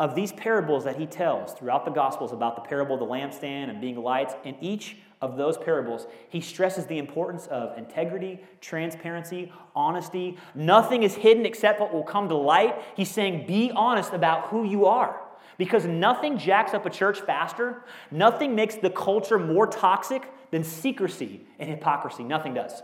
of 0.00 0.16
these 0.16 0.32
parables 0.32 0.82
that 0.84 0.96
he 0.96 1.06
tells 1.06 1.54
throughout 1.54 1.84
the 1.84 1.92
Gospels 1.92 2.32
about 2.32 2.56
the 2.56 2.62
parable 2.62 2.94
of 2.94 3.00
the 3.00 3.06
lampstand 3.06 3.70
and 3.70 3.80
being 3.80 3.96
lights, 3.96 4.34
in 4.42 4.56
each 4.60 4.96
of 5.22 5.36
those 5.36 5.56
parables, 5.56 6.08
he 6.30 6.40
stresses 6.40 6.86
the 6.86 6.98
importance 6.98 7.46
of 7.46 7.78
integrity, 7.78 8.40
transparency, 8.60 9.52
honesty. 9.76 10.36
Nothing 10.56 11.04
is 11.04 11.14
hidden 11.14 11.46
except 11.46 11.78
what 11.78 11.94
will 11.94 12.02
come 12.02 12.28
to 12.28 12.34
light. 12.34 12.74
He's 12.96 13.10
saying, 13.10 13.46
be 13.46 13.70
honest 13.70 14.12
about 14.12 14.48
who 14.48 14.64
you 14.64 14.86
are. 14.86 15.20
Because 15.58 15.84
nothing 15.84 16.38
jacks 16.38 16.74
up 16.74 16.86
a 16.86 16.90
church 16.90 17.20
faster, 17.20 17.84
nothing 18.10 18.56
makes 18.56 18.74
the 18.74 18.90
culture 18.90 19.38
more 19.38 19.68
toxic 19.68 20.28
than 20.50 20.64
secrecy 20.64 21.42
and 21.60 21.70
hypocrisy. 21.70 22.24
Nothing 22.24 22.54
does. 22.54 22.82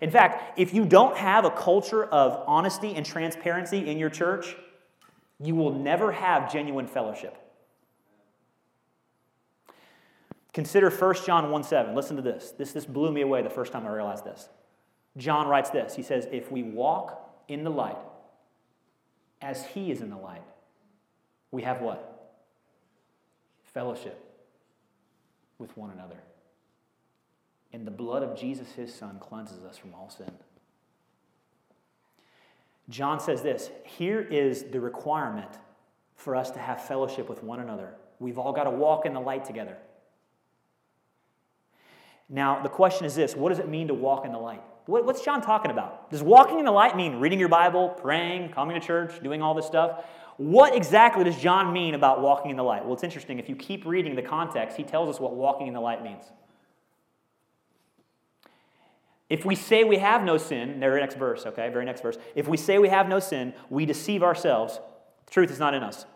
In 0.00 0.10
fact, 0.10 0.58
if 0.58 0.74
you 0.74 0.84
don't 0.84 1.16
have 1.16 1.44
a 1.44 1.50
culture 1.50 2.04
of 2.04 2.42
honesty 2.46 2.94
and 2.94 3.04
transparency 3.04 3.88
in 3.88 3.98
your 3.98 4.10
church, 4.10 4.56
you 5.40 5.54
will 5.54 5.72
never 5.72 6.12
have 6.12 6.52
genuine 6.52 6.86
fellowship. 6.86 7.36
Consider 10.52 10.88
1 10.90 11.14
John 11.26 11.50
1 11.50 11.64
7. 11.64 11.94
Listen 11.94 12.16
to 12.16 12.22
this. 12.22 12.52
this. 12.52 12.72
This 12.72 12.86
blew 12.86 13.12
me 13.12 13.20
away 13.20 13.42
the 13.42 13.50
first 13.50 13.72
time 13.72 13.86
I 13.86 13.90
realized 13.90 14.24
this. 14.24 14.48
John 15.16 15.48
writes 15.48 15.70
this 15.70 15.94
He 15.94 16.02
says, 16.02 16.26
If 16.32 16.50
we 16.50 16.62
walk 16.62 17.42
in 17.48 17.64
the 17.64 17.70
light 17.70 17.98
as 19.42 19.66
he 19.66 19.90
is 19.90 20.00
in 20.00 20.10
the 20.10 20.16
light, 20.16 20.42
we 21.50 21.62
have 21.62 21.80
what? 21.80 22.12
Fellowship 23.64 24.18
with 25.58 25.76
one 25.76 25.90
another. 25.90 26.16
And 27.72 27.86
the 27.86 27.90
blood 27.90 28.22
of 28.22 28.38
Jesus, 28.38 28.72
his 28.72 28.94
son, 28.94 29.18
cleanses 29.20 29.64
us 29.64 29.76
from 29.76 29.94
all 29.94 30.08
sin. 30.08 30.30
John 32.88 33.18
says 33.18 33.42
this 33.42 33.70
here 33.84 34.20
is 34.20 34.64
the 34.64 34.80
requirement 34.80 35.50
for 36.14 36.36
us 36.36 36.50
to 36.52 36.58
have 36.58 36.84
fellowship 36.84 37.28
with 37.28 37.42
one 37.42 37.60
another. 37.60 37.94
We've 38.18 38.38
all 38.38 38.52
got 38.52 38.64
to 38.64 38.70
walk 38.70 39.06
in 39.06 39.12
the 39.12 39.20
light 39.20 39.44
together. 39.44 39.76
Now, 42.28 42.62
the 42.62 42.68
question 42.68 43.06
is 43.06 43.14
this 43.14 43.36
what 43.36 43.50
does 43.50 43.58
it 43.58 43.68
mean 43.68 43.88
to 43.88 43.94
walk 43.94 44.24
in 44.24 44.32
the 44.32 44.38
light? 44.38 44.62
what's 44.86 45.24
John 45.24 45.42
talking 45.42 45.72
about? 45.72 46.10
Does 46.12 46.22
walking 46.22 46.60
in 46.60 46.64
the 46.64 46.70
light 46.70 46.96
mean 46.96 47.16
reading 47.16 47.40
your 47.40 47.48
Bible, 47.48 47.88
praying, 47.88 48.50
coming 48.50 48.80
to 48.80 48.86
church, 48.86 49.20
doing 49.20 49.42
all 49.42 49.52
this 49.52 49.66
stuff? 49.66 50.04
What 50.36 50.76
exactly 50.76 51.24
does 51.24 51.36
John 51.36 51.72
mean 51.72 51.94
about 51.94 52.20
walking 52.20 52.52
in 52.52 52.56
the 52.56 52.62
light? 52.62 52.84
Well, 52.84 52.94
it's 52.94 53.02
interesting. 53.02 53.40
If 53.40 53.48
you 53.48 53.56
keep 53.56 53.84
reading 53.84 54.14
the 54.14 54.22
context, 54.22 54.76
he 54.76 54.84
tells 54.84 55.08
us 55.08 55.20
what 55.20 55.34
walking 55.34 55.66
in 55.66 55.74
the 55.74 55.80
light 55.80 56.04
means. 56.04 56.30
If 59.28 59.44
we 59.44 59.54
say 59.54 59.84
we 59.84 59.98
have 59.98 60.22
no 60.22 60.38
sin, 60.38 60.78
very 60.78 61.00
next 61.00 61.16
verse, 61.16 61.46
okay, 61.46 61.68
very 61.68 61.84
next 61.84 62.00
verse. 62.00 62.16
If 62.34 62.46
we 62.46 62.56
say 62.56 62.78
we 62.78 62.88
have 62.88 63.08
no 63.08 63.18
sin, 63.18 63.54
we 63.70 63.84
deceive 63.84 64.22
ourselves. 64.22 64.78
The 65.26 65.32
truth 65.32 65.50
is 65.50 65.58
not 65.58 65.74
in 65.74 65.82
us. 65.82 66.06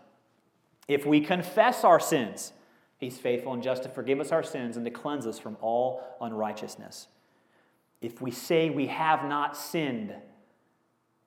If 0.87 1.07
we 1.07 1.21
confess 1.21 1.83
our 1.83 1.99
sins, 1.99 2.53
He's 3.01 3.17
faithful 3.17 3.55
and 3.55 3.63
just 3.63 3.83
to 3.85 3.89
forgive 3.89 4.21
us 4.21 4.31
our 4.31 4.43
sins 4.43 4.77
and 4.77 4.85
to 4.85 4.91
cleanse 4.91 5.27
us 5.27 5.39
from 5.39 5.57
all 5.63 6.03
unrighteousness. 6.21 7.09
If 8.03 8.21
we 8.21 8.31
say 8.31 8.69
we 8.69 8.89
have 8.89 9.25
not 9.25 9.57
sinned, 9.57 10.15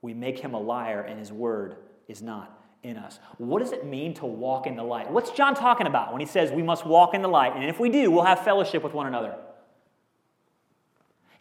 we 0.02 0.14
make 0.14 0.38
him 0.38 0.54
a 0.54 0.60
liar 0.60 1.02
and 1.02 1.18
his 1.18 1.32
word 1.32 1.78
is 2.08 2.22
not 2.22 2.62
in 2.84 2.98
us. 2.98 3.20
What 3.38 3.60
does 3.60 3.72
it 3.72 3.86
mean 3.88 4.14
to 4.16 4.26
walk 4.26 4.68
in 4.68 4.76
the 4.76 4.84
light? 4.84 5.10
What's 5.10 5.32
John 5.32 5.56
talking 5.56 5.88
about 5.88 6.12
when 6.12 6.20
he 6.20 6.28
says 6.28 6.52
we 6.52 6.62
must 6.62 6.86
walk 6.86 7.16
in 7.16 7.24
the 7.24 7.28
light? 7.28 7.54
And 7.56 7.64
if 7.64 7.80
we 7.80 7.90
do, 7.90 8.12
we'll 8.12 8.26
have 8.26 8.44
fellowship 8.44 8.84
with 8.84 8.94
one 8.94 9.08
another. 9.08 9.36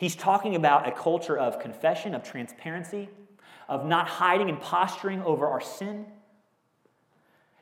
He's 0.03 0.17
talking 0.17 0.57
about 0.57 0.89
a 0.89 0.91
culture 0.91 1.39
of 1.39 1.61
confession, 1.61 2.13
of 2.13 2.25
transparency, 2.25 3.09
of 3.69 3.87
not 3.87 4.09
hiding 4.09 4.49
and 4.49 4.61
posturing 4.61 5.23
over 5.23 5.47
our 5.47 5.61
sin. 5.61 6.07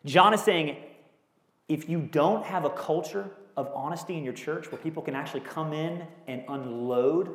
John 0.07 0.33
is 0.33 0.41
saying 0.41 0.79
if 1.69 1.87
you 1.87 2.01
don't 2.01 2.47
have 2.47 2.65
a 2.65 2.71
culture 2.71 3.29
of 3.59 3.71
honesty 3.75 4.17
in 4.17 4.25
your 4.25 4.33
church 4.33 4.73
where 4.73 4.81
people 4.81 5.03
can 5.03 5.15
actually 5.15 5.43
come 5.43 5.75
in 5.75 6.07
and 6.29 6.43
unload 6.49 7.35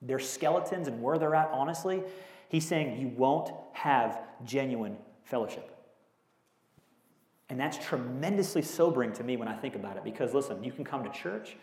their 0.00 0.20
skeletons 0.20 0.86
and 0.86 1.02
where 1.02 1.18
they're 1.18 1.34
at 1.34 1.50
honestly, 1.50 2.04
he's 2.48 2.64
saying 2.64 3.00
you 3.00 3.08
won't 3.08 3.50
have 3.72 4.20
genuine 4.44 4.96
fellowship. 5.24 5.76
And 7.48 7.58
that's 7.58 7.84
tremendously 7.84 8.62
sobering 8.62 9.12
to 9.14 9.24
me 9.24 9.36
when 9.36 9.48
I 9.48 9.56
think 9.56 9.74
about 9.74 9.96
it 9.96 10.04
because 10.04 10.34
listen, 10.34 10.62
you 10.62 10.70
can 10.70 10.84
come 10.84 11.02
to 11.02 11.10
church, 11.10 11.56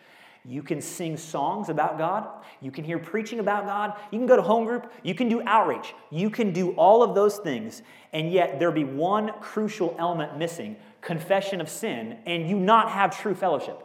you 0.46 0.62
can 0.62 0.82
sing 0.82 1.16
songs 1.16 1.70
about 1.70 1.98
God. 1.98 2.28
You 2.62 2.70
can 2.70 2.84
hear 2.84 3.00
preaching 3.00 3.40
about 3.40 3.66
God. 3.66 3.94
You 4.12 4.20
can 4.20 4.28
go 4.28 4.36
to 4.36 4.42
home 4.42 4.66
group. 4.66 4.92
You 5.02 5.16
can 5.16 5.30
do 5.30 5.42
outreach. 5.46 5.94
You 6.12 6.30
can 6.30 6.52
do 6.52 6.72
all 6.72 7.02
of 7.02 7.16
those 7.16 7.38
things. 7.38 7.82
And 8.12 8.32
yet, 8.32 8.60
there 8.60 8.72
be 8.72 8.84
one 8.84 9.32
crucial 9.40 9.96
element 9.98 10.38
missing 10.38 10.76
confession 11.02 11.62
of 11.62 11.70
sin, 11.70 12.18
and 12.26 12.50
you 12.50 12.58
not 12.58 12.90
have 12.90 13.18
true 13.18 13.36
fellowship. 13.36 13.78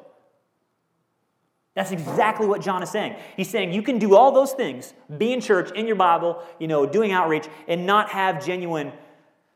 That's 1.74 1.92
exactly 1.92 2.46
what 2.46 2.60
John 2.60 2.82
is 2.82 2.90
saying. 2.90 3.16
He's 3.36 3.48
saying 3.48 3.72
you 3.72 3.82
can 3.82 3.98
do 3.98 4.16
all 4.16 4.32
those 4.32 4.52
things, 4.52 4.94
be 5.16 5.32
in 5.32 5.40
church, 5.40 5.70
in 5.72 5.86
your 5.86 5.96
Bible, 5.96 6.42
you 6.58 6.66
know, 6.66 6.86
doing 6.86 7.12
outreach, 7.12 7.46
and 7.68 7.86
not 7.86 8.10
have 8.10 8.44
genuine 8.44 8.92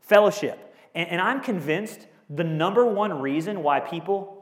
fellowship. 0.01 0.75
And, 0.95 1.09
and 1.09 1.21
I'm 1.21 1.41
convinced 1.41 2.07
the 2.31 2.45
number 2.45 2.85
one 2.85 3.21
reason 3.21 3.63
why 3.63 3.81
people 3.81 4.42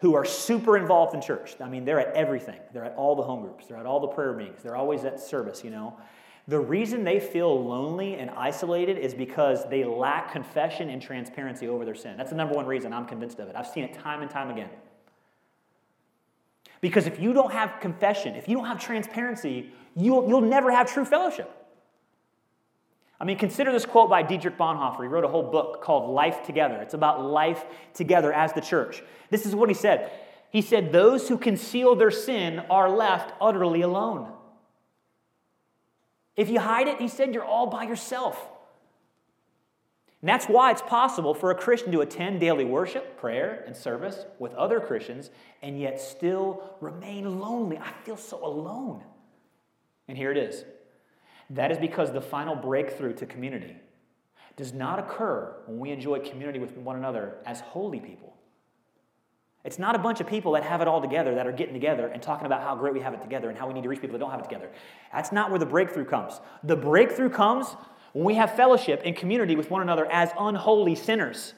who 0.00 0.14
are 0.14 0.24
super 0.24 0.76
involved 0.76 1.14
in 1.14 1.20
church. 1.20 1.56
I 1.60 1.68
mean, 1.68 1.84
they're 1.84 2.00
at 2.00 2.14
everything. 2.14 2.58
They're 2.72 2.84
at 2.84 2.94
all 2.96 3.14
the 3.14 3.22
home 3.22 3.42
groups, 3.42 3.66
they're 3.66 3.76
at 3.76 3.86
all 3.86 4.00
the 4.00 4.08
prayer 4.08 4.32
meetings, 4.32 4.62
they're 4.62 4.76
always 4.76 5.04
at 5.04 5.20
service, 5.20 5.62
you 5.62 5.70
know. 5.70 5.96
The 6.48 6.58
reason 6.58 7.04
they 7.04 7.20
feel 7.20 7.64
lonely 7.64 8.14
and 8.14 8.30
isolated 8.30 8.98
is 8.98 9.14
because 9.14 9.68
they 9.68 9.84
lack 9.84 10.32
confession 10.32 10.88
and 10.88 11.00
transparency 11.00 11.68
over 11.68 11.84
their 11.84 11.94
sin. 11.94 12.16
That's 12.16 12.30
the 12.30 12.36
number 12.36 12.54
one 12.54 12.66
reason 12.66 12.92
I'm 12.92 13.06
convinced 13.06 13.38
of 13.38 13.48
it. 13.48 13.56
I've 13.56 13.66
seen 13.66 13.84
it 13.84 13.92
time 13.92 14.22
and 14.22 14.30
time 14.30 14.50
again. 14.50 14.70
Because 16.80 17.06
if 17.06 17.20
you 17.20 17.32
don't 17.32 17.52
have 17.52 17.78
confession, 17.80 18.34
if 18.34 18.48
you 18.48 18.56
don't 18.56 18.64
have 18.64 18.80
transparency, 18.80 19.70
you'll, 19.94 20.26
you'll 20.26 20.40
never 20.40 20.70
have 20.70 20.90
true 20.92 21.04
fellowship. 21.04 21.54
I 23.20 23.24
mean, 23.24 23.36
consider 23.36 23.70
this 23.70 23.84
quote 23.84 24.08
by 24.08 24.22
Dietrich 24.22 24.56
Bonhoeffer. 24.56 25.02
He 25.02 25.08
wrote 25.08 25.24
a 25.24 25.28
whole 25.28 25.42
book 25.42 25.82
called 25.82 26.10
Life 26.10 26.46
Together. 26.46 26.76
It's 26.76 26.94
about 26.94 27.22
life 27.22 27.64
together 27.92 28.32
as 28.32 28.54
the 28.54 28.62
church. 28.62 29.02
This 29.28 29.44
is 29.44 29.54
what 29.54 29.68
he 29.68 29.74
said 29.74 30.10
He 30.50 30.62
said, 30.62 30.90
Those 30.90 31.28
who 31.28 31.36
conceal 31.36 31.94
their 31.94 32.10
sin 32.10 32.60
are 32.70 32.88
left 32.88 33.34
utterly 33.40 33.82
alone. 33.82 34.32
If 36.40 36.48
you 36.48 36.58
hide 36.58 36.88
it, 36.88 36.98
he 36.98 37.08
said, 37.08 37.34
you're 37.34 37.44
all 37.44 37.66
by 37.66 37.82
yourself. 37.82 38.48
And 40.22 40.28
that's 40.28 40.46
why 40.46 40.70
it's 40.70 40.80
possible 40.80 41.34
for 41.34 41.50
a 41.50 41.54
Christian 41.54 41.92
to 41.92 42.00
attend 42.00 42.40
daily 42.40 42.64
worship, 42.64 43.18
prayer, 43.18 43.62
and 43.66 43.76
service 43.76 44.24
with 44.38 44.54
other 44.54 44.80
Christians 44.80 45.30
and 45.60 45.78
yet 45.78 46.00
still 46.00 46.62
remain 46.80 47.40
lonely. 47.40 47.76
I 47.76 47.92
feel 48.04 48.16
so 48.16 48.42
alone. 48.42 49.02
And 50.08 50.16
here 50.16 50.30
it 50.30 50.38
is 50.38 50.64
that 51.50 51.70
is 51.70 51.78
because 51.78 52.12
the 52.12 52.20
final 52.20 52.54
breakthrough 52.54 53.12
to 53.14 53.26
community 53.26 53.76
does 54.56 54.72
not 54.72 54.98
occur 54.98 55.54
when 55.66 55.78
we 55.78 55.90
enjoy 55.90 56.20
community 56.20 56.58
with 56.58 56.76
one 56.76 56.96
another 56.96 57.36
as 57.44 57.60
holy 57.60 58.00
people. 58.00 58.36
It's 59.64 59.78
not 59.78 59.94
a 59.94 59.98
bunch 59.98 60.20
of 60.20 60.26
people 60.26 60.52
that 60.52 60.62
have 60.62 60.80
it 60.80 60.88
all 60.88 61.02
together 61.02 61.34
that 61.34 61.46
are 61.46 61.52
getting 61.52 61.74
together 61.74 62.06
and 62.08 62.22
talking 62.22 62.46
about 62.46 62.62
how 62.62 62.74
great 62.76 62.94
we 62.94 63.00
have 63.00 63.12
it 63.12 63.20
together 63.20 63.50
and 63.50 63.58
how 63.58 63.66
we 63.66 63.74
need 63.74 63.82
to 63.82 63.88
reach 63.88 64.00
people 64.00 64.14
that 64.14 64.20
don't 64.20 64.30
have 64.30 64.40
it 64.40 64.44
together. 64.44 64.70
That's 65.12 65.32
not 65.32 65.50
where 65.50 65.58
the 65.58 65.66
breakthrough 65.66 66.06
comes. 66.06 66.40
The 66.64 66.76
breakthrough 66.76 67.28
comes 67.28 67.66
when 68.12 68.24
we 68.24 68.34
have 68.34 68.56
fellowship 68.56 69.02
and 69.04 69.14
community 69.14 69.56
with 69.56 69.70
one 69.70 69.82
another 69.82 70.10
as 70.10 70.30
unholy 70.38 70.94
sinners. 70.94 71.52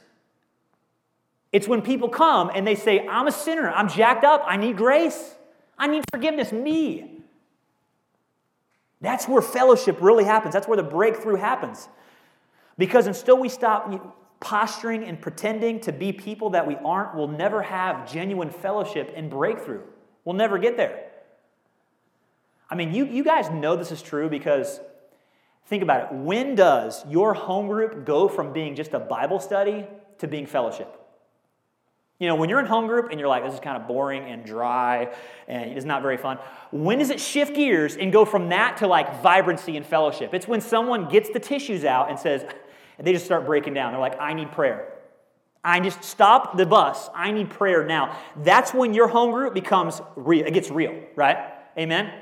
It's 1.53 1.69
when 1.69 1.83
people 1.83 2.09
come 2.09 2.51
and 2.55 2.67
they 2.67 2.75
say, 2.75 3.07
I'm 3.07 3.29
a 3.29 3.33
sinner, 3.33 3.71
I'm 3.71 3.89
jacked 3.89 4.25
up, 4.25 4.43
I 4.47 4.57
need 4.57 4.77
grace, 4.77 5.37
I 5.79 5.87
need 5.87 6.03
forgiveness, 6.11 6.51
me. 6.51 7.12
That's 9.03 9.29
where 9.29 9.43
fellowship 9.43 9.99
really 10.01 10.25
happens. 10.25 10.55
That's 10.55 10.69
where 10.69 10.77
the 10.77 10.83
breakthrough 10.83 11.37
happens. 11.37 11.89
Because 12.79 13.07
until 13.07 13.37
we 13.37 13.49
stop 13.49 14.17
posturing 14.41 15.05
and 15.05 15.21
pretending 15.21 15.81
to 15.81 15.93
be 15.93 16.13
people 16.13 16.51
that 16.51 16.67
we 16.67 16.77
aren't, 16.77 17.15
we'll 17.15 17.29
never 17.29 17.63
have 17.63 18.11
genuine 18.11 18.49
fellowship 18.49 19.13
and 19.15 19.29
breakthrough. 19.29 19.83
We'll 20.25 20.37
never 20.37 20.57
get 20.57 20.77
there. 20.77 21.11
I 22.71 22.77
mean, 22.77 22.95
you, 22.95 23.05
you 23.05 23.25
guys 23.25 23.51
know 23.51 23.77
this 23.77 23.93
is 23.93 24.01
true 24.01 24.31
because 24.31 24.81
think 25.67 25.83
about 25.83 26.13
it. 26.13 26.17
When 26.17 26.55
does 26.55 27.05
your 27.07 27.35
home 27.35 27.67
group 27.67 28.07
go 28.07 28.29
from 28.29 28.53
being 28.53 28.75
just 28.77 28.95
a 28.95 29.01
Bible 29.01 29.41
study 29.41 29.87
to 30.19 30.29
being 30.29 30.47
fellowship? 30.47 31.02
You 32.23 32.29
know, 32.29 32.37
when 32.37 32.49
you're 32.49 32.61
in 32.61 32.67
home 32.67 32.87
group 32.87 33.11
and 33.11 33.19
you're 33.19 33.29
like, 33.29 33.43
this 33.43 33.53
is 33.53 33.59
kind 33.59 33.77
of 33.77 33.89
boring 33.89 34.31
and 34.31 34.45
dry 34.45 35.13
and 35.49 35.73
it's 35.73 35.85
not 35.85 36.03
very 36.03 36.17
fun, 36.17 36.39
when 36.71 37.01
does 37.01 37.11
it 37.11 37.21
shift 37.21 37.57
gears 37.57 37.97
and 37.97 38.13
go 38.13 38.25
from 38.25 38.51
that 38.51 38.77
to 38.77 38.87
like 38.87 39.21
vibrancy 39.21 39.77
and 39.77 39.85
fellowship? 39.85 40.33
It's 40.33 40.47
when 40.47 40.61
someone 40.61 41.09
gets 41.09 41.31
the 41.31 41.41
tissues 41.41 41.85
out 41.85 42.11
and 42.11 42.17
says, 42.17 42.45
and 42.97 43.05
they 43.05 43.13
just 43.13 43.25
start 43.25 43.45
breaking 43.45 43.75
down. 43.75 43.91
They're 43.91 44.01
like, 44.01 44.21
I 44.21 44.35
need 44.35 44.53
prayer. 44.53 44.93
I 45.65 45.81
just 45.81 46.05
stop 46.05 46.57
the 46.57 46.65
bus. 46.65 47.11
I 47.13 47.33
need 47.33 47.51
prayer 47.51 47.85
now. 47.85 48.17
That's 48.37 48.73
when 48.73 48.95
your 48.95 49.09
home 49.09 49.33
group 49.33 49.53
becomes 49.53 50.01
real. 50.15 50.47
It 50.47 50.55
gets 50.55 50.71
real, 50.71 50.95
right? 51.17 51.39
Amen? 51.77 52.22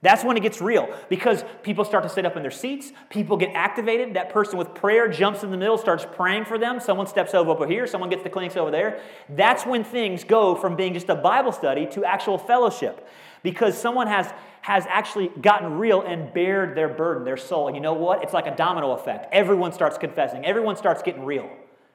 That's 0.00 0.22
when 0.22 0.36
it 0.36 0.40
gets 0.40 0.60
real 0.60 0.88
because 1.08 1.44
people 1.64 1.84
start 1.84 2.04
to 2.04 2.08
sit 2.08 2.24
up 2.24 2.36
in 2.36 2.42
their 2.42 2.52
seats. 2.52 2.92
People 3.10 3.36
get 3.36 3.50
activated. 3.54 4.14
That 4.14 4.30
person 4.30 4.56
with 4.56 4.72
prayer 4.72 5.08
jumps 5.08 5.42
in 5.42 5.50
the 5.50 5.56
middle, 5.56 5.76
starts 5.76 6.06
praying 6.12 6.44
for 6.44 6.56
them. 6.56 6.78
Someone 6.78 7.08
steps 7.08 7.34
over, 7.34 7.50
over 7.50 7.66
here. 7.66 7.84
Someone 7.86 8.08
gets 8.08 8.22
the 8.22 8.30
Kleenex 8.30 8.56
over 8.56 8.70
there. 8.70 9.00
That's 9.28 9.66
when 9.66 9.82
things 9.82 10.22
go 10.22 10.54
from 10.54 10.76
being 10.76 10.94
just 10.94 11.08
a 11.08 11.16
Bible 11.16 11.50
study 11.50 11.86
to 11.86 12.04
actual 12.04 12.38
fellowship 12.38 13.08
because 13.42 13.76
someone 13.76 14.06
has, 14.06 14.32
has 14.60 14.84
actually 14.88 15.28
gotten 15.40 15.78
real 15.78 16.02
and 16.02 16.32
bared 16.32 16.76
their 16.76 16.88
burden, 16.88 17.24
their 17.24 17.36
soul. 17.36 17.66
And 17.66 17.74
you 17.74 17.82
know 17.82 17.94
what? 17.94 18.22
It's 18.22 18.32
like 18.32 18.46
a 18.46 18.54
domino 18.54 18.92
effect. 18.92 19.26
Everyone 19.32 19.72
starts 19.72 19.98
confessing, 19.98 20.44
everyone 20.44 20.76
starts 20.76 21.02
getting 21.02 21.24
real. 21.24 21.50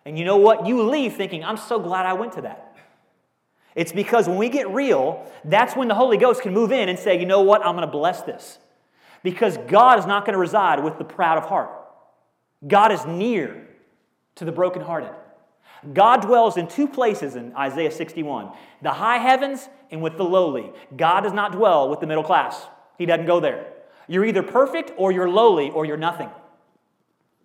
And 0.06 0.20
you 0.20 0.26
know 0.26 0.38
what? 0.38 0.68
You 0.68 0.84
leave 0.84 1.16
thinking, 1.16 1.46
I'm 1.46 1.56
so 1.56 1.80
glad 1.80 2.06
I 2.06 2.12
went 2.12 2.34
to 2.34 2.42
that. 2.42 2.73
It's 3.76 3.92
because 3.92 4.28
when 4.28 4.38
we 4.38 4.50
get 4.50 4.70
real, 4.70 5.26
that's 5.44 5.76
when 5.76 5.88
the 5.88 5.96
Holy 5.96 6.18
Ghost 6.18 6.42
can 6.42 6.54
move 6.54 6.72
in 6.72 6.90
and 6.90 6.98
say, 6.98 7.20
you 7.20 7.26
know 7.26 7.42
what, 7.42 7.66
I'm 7.66 7.76
going 7.76 7.88
to 7.88 7.92
bless 7.92 8.22
this. 8.22 8.60
Because 9.24 9.58
God 9.68 10.00
is 10.00 10.06
not 10.06 10.26
going 10.26 10.34
to 10.34 10.40
reside 10.40 10.84
with 10.84 10.98
the 10.98 11.04
proud 11.04 11.38
of 11.38 11.46
heart. 11.46 11.72
God 12.68 12.92
is 12.92 13.06
near 13.06 13.68
to 14.36 14.46
the 14.46 14.52
brokenhearted. 14.52 15.10
God 15.94 16.22
dwells 16.22 16.56
in 16.56 16.68
two 16.68 16.88
places 16.88 17.36
in 17.36 17.54
Isaiah 17.56 17.92
61 17.92 18.52
the 18.82 18.92
high 18.92 19.18
heavens 19.18 19.68
and 19.92 20.02
with 20.02 20.18
the 20.18 20.24
lowly. 20.24 20.72
God 20.96 21.22
does 21.22 21.34
not 21.34 21.52
dwell 21.52 21.90
with 21.90 22.00
the 22.00 22.08
middle 22.08 22.24
class, 22.24 22.68
He 22.98 23.06
doesn't 23.06 23.26
go 23.26 23.40
there. 23.40 23.68
You're 24.08 24.26
either 24.26 24.44
perfect 24.44 24.92
or 24.98 25.12
you're 25.12 25.30
lowly 25.30 25.70
or 25.72 25.86
you're 25.86 25.98
nothing. 25.98 26.30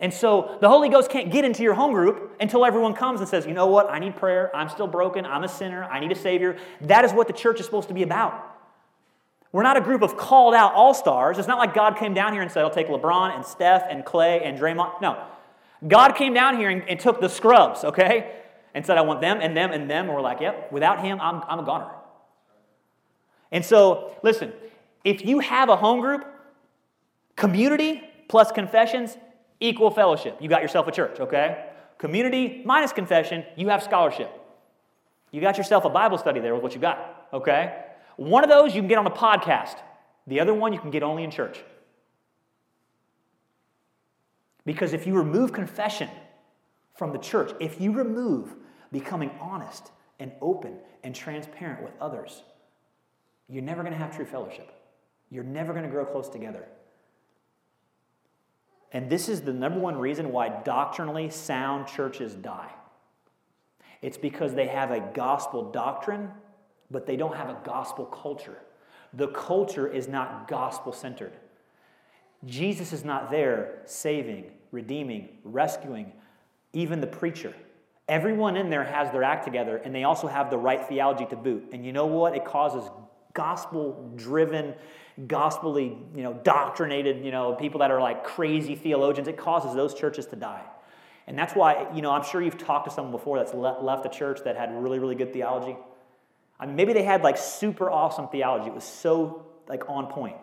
And 0.01 0.14
so 0.14 0.59
the 0.61 0.68
Holy 0.68 0.88
Ghost 0.88 1.11
can't 1.11 1.30
get 1.30 1.44
into 1.44 1.62
your 1.62 1.74
home 1.74 1.92
group 1.92 2.36
until 2.40 2.64
everyone 2.64 2.94
comes 2.94 3.20
and 3.20 3.28
says, 3.28 3.46
you 3.46 3.53
know 3.53 3.66
what, 3.66 3.90
I 3.90 3.99
need 3.99 4.14
prayer, 4.14 4.55
I'm 4.55 4.68
still 4.68 4.86
broken, 4.86 5.26
I'm 5.26 5.42
a 5.42 5.49
sinner, 5.49 5.84
I 5.84 5.99
need 5.99 6.12
a 6.12 6.14
Savior. 6.14 6.57
That 6.82 7.05
is 7.05 7.12
what 7.12 7.26
the 7.26 7.32
church 7.32 7.59
is 7.59 7.66
supposed 7.66 7.88
to 7.88 7.94
be 7.94 8.05
about. 8.05 8.44
We're 9.51 9.62
not 9.62 9.76
a 9.76 9.80
group 9.80 10.03
of 10.03 10.16
called 10.16 10.55
out 10.55 10.74
all 10.74 10.94
stars. 10.94 11.38
It's 11.38 11.49
not 11.49 11.59
like 11.59 11.74
God 11.74 11.96
came 11.96 12.14
down 12.14 12.32
here 12.32 12.42
and 12.42 12.51
said, 12.51 12.62
I'll 12.64 12.70
take 12.70 12.88
LeBron 12.88 13.34
and 13.34 13.44
Steph 13.44 13.86
and 13.88 14.05
Clay 14.05 14.42
and 14.44 14.59
Draymond. 14.59 15.01
No. 15.01 15.24
God 15.86 16.14
came 16.14 16.34
down 16.34 16.59
here 16.59 16.68
and, 16.68 16.86
and 16.88 17.01
took 17.01 17.20
the 17.20 17.28
scrubs, 17.28 17.82
okay? 17.82 18.32
And 18.74 18.84
said, 18.84 18.99
I 18.99 19.01
want 19.01 19.20
them 19.20 19.38
and 19.40 19.57
them 19.57 19.72
and 19.72 19.90
them. 19.90 20.07
And 20.07 20.14
we're 20.14 20.20
like, 20.20 20.40
yep, 20.40 20.70
without 20.70 21.01
him, 21.01 21.18
I'm, 21.20 21.42
I'm 21.49 21.59
a 21.61 21.64
goner. 21.64 21.90
And 23.51 23.64
so, 23.64 24.14
listen, 24.22 24.53
if 25.03 25.24
you 25.24 25.38
have 25.38 25.70
a 25.70 25.76
home 25.76 26.01
group, 26.01 26.26
community 27.36 28.03
plus 28.28 28.53
confessions 28.53 29.16
equal 29.61 29.90
fellowship. 29.90 30.36
You 30.40 30.48
got 30.48 30.62
yourself 30.62 30.86
a 30.86 30.92
church, 30.92 31.20
okay? 31.20 31.66
Community 31.98 32.62
minus 32.64 32.92
confession, 32.92 33.44
you 33.56 33.68
have 33.68 33.82
scholarship. 33.82 34.30
You 35.30 35.40
got 35.40 35.59
yourself 35.59 35.84
a 35.84 35.90
Bible 35.90 36.18
study 36.18 36.40
there 36.40 36.54
with 36.54 36.62
what 36.62 36.74
you 36.74 36.80
got, 36.80 37.28
okay? 37.32 37.84
One 38.16 38.44
of 38.44 38.50
those 38.50 38.74
you 38.74 38.80
can 38.80 38.88
get 38.88 38.98
on 38.98 39.06
a 39.06 39.11
podcast, 39.11 39.76
the 40.26 40.40
other 40.40 40.54
one 40.54 40.72
you 40.72 40.78
can 40.78 40.90
get 40.90 41.02
only 41.02 41.24
in 41.24 41.30
church. 41.30 41.59
Because 44.64 44.92
if 44.92 45.06
you 45.06 45.14
remove 45.14 45.52
confession 45.52 46.11
from 46.94 47.12
the 47.12 47.18
church, 47.18 47.52
if 47.61 47.80
you 47.80 47.92
remove 47.92 48.54
becoming 48.92 49.30
honest 49.40 49.90
and 50.18 50.32
open 50.40 50.76
and 51.02 51.14
transparent 51.14 51.82
with 51.82 51.92
others, 52.00 52.42
you're 53.48 53.62
never 53.62 53.82
going 53.82 53.92
to 53.92 53.98
have 53.98 54.14
true 54.14 54.26
fellowship. 54.26 54.70
You're 55.30 55.44
never 55.44 55.72
going 55.72 55.84
to 55.84 55.90
grow 55.90 56.04
close 56.04 56.28
together. 56.28 56.66
And 58.93 59.11
this 59.11 59.28
is 59.28 59.43
the 59.43 59.53
number 59.53 59.78
one 59.78 59.99
reason 59.99 60.32
why 60.32 60.49
doctrinally 60.49 61.30
sound 61.30 61.86
churches 61.86 62.34
die. 62.34 62.70
It's 64.01 64.16
because 64.16 64.55
they 64.55 64.68
have 64.68 64.91
a 64.91 65.01
gospel 65.01 65.70
doctrine, 65.70 66.30
but 66.91 67.07
they 67.07 67.16
don't 67.16 67.36
have 67.36 67.51
a 67.51 67.59
gospel 67.64 68.07
culture. 68.07 68.59
The 69.12 69.28
culture 69.28 69.86
is 69.86 70.09
not 70.09 70.49
gospel 70.49 70.93
centered. 70.93 71.32
Jesus 72.45 72.93
is 72.93 73.05
not 73.05 73.30
there 73.30 73.82
saving, 73.84 74.53
redeeming, 74.70 75.28
rescuing, 75.43 76.12
even 76.72 77.01
the 77.01 77.07
preacher. 77.07 77.55
Everyone 78.09 78.57
in 78.57 78.70
there 78.70 78.84
has 78.84 79.11
their 79.11 79.24
act 79.24 79.45
together, 79.45 79.78
and 79.78 79.95
they 79.95 80.05
also 80.05 80.28
have 80.28 80.49
the 80.49 80.57
right 80.57 80.86
theology 80.89 81.26
to 81.26 81.36
boot. 81.36 81.68
And 81.72 81.84
you 81.84 81.93
know 81.93 82.07
what? 82.07 82.34
It 82.34 82.45
causes 82.45 82.89
gospel 83.34 84.12
driven 84.16 84.74
gospelly, 85.26 85.96
you 86.14 86.22
know, 86.22 86.32
doctrinated, 86.32 87.24
you 87.24 87.30
know, 87.30 87.54
people 87.54 87.80
that 87.80 87.90
are 87.90 88.00
like 88.00 88.24
crazy 88.24 88.74
theologians, 88.76 89.26
it 89.26 89.36
causes 89.36 89.74
those 89.74 89.94
churches 89.94 90.26
to 90.26 90.36
die. 90.36 90.62
And 91.26 91.38
that's 91.38 91.54
why, 91.54 91.88
you 91.94 92.02
know, 92.02 92.10
I'm 92.10 92.24
sure 92.24 92.40
you've 92.40 92.58
talked 92.58 92.88
to 92.88 92.90
someone 92.90 93.12
before 93.12 93.38
that's 93.38 93.52
left 93.52 94.06
a 94.06 94.08
church 94.08 94.40
that 94.44 94.56
had 94.56 94.72
really, 94.82 94.98
really 94.98 95.14
good 95.14 95.32
theology. 95.32 95.76
I 96.58 96.66
mean, 96.66 96.76
maybe 96.76 96.92
they 96.92 97.02
had 97.02 97.22
like 97.22 97.36
super 97.36 97.90
awesome 97.90 98.28
theology. 98.28 98.68
It 98.68 98.74
was 98.74 98.84
so 98.84 99.46
like 99.68 99.88
on 99.90 100.06
point. 100.06 100.36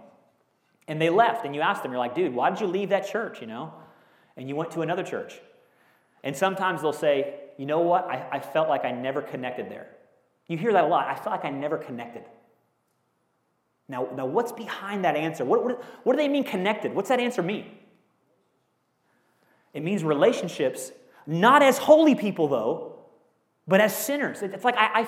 And 0.88 1.01
they 1.01 1.09
left, 1.09 1.45
and 1.45 1.55
you 1.55 1.61
asked 1.61 1.82
them, 1.82 1.91
you're 1.91 1.99
like, 1.99 2.13
dude, 2.13 2.36
why 2.36 2.51
did 2.51 2.61
you 2.61 2.67
leave 2.67 2.89
that 2.89 3.07
church, 3.07 3.41
you 3.41 3.47
know? 3.47 3.73
And 4.38 4.47
you 4.47 4.55
went 4.55 4.71
to 4.71 4.82
another 4.82 5.01
church. 5.01 5.34
And 6.23 6.36
sometimes 6.36 6.84
they'll 6.84 6.93
say, 6.93 7.34
you 7.57 7.65
know 7.65 7.80
what? 7.80 8.05
I, 8.05 8.28
I 8.34 8.39
felt 8.39 8.69
like 8.69 8.86
I 8.86 8.91
never 8.91 9.21
connected 9.21 9.69
there. 9.71 9.88
You 10.47 10.57
hear 10.57 10.73
that 10.73 10.84
a 10.84 10.88
lot. 10.88 11.07
I 11.07 11.15
felt 11.15 11.32
like 11.32 11.45
I 11.45 11.49
never 11.49 11.78
connected. 11.78 12.23
Now, 13.88 14.07
now 14.15 14.25
what's 14.25 14.51
behind 14.51 15.05
that 15.05 15.15
answer? 15.15 15.45
What, 15.45 15.63
what, 15.63 15.83
what 16.03 16.13
do 16.13 16.17
they 16.17 16.27
mean 16.27 16.43
connected? 16.43 16.93
What's 16.93 17.09
that 17.09 17.19
answer 17.19 17.43
mean? 17.43 17.69
It 19.73 19.83
means 19.83 20.03
relationships, 20.03 20.91
not 21.27 21.61
as 21.61 21.77
holy 21.77 22.15
people, 22.15 22.47
though, 22.47 22.95
but 23.67 23.81
as 23.81 23.95
sinners. 23.95 24.41
It's 24.41 24.63
like 24.63 24.77
I, 24.77 25.01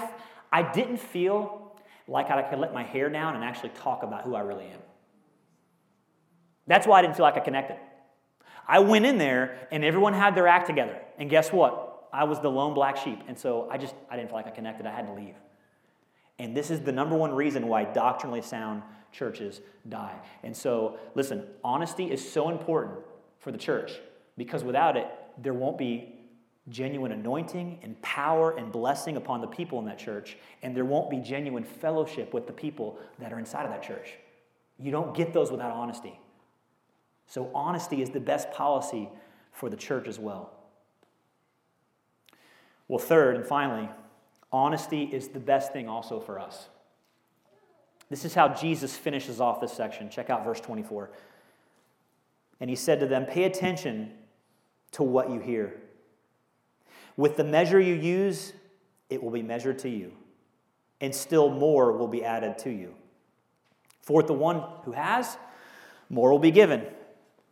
I, 0.52 0.60
I 0.60 0.72
didn't 0.74 0.98
feel 0.98 1.76
like 2.08 2.30
I 2.30 2.42
could 2.44 2.60
let 2.60 2.74
my 2.74 2.84
hair 2.84 3.10
down 3.10 3.36
and 3.36 3.44
actually 3.44 3.70
talk 3.70 4.04
about 4.04 4.24
who 4.24 4.36
I 4.36 4.42
really 4.42 4.66
am. 4.66 4.80
That's 6.68 6.86
why 6.86 7.00
I 7.00 7.02
didn't 7.02 7.16
feel 7.16 7.24
like 7.24 7.38
I 7.38 7.40
connected. 7.40 7.78
I 8.68 8.80
went 8.80 9.06
in 9.06 9.18
there 9.18 9.68
and 9.72 9.84
everyone 9.86 10.14
had 10.14 10.36
their 10.36 10.48
act 10.48 10.68
together. 10.68 11.00
And 11.18 11.30
guess 11.30 11.52
what? 11.52 12.10
I 12.12 12.26
was 12.26 12.42
the 12.42 12.52
lone 12.52 12.74
black 12.74 12.98
sheep. 12.98 13.22
And 13.28 13.40
so 13.40 13.70
I 13.72 13.78
just, 13.78 13.96
I 14.10 14.18
didn't 14.18 14.30
feel 14.30 14.38
like 14.38 14.48
I 14.48 14.52
connected. 14.52 14.86
I 14.86 14.94
had 14.94 15.08
to 15.08 15.14
leave. 15.14 15.36
And 16.40 16.56
this 16.56 16.70
is 16.70 16.82
the 16.82 16.92
number 16.92 17.16
one 17.16 17.34
reason 17.34 17.68
why 17.68 17.84
doctrinally 17.84 18.42
sound 18.42 18.84
churches 19.12 19.62
die. 19.90 20.16
And 20.44 20.56
so, 20.56 20.98
listen, 21.16 21.44
honesty 21.64 22.12
is 22.12 22.32
so 22.32 22.50
important 22.50 23.00
for 23.40 23.52
the 23.52 23.58
church 23.58 23.94
because 24.38 24.64
without 24.64 24.96
it, 24.98 25.08
there 25.40 25.54
won't 25.54 25.78
be 25.78 26.14
genuine 26.70 27.12
anointing 27.12 27.80
and 27.82 28.00
power 28.02 28.58
and 28.58 28.72
blessing 28.72 29.18
upon 29.18 29.42
the 29.42 29.48
people 29.48 29.80
in 29.80 29.86
that 29.86 29.98
church, 29.98 30.38
and 30.62 30.76
there 30.76 30.86
won't 30.86 31.10
be 31.10 31.18
genuine 31.18 31.64
fellowship 31.64 32.34
with 32.34 32.46
the 32.46 32.54
people 32.54 33.00
that 33.20 33.32
are 33.32 33.40
inside 33.40 33.64
of 33.64 33.72
that 33.72 33.82
church. 33.82 34.16
You 34.78 34.92
don't 34.92 35.16
get 35.16 35.34
those 35.34 35.50
without 35.50 35.72
honesty. 35.72 36.20
So, 37.26 37.50
honesty 37.54 38.02
is 38.02 38.10
the 38.10 38.20
best 38.20 38.52
policy 38.52 39.10
for 39.52 39.70
the 39.70 39.78
church 39.78 40.08
as 40.08 40.20
well. 40.20 40.54
Well, 42.88 43.00
third 43.00 43.36
and 43.36 43.46
finally, 43.46 43.90
honesty 44.52 45.04
is 45.04 45.30
the 45.30 45.40
best 45.40 45.74
thing 45.74 45.88
also 45.88 46.20
for 46.20 46.40
us. 46.40 46.70
This 48.10 48.24
is 48.24 48.34
how 48.34 48.50
Jesus 48.50 48.96
finishes 48.96 49.42
off 49.42 49.60
this 49.60 49.74
section. 49.74 50.10
Check 50.10 50.30
out 50.30 50.46
verse 50.46 50.62
24. 50.62 51.12
And 52.60 52.70
he 52.70 52.76
said 52.76 53.00
to 53.02 53.06
them, 53.06 53.26
Pay 53.26 53.44
attention 53.44 54.12
to 54.94 55.04
what 55.04 55.30
you 55.30 55.40
hear. 55.40 55.82
With 57.18 57.36
the 57.36 57.44
measure 57.44 57.80
you 57.80 57.96
use, 57.96 58.54
it 59.10 59.22
will 59.22 59.32
be 59.32 59.42
measured 59.42 59.80
to 59.80 59.90
you, 59.90 60.12
and 61.02 61.14
still 61.14 61.50
more 61.50 61.92
will 61.94 62.08
be 62.08 62.24
added 62.24 62.58
to 62.60 62.70
you. 62.70 62.94
For 64.02 64.24
the 64.24 64.34
one 64.34 64.64
who 64.84 64.92
has, 64.92 65.38
more 66.10 66.32
will 66.32 66.40
be 66.40 66.52
given. 66.52 66.86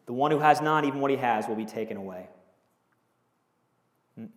The 0.06 0.14
one 0.14 0.32
who 0.32 0.40
has 0.40 0.62
not, 0.62 0.86
even 0.86 1.02
what 1.02 1.12
he 1.12 1.18
has, 1.18 1.48
will 1.48 1.56
be 1.56 1.66
taken 1.66 1.98
away. 1.98 2.28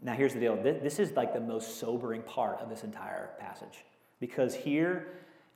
Now, 0.02 0.14
here's 0.14 0.34
the 0.34 0.40
deal 0.40 0.56
this 0.56 0.98
is 0.98 1.12
like 1.12 1.32
the 1.32 1.40
most 1.40 1.78
sobering 1.78 2.22
part 2.22 2.60
of 2.60 2.68
this 2.68 2.82
entire 2.84 3.30
passage. 3.38 3.84
Because 4.20 4.54
here, 4.54 5.08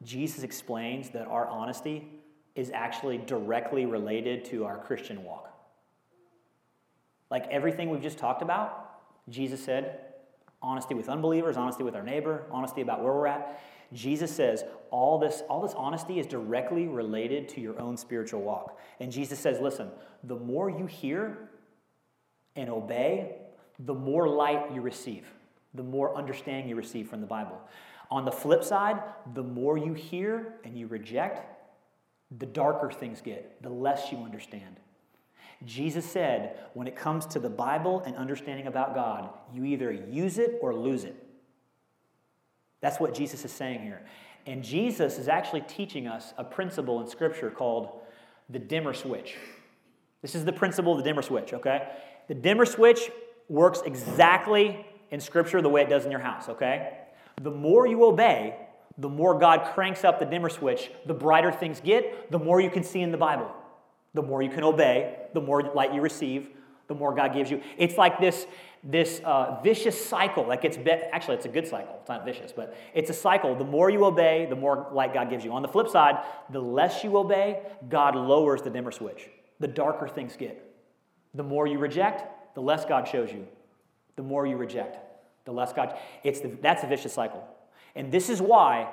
Jesus 0.02 0.42
explains 0.44 1.10
that 1.10 1.26
our 1.26 1.46
honesty 1.48 2.08
is 2.54 2.70
actually 2.70 3.18
directly 3.18 3.86
related 3.86 4.44
to 4.46 4.64
our 4.64 4.78
Christian 4.78 5.24
walk. 5.24 5.48
Like 7.30 7.46
everything 7.48 7.90
we've 7.90 8.02
just 8.02 8.18
talked 8.18 8.42
about, 8.42 9.00
Jesus 9.28 9.64
said 9.64 10.00
honesty 10.60 10.94
with 10.94 11.08
unbelievers, 11.08 11.56
honesty 11.56 11.82
with 11.82 11.96
our 11.96 12.02
neighbor, 12.02 12.44
honesty 12.50 12.82
about 12.82 13.02
where 13.02 13.12
we're 13.12 13.26
at. 13.26 13.60
Jesus 13.92 14.34
says 14.34 14.64
all 14.90 15.18
this, 15.18 15.42
all 15.48 15.60
this 15.60 15.74
honesty 15.74 16.18
is 16.18 16.26
directly 16.26 16.86
related 16.86 17.48
to 17.50 17.60
your 17.60 17.78
own 17.80 17.96
spiritual 17.96 18.42
walk. 18.42 18.78
And 19.00 19.10
Jesus 19.10 19.38
says, 19.38 19.60
listen, 19.60 19.90
the 20.24 20.36
more 20.36 20.70
you 20.70 20.86
hear 20.86 21.50
and 22.54 22.70
obey, 22.70 23.36
the 23.78 23.94
more 23.94 24.28
light 24.28 24.72
you 24.72 24.80
receive, 24.80 25.26
the 25.74 25.82
more 25.82 26.16
understanding 26.16 26.68
you 26.68 26.76
receive 26.76 27.08
from 27.08 27.20
the 27.20 27.26
Bible. 27.26 27.60
On 28.10 28.24
the 28.24 28.32
flip 28.32 28.62
side, 28.62 29.02
the 29.34 29.42
more 29.42 29.78
you 29.78 29.94
hear 29.94 30.54
and 30.64 30.76
you 30.76 30.86
reject, 30.86 31.46
the 32.38 32.46
darker 32.46 32.90
things 32.90 33.20
get, 33.20 33.62
the 33.62 33.70
less 33.70 34.12
you 34.12 34.18
understand. 34.18 34.76
Jesus 35.64 36.04
said, 36.04 36.58
when 36.74 36.86
it 36.86 36.96
comes 36.96 37.26
to 37.26 37.38
the 37.38 37.48
Bible 37.48 38.02
and 38.04 38.16
understanding 38.16 38.66
about 38.66 38.94
God, 38.94 39.30
you 39.54 39.64
either 39.64 39.92
use 39.92 40.38
it 40.38 40.58
or 40.60 40.74
lose 40.74 41.04
it. 41.04 41.16
That's 42.80 42.98
what 42.98 43.14
Jesus 43.14 43.44
is 43.44 43.52
saying 43.52 43.80
here. 43.80 44.02
And 44.44 44.64
Jesus 44.64 45.18
is 45.18 45.28
actually 45.28 45.60
teaching 45.62 46.08
us 46.08 46.34
a 46.36 46.42
principle 46.42 47.00
in 47.00 47.06
Scripture 47.06 47.50
called 47.50 48.00
the 48.50 48.58
dimmer 48.58 48.92
switch. 48.92 49.36
This 50.20 50.34
is 50.34 50.44
the 50.44 50.52
principle 50.52 50.92
of 50.92 50.98
the 50.98 51.04
dimmer 51.04 51.22
switch, 51.22 51.52
okay? 51.52 51.88
The 52.28 52.34
dimmer 52.34 52.66
switch 52.66 53.10
works 53.48 53.82
exactly 53.84 54.86
in 55.10 55.20
Scripture 55.20 55.60
the 55.62 55.68
way 55.68 55.82
it 55.82 55.88
does 55.88 56.04
in 56.04 56.10
your 56.10 56.20
house, 56.20 56.48
okay? 56.48 56.98
The 57.40 57.50
more 57.50 57.86
you 57.86 58.04
obey, 58.04 58.56
the 58.98 59.08
more 59.08 59.38
God 59.38 59.72
cranks 59.74 60.04
up 60.04 60.18
the 60.18 60.26
dimmer 60.26 60.48
switch, 60.48 60.90
the 61.06 61.14
brighter 61.14 61.52
things 61.52 61.80
get, 61.80 62.30
the 62.30 62.38
more 62.38 62.60
you 62.60 62.70
can 62.70 62.82
see 62.82 63.00
in 63.00 63.10
the 63.10 63.18
Bible. 63.18 63.50
The 64.14 64.22
more 64.22 64.42
you 64.42 64.50
can 64.50 64.64
obey, 64.64 65.16
the 65.32 65.40
more 65.40 65.62
light 65.62 65.94
you 65.94 66.00
receive, 66.00 66.50
the 66.88 66.94
more 66.94 67.14
God 67.14 67.32
gives 67.32 67.50
you. 67.50 67.62
It's 67.78 67.96
like 67.96 68.20
this, 68.20 68.46
this 68.84 69.20
uh, 69.24 69.60
vicious 69.62 70.02
cycle 70.04 70.48
that 70.48 70.60
gets 70.60 70.76
be- 70.76 70.90
actually 70.90 71.36
it's 71.36 71.46
a 71.46 71.48
good 71.48 71.66
cycle 71.68 71.96
it's 72.00 72.08
not 72.08 72.24
vicious 72.24 72.50
but 72.50 72.76
it's 72.94 73.10
a 73.10 73.14
cycle 73.14 73.54
the 73.54 73.64
more 73.64 73.88
you 73.90 74.04
obey 74.04 74.44
the 74.50 74.56
more 74.56 74.88
light 74.92 75.14
god 75.14 75.30
gives 75.30 75.44
you 75.44 75.52
on 75.52 75.62
the 75.62 75.68
flip 75.68 75.88
side 75.88 76.18
the 76.50 76.60
less 76.60 77.04
you 77.04 77.16
obey 77.16 77.60
god 77.88 78.16
lowers 78.16 78.60
the 78.60 78.70
dimmer 78.70 78.90
switch 78.90 79.28
the 79.60 79.68
darker 79.68 80.08
things 80.08 80.34
get 80.36 80.74
the 81.34 81.44
more 81.44 81.68
you 81.68 81.78
reject 81.78 82.24
the 82.54 82.62
less 82.62 82.84
god 82.84 83.06
shows 83.08 83.32
you 83.32 83.46
the 84.16 84.22
more 84.22 84.46
you 84.46 84.56
reject 84.56 84.98
the 85.44 85.52
less 85.52 85.72
god 85.72 85.98
it's 86.24 86.40
the, 86.40 86.48
that's 86.60 86.82
a 86.82 86.86
vicious 86.86 87.12
cycle 87.12 87.46
and 87.94 88.10
this 88.10 88.28
is 88.28 88.40
why 88.40 88.88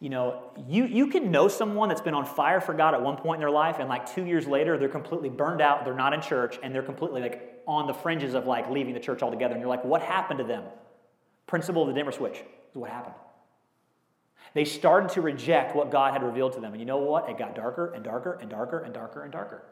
you 0.00 0.10
know, 0.10 0.50
you, 0.68 0.84
you 0.84 1.06
can 1.06 1.30
know 1.30 1.48
someone 1.48 1.88
that's 1.88 2.02
been 2.02 2.12
on 2.12 2.26
fire 2.26 2.60
for 2.60 2.74
God 2.74 2.92
at 2.92 3.00
one 3.00 3.16
point 3.16 3.36
in 3.36 3.40
their 3.40 3.50
life, 3.50 3.76
and 3.78 3.88
like 3.88 4.12
two 4.12 4.26
years 4.26 4.46
later, 4.46 4.76
they're 4.76 4.86
completely 4.86 5.30
burned 5.30 5.62
out, 5.62 5.86
they're 5.86 5.94
not 5.94 6.12
in 6.12 6.20
church, 6.20 6.58
and 6.62 6.74
they're 6.74 6.82
completely 6.82 7.22
like 7.22 7.62
on 7.66 7.86
the 7.86 7.94
fringes 7.94 8.34
of 8.34 8.46
like 8.46 8.68
leaving 8.68 8.92
the 8.92 9.00
church 9.00 9.22
altogether. 9.22 9.54
And 9.54 9.62
you're 9.62 9.68
like, 9.70 9.82
what 9.82 10.02
happened 10.02 10.40
to 10.40 10.44
them? 10.44 10.64
Principle 11.46 11.82
of 11.82 11.88
the 11.88 11.94
dimmer 11.94 12.12
switch 12.12 12.36
is 12.36 12.76
what 12.76 12.90
happened. 12.90 13.14
They 14.52 14.66
started 14.66 15.08
to 15.10 15.22
reject 15.22 15.74
what 15.74 15.90
God 15.90 16.12
had 16.12 16.22
revealed 16.22 16.52
to 16.52 16.60
them. 16.60 16.72
And 16.72 16.80
you 16.80 16.86
know 16.86 16.98
what? 16.98 17.28
It 17.30 17.38
got 17.38 17.54
darker 17.54 17.92
and 17.94 18.04
darker 18.04 18.38
and 18.40 18.50
darker 18.50 18.80
and 18.80 18.92
darker 18.92 19.22
and 19.22 19.32
darker. 19.32 19.62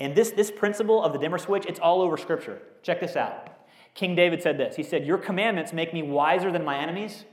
And 0.00 0.14
this, 0.14 0.30
this 0.30 0.50
principle 0.50 1.02
of 1.02 1.12
the 1.12 1.18
dimmer 1.18 1.38
switch, 1.38 1.66
it's 1.66 1.80
all 1.80 2.02
over 2.02 2.16
Scripture. 2.16 2.60
Check 2.82 3.00
this 3.00 3.16
out. 3.16 3.50
King 3.94 4.14
David 4.16 4.42
said 4.42 4.58
this 4.58 4.76
He 4.76 4.82
said, 4.82 5.06
Your 5.06 5.18
commandments 5.18 5.72
make 5.72 5.94
me 5.94 6.02
wiser 6.02 6.50
than 6.50 6.64
my 6.64 6.78
enemies 6.78 7.24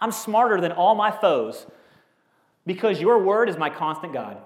I'm 0.00 0.12
smarter 0.12 0.60
than 0.60 0.72
all 0.72 0.94
my 0.94 1.10
foes 1.10 1.66
because 2.66 3.00
your 3.00 3.18
word 3.18 3.48
is 3.48 3.56
my 3.56 3.70
constant 3.70 4.12
God. 4.12 4.38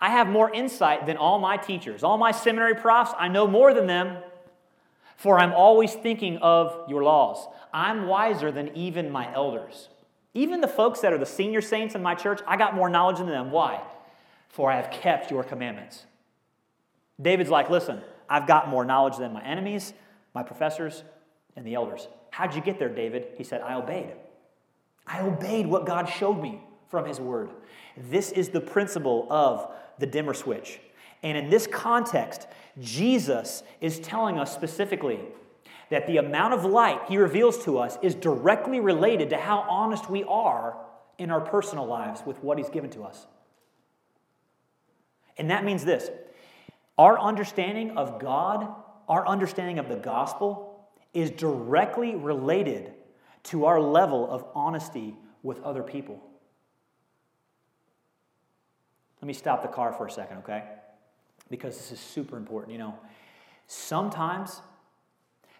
I 0.00 0.10
have 0.10 0.28
more 0.28 0.52
insight 0.52 1.06
than 1.06 1.16
all 1.16 1.38
my 1.40 1.56
teachers. 1.56 2.04
All 2.04 2.18
my 2.18 2.30
seminary 2.30 2.76
profs, 2.76 3.12
I 3.18 3.26
know 3.26 3.48
more 3.48 3.74
than 3.74 3.86
them, 3.86 4.18
for 5.16 5.40
I'm 5.40 5.52
always 5.52 5.94
thinking 5.94 6.36
of 6.38 6.88
your 6.88 7.02
laws. 7.02 7.48
I'm 7.72 8.06
wiser 8.06 8.52
than 8.52 8.76
even 8.76 9.10
my 9.10 9.32
elders. 9.34 9.88
Even 10.34 10.60
the 10.60 10.68
folks 10.68 11.00
that 11.00 11.12
are 11.12 11.18
the 11.18 11.26
senior 11.26 11.60
saints 11.60 11.96
in 11.96 12.02
my 12.02 12.14
church, 12.14 12.40
I 12.46 12.56
got 12.56 12.76
more 12.76 12.88
knowledge 12.88 13.18
than 13.18 13.26
them. 13.26 13.50
Why? 13.50 13.82
For 14.48 14.70
I 14.70 14.76
have 14.76 14.90
kept 14.90 15.30
your 15.30 15.44
commandments. 15.44 16.06
David's 17.20 17.50
like, 17.50 17.70
listen, 17.70 18.00
I've 18.28 18.46
got 18.46 18.68
more 18.68 18.84
knowledge 18.84 19.16
than 19.16 19.32
my 19.32 19.42
enemies, 19.44 19.92
my 20.34 20.42
professors, 20.42 21.04
and 21.56 21.66
the 21.66 21.74
elders. 21.74 22.08
How'd 22.30 22.54
you 22.54 22.60
get 22.60 22.78
there, 22.78 22.88
David? 22.88 23.28
He 23.36 23.44
said, 23.44 23.60
I 23.62 23.74
obeyed. 23.74 24.12
I 25.06 25.20
obeyed 25.20 25.66
what 25.66 25.86
God 25.86 26.08
showed 26.08 26.40
me 26.40 26.62
from 26.88 27.06
His 27.06 27.20
Word. 27.20 27.50
This 27.96 28.30
is 28.30 28.50
the 28.50 28.60
principle 28.60 29.26
of 29.30 29.70
the 29.98 30.06
dimmer 30.06 30.34
switch. 30.34 30.80
And 31.22 31.36
in 31.36 31.50
this 31.50 31.66
context, 31.66 32.46
Jesus 32.80 33.62
is 33.80 33.98
telling 33.98 34.38
us 34.38 34.54
specifically 34.54 35.20
that 35.90 36.06
the 36.06 36.18
amount 36.18 36.54
of 36.54 36.64
light 36.64 37.00
He 37.08 37.16
reveals 37.16 37.64
to 37.64 37.78
us 37.78 37.98
is 38.02 38.14
directly 38.14 38.78
related 38.78 39.30
to 39.30 39.36
how 39.36 39.64
honest 39.68 40.08
we 40.08 40.22
are 40.24 40.76
in 41.16 41.30
our 41.30 41.40
personal 41.40 41.86
lives 41.86 42.22
with 42.24 42.42
what 42.42 42.58
He's 42.58 42.68
given 42.68 42.90
to 42.90 43.02
us. 43.02 43.26
And 45.38 45.50
that 45.50 45.64
means 45.64 45.84
this 45.84 46.10
our 46.98 47.18
understanding 47.18 47.96
of 47.96 48.18
God, 48.18 48.68
our 49.08 49.26
understanding 49.26 49.78
of 49.78 49.88
the 49.88 49.96
gospel, 49.96 50.88
is 51.14 51.30
directly 51.30 52.16
related 52.16 52.92
to 53.44 53.64
our 53.66 53.80
level 53.80 54.28
of 54.30 54.44
honesty 54.54 55.16
with 55.42 55.62
other 55.62 55.82
people. 55.82 56.20
Let 59.22 59.26
me 59.26 59.32
stop 59.32 59.62
the 59.62 59.68
car 59.68 59.92
for 59.92 60.06
a 60.06 60.10
second, 60.10 60.38
okay? 60.38 60.64
Because 61.50 61.76
this 61.76 61.92
is 61.92 61.98
super 61.98 62.36
important. 62.36 62.72
You 62.72 62.78
know, 62.78 62.94
sometimes, 63.66 64.60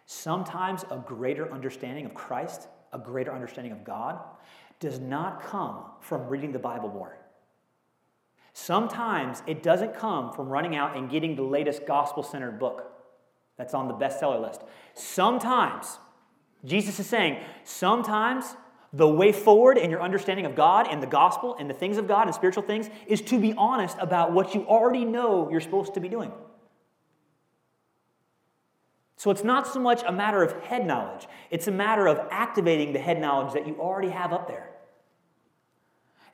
sometimes 0.06 0.84
a 0.90 0.98
greater 0.98 1.50
understanding 1.52 2.04
of 2.04 2.14
Christ, 2.14 2.68
a 2.92 2.98
greater 2.98 3.32
understanding 3.32 3.72
of 3.72 3.84
God, 3.84 4.20
does 4.80 5.00
not 5.00 5.42
come 5.42 5.84
from 6.00 6.28
reading 6.28 6.52
the 6.52 6.58
Bible 6.58 6.88
more. 6.88 7.17
Sometimes 8.60 9.40
it 9.46 9.62
doesn't 9.62 9.94
come 9.94 10.32
from 10.32 10.48
running 10.48 10.74
out 10.74 10.96
and 10.96 11.08
getting 11.08 11.36
the 11.36 11.42
latest 11.42 11.86
gospel 11.86 12.24
centered 12.24 12.58
book 12.58 12.90
that's 13.56 13.72
on 13.72 13.86
the 13.86 13.94
bestseller 13.94 14.42
list. 14.42 14.62
Sometimes 14.94 16.00
Jesus 16.64 16.98
is 16.98 17.06
saying 17.06 17.40
sometimes 17.62 18.56
the 18.92 19.08
way 19.08 19.30
forward 19.30 19.78
in 19.78 19.90
your 19.90 20.02
understanding 20.02 20.44
of 20.44 20.56
God 20.56 20.88
and 20.90 21.00
the 21.00 21.06
gospel 21.06 21.54
and 21.60 21.70
the 21.70 21.74
things 21.74 21.98
of 21.98 22.08
God 22.08 22.26
and 22.26 22.34
spiritual 22.34 22.64
things 22.64 22.90
is 23.06 23.22
to 23.22 23.38
be 23.38 23.54
honest 23.54 23.96
about 24.00 24.32
what 24.32 24.56
you 24.56 24.66
already 24.66 25.04
know 25.04 25.48
you're 25.48 25.60
supposed 25.60 25.94
to 25.94 26.00
be 26.00 26.08
doing. 26.08 26.32
So 29.16 29.30
it's 29.30 29.44
not 29.44 29.68
so 29.68 29.78
much 29.78 30.02
a 30.04 30.12
matter 30.12 30.42
of 30.42 30.64
head 30.64 30.84
knowledge, 30.84 31.28
it's 31.50 31.68
a 31.68 31.72
matter 31.72 32.08
of 32.08 32.26
activating 32.32 32.92
the 32.92 32.98
head 32.98 33.20
knowledge 33.20 33.54
that 33.54 33.68
you 33.68 33.76
already 33.78 34.10
have 34.10 34.32
up 34.32 34.48
there. 34.48 34.70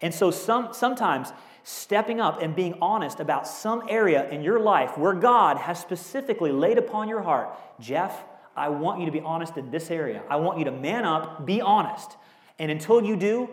And 0.00 0.12
so 0.14 0.30
some, 0.30 0.72
sometimes 0.72 1.32
stepping 1.64 2.20
up 2.20 2.40
and 2.40 2.54
being 2.54 2.76
honest 2.80 3.18
about 3.18 3.48
some 3.48 3.82
area 3.88 4.28
in 4.30 4.42
your 4.42 4.60
life 4.60 4.96
where 4.96 5.14
God 5.14 5.56
has 5.56 5.80
specifically 5.80 6.52
laid 6.52 6.78
upon 6.78 7.08
your 7.08 7.22
heart, 7.22 7.58
Jeff, 7.80 8.24
I 8.54 8.68
want 8.68 9.00
you 9.00 9.06
to 9.06 9.12
be 9.12 9.20
honest 9.20 9.56
in 9.56 9.70
this 9.70 9.90
area. 9.90 10.22
I 10.28 10.36
want 10.36 10.58
you 10.58 10.66
to 10.66 10.70
man 10.70 11.04
up, 11.04 11.44
be 11.44 11.60
honest. 11.60 12.16
And 12.58 12.70
until 12.70 13.02
you 13.02 13.16
do, 13.16 13.48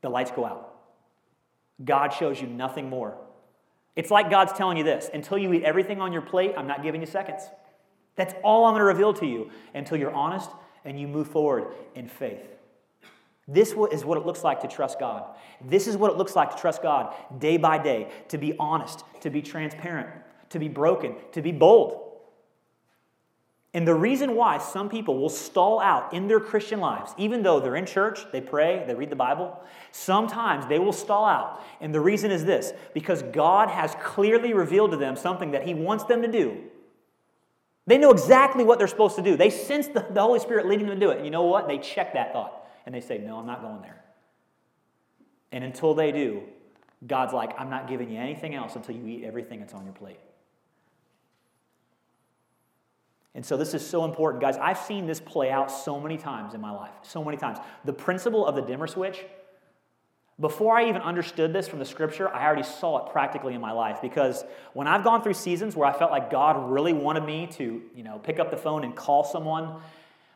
the 0.00 0.08
lights 0.08 0.32
go 0.32 0.44
out. 0.44 0.74
God 1.84 2.08
shows 2.08 2.40
you 2.40 2.48
nothing 2.48 2.88
more. 2.88 3.16
It's 3.94 4.10
like 4.10 4.30
God's 4.30 4.52
telling 4.52 4.78
you 4.78 4.84
this 4.84 5.10
until 5.12 5.38
you 5.38 5.52
eat 5.52 5.62
everything 5.62 6.00
on 6.00 6.12
your 6.12 6.22
plate, 6.22 6.54
I'm 6.56 6.66
not 6.66 6.82
giving 6.82 7.00
you 7.00 7.06
seconds. 7.06 7.42
That's 8.16 8.34
all 8.42 8.64
I'm 8.64 8.72
going 8.72 8.80
to 8.80 8.84
reveal 8.84 9.12
to 9.14 9.26
you 9.26 9.50
until 9.74 9.98
you're 9.98 10.12
honest 10.12 10.50
and 10.84 10.98
you 10.98 11.06
move 11.06 11.28
forward 11.28 11.68
in 11.94 12.08
faith. 12.08 12.57
This 13.50 13.70
is 13.70 14.04
what 14.04 14.18
it 14.18 14.26
looks 14.26 14.44
like 14.44 14.60
to 14.60 14.68
trust 14.68 15.00
God. 15.00 15.24
This 15.64 15.86
is 15.86 15.96
what 15.96 16.12
it 16.12 16.18
looks 16.18 16.36
like 16.36 16.54
to 16.54 16.56
trust 16.60 16.82
God 16.82 17.14
day 17.38 17.56
by 17.56 17.78
day, 17.78 18.10
to 18.28 18.36
be 18.36 18.54
honest, 18.60 19.04
to 19.22 19.30
be 19.30 19.40
transparent, 19.40 20.08
to 20.50 20.58
be 20.58 20.68
broken, 20.68 21.14
to 21.32 21.40
be 21.40 21.50
bold. 21.50 22.04
And 23.72 23.88
the 23.88 23.94
reason 23.94 24.34
why 24.34 24.58
some 24.58 24.90
people 24.90 25.18
will 25.18 25.30
stall 25.30 25.80
out 25.80 26.12
in 26.12 26.28
their 26.28 26.40
Christian 26.40 26.80
lives, 26.80 27.14
even 27.16 27.42
though 27.42 27.58
they're 27.58 27.76
in 27.76 27.86
church, 27.86 28.20
they 28.32 28.40
pray, 28.40 28.84
they 28.86 28.94
read 28.94 29.10
the 29.10 29.16
Bible, 29.16 29.58
sometimes 29.92 30.66
they 30.66 30.78
will 30.78 30.92
stall 30.92 31.24
out. 31.24 31.62
And 31.80 31.94
the 31.94 32.00
reason 32.00 32.30
is 32.30 32.44
this 32.44 32.72
because 32.92 33.22
God 33.22 33.70
has 33.70 33.94
clearly 34.02 34.52
revealed 34.52 34.90
to 34.90 34.96
them 34.98 35.16
something 35.16 35.52
that 35.52 35.66
He 35.66 35.72
wants 35.72 36.04
them 36.04 36.20
to 36.22 36.28
do. 36.28 36.64
They 37.86 37.96
know 37.96 38.10
exactly 38.10 38.64
what 38.64 38.78
they're 38.78 38.88
supposed 38.88 39.16
to 39.16 39.22
do. 39.22 39.36
They 39.36 39.48
sense 39.48 39.86
the, 39.86 40.06
the 40.10 40.20
Holy 40.20 40.40
Spirit 40.40 40.66
leading 40.66 40.86
them 40.86 41.00
to 41.00 41.06
do 41.06 41.10
it. 41.10 41.16
And 41.16 41.24
you 41.24 41.30
know 41.30 41.44
what? 41.44 41.68
They 41.68 41.78
check 41.78 42.12
that 42.12 42.34
thought 42.34 42.57
and 42.88 42.94
they 42.94 43.02
say, 43.02 43.18
No, 43.18 43.38
I'm 43.38 43.44
not 43.44 43.60
going 43.60 43.82
there. 43.82 44.02
And 45.52 45.62
until 45.62 45.92
they 45.92 46.10
do, 46.10 46.44
God's 47.06 47.34
like, 47.34 47.52
I'm 47.60 47.68
not 47.68 47.86
giving 47.86 48.10
you 48.10 48.18
anything 48.18 48.54
else 48.54 48.76
until 48.76 48.96
you 48.96 49.06
eat 49.06 49.24
everything 49.24 49.60
that's 49.60 49.74
on 49.74 49.84
your 49.84 49.92
plate. 49.92 50.18
And 53.34 53.44
so 53.44 53.58
this 53.58 53.74
is 53.74 53.86
so 53.86 54.06
important. 54.06 54.40
Guys, 54.40 54.56
I've 54.56 54.78
seen 54.78 55.06
this 55.06 55.20
play 55.20 55.50
out 55.50 55.70
so 55.70 56.00
many 56.00 56.16
times 56.16 56.54
in 56.54 56.62
my 56.62 56.70
life. 56.70 56.94
So 57.02 57.22
many 57.22 57.36
times. 57.36 57.58
The 57.84 57.92
principle 57.92 58.46
of 58.46 58.54
the 58.54 58.62
dimmer 58.62 58.86
switch, 58.86 59.22
before 60.40 60.78
I 60.78 60.88
even 60.88 61.02
understood 61.02 61.52
this 61.52 61.68
from 61.68 61.80
the 61.80 61.84
scripture, 61.84 62.34
I 62.34 62.46
already 62.46 62.62
saw 62.62 63.04
it 63.04 63.12
practically 63.12 63.52
in 63.52 63.60
my 63.60 63.72
life 63.72 63.98
because 64.00 64.44
when 64.72 64.86
I've 64.86 65.04
gone 65.04 65.22
through 65.22 65.34
seasons 65.34 65.76
where 65.76 65.86
I 65.86 65.92
felt 65.92 66.10
like 66.10 66.30
God 66.30 66.70
really 66.70 66.94
wanted 66.94 67.24
me 67.24 67.48
to, 67.48 67.82
you 67.94 68.02
know, 68.02 68.18
pick 68.18 68.38
up 68.38 68.50
the 68.50 68.56
phone 68.56 68.82
and 68.82 68.96
call 68.96 69.24
someone 69.24 69.82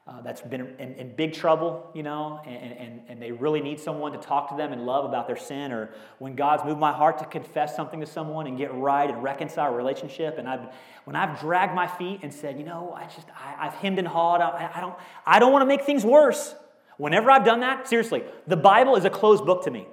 uh, 0.05 0.21
that's 0.23 0.41
been 0.41 0.75
in, 0.81 0.95
in, 0.95 1.15
big 1.15 1.33
trouble, 1.33 1.89
you 1.95 2.03
know, 2.03 2.41
and, 2.45 2.73
and, 2.73 3.01
and 3.09 3.23
they 3.23 3.31
really 3.31 3.61
need 3.61 3.79
someone 3.79 4.11
to 4.11 4.19
talk 4.19 4.49
to 4.49 4.57
them 4.57 4.73
and 4.73 4.85
love 4.85 5.05
about 5.05 5.29
their 5.29 5.37
sin, 5.37 5.71
or 5.71 5.91
when 6.19 6.35
God's 6.35 6.65
moved 6.65 6.81
my 6.81 6.93
heart 6.93 7.19
to 7.19 7.25
confess 7.25 7.77
something 7.77 8.01
to 8.01 8.07
someone 8.07 8.49
and 8.49 8.59
get 8.59 8.75
right 8.75 9.09
and 9.09 9.23
reconcile 9.23 9.73
a 9.73 9.77
relationship, 9.77 10.39
and 10.39 10.49
I've, 10.49 10.75
when 11.05 11.15
I've 11.15 11.39
dragged 11.39 11.73
my 11.73 11.87
feet 11.87 12.21
and 12.23 12.35
said, 12.35 12.59
you 12.59 12.65
know, 12.65 12.93
I 12.97 13.05
just, 13.05 13.29
I, 13.31 13.65
have 13.65 13.75
hemmed 13.75 14.01
and 14.01 14.09
hawed, 14.09 14.41
I, 14.41 14.73
I 14.75 14.81
don't, 14.81 14.95
I 15.25 15.39
don't 15.39 15.53
want 15.53 15.63
to 15.63 15.67
make 15.67 15.83
things 15.83 16.05
worse. 16.05 16.57
Whenever 16.97 17.31
I've 17.31 17.45
done 17.45 17.61
that, 17.61 17.87
seriously, 17.87 18.25
the 18.49 18.57
Bible 18.57 18.97
is 18.97 19.05
a 19.05 19.11
closed 19.11 19.47
book 19.47 19.65
to 19.65 19.71
me. 19.71 19.87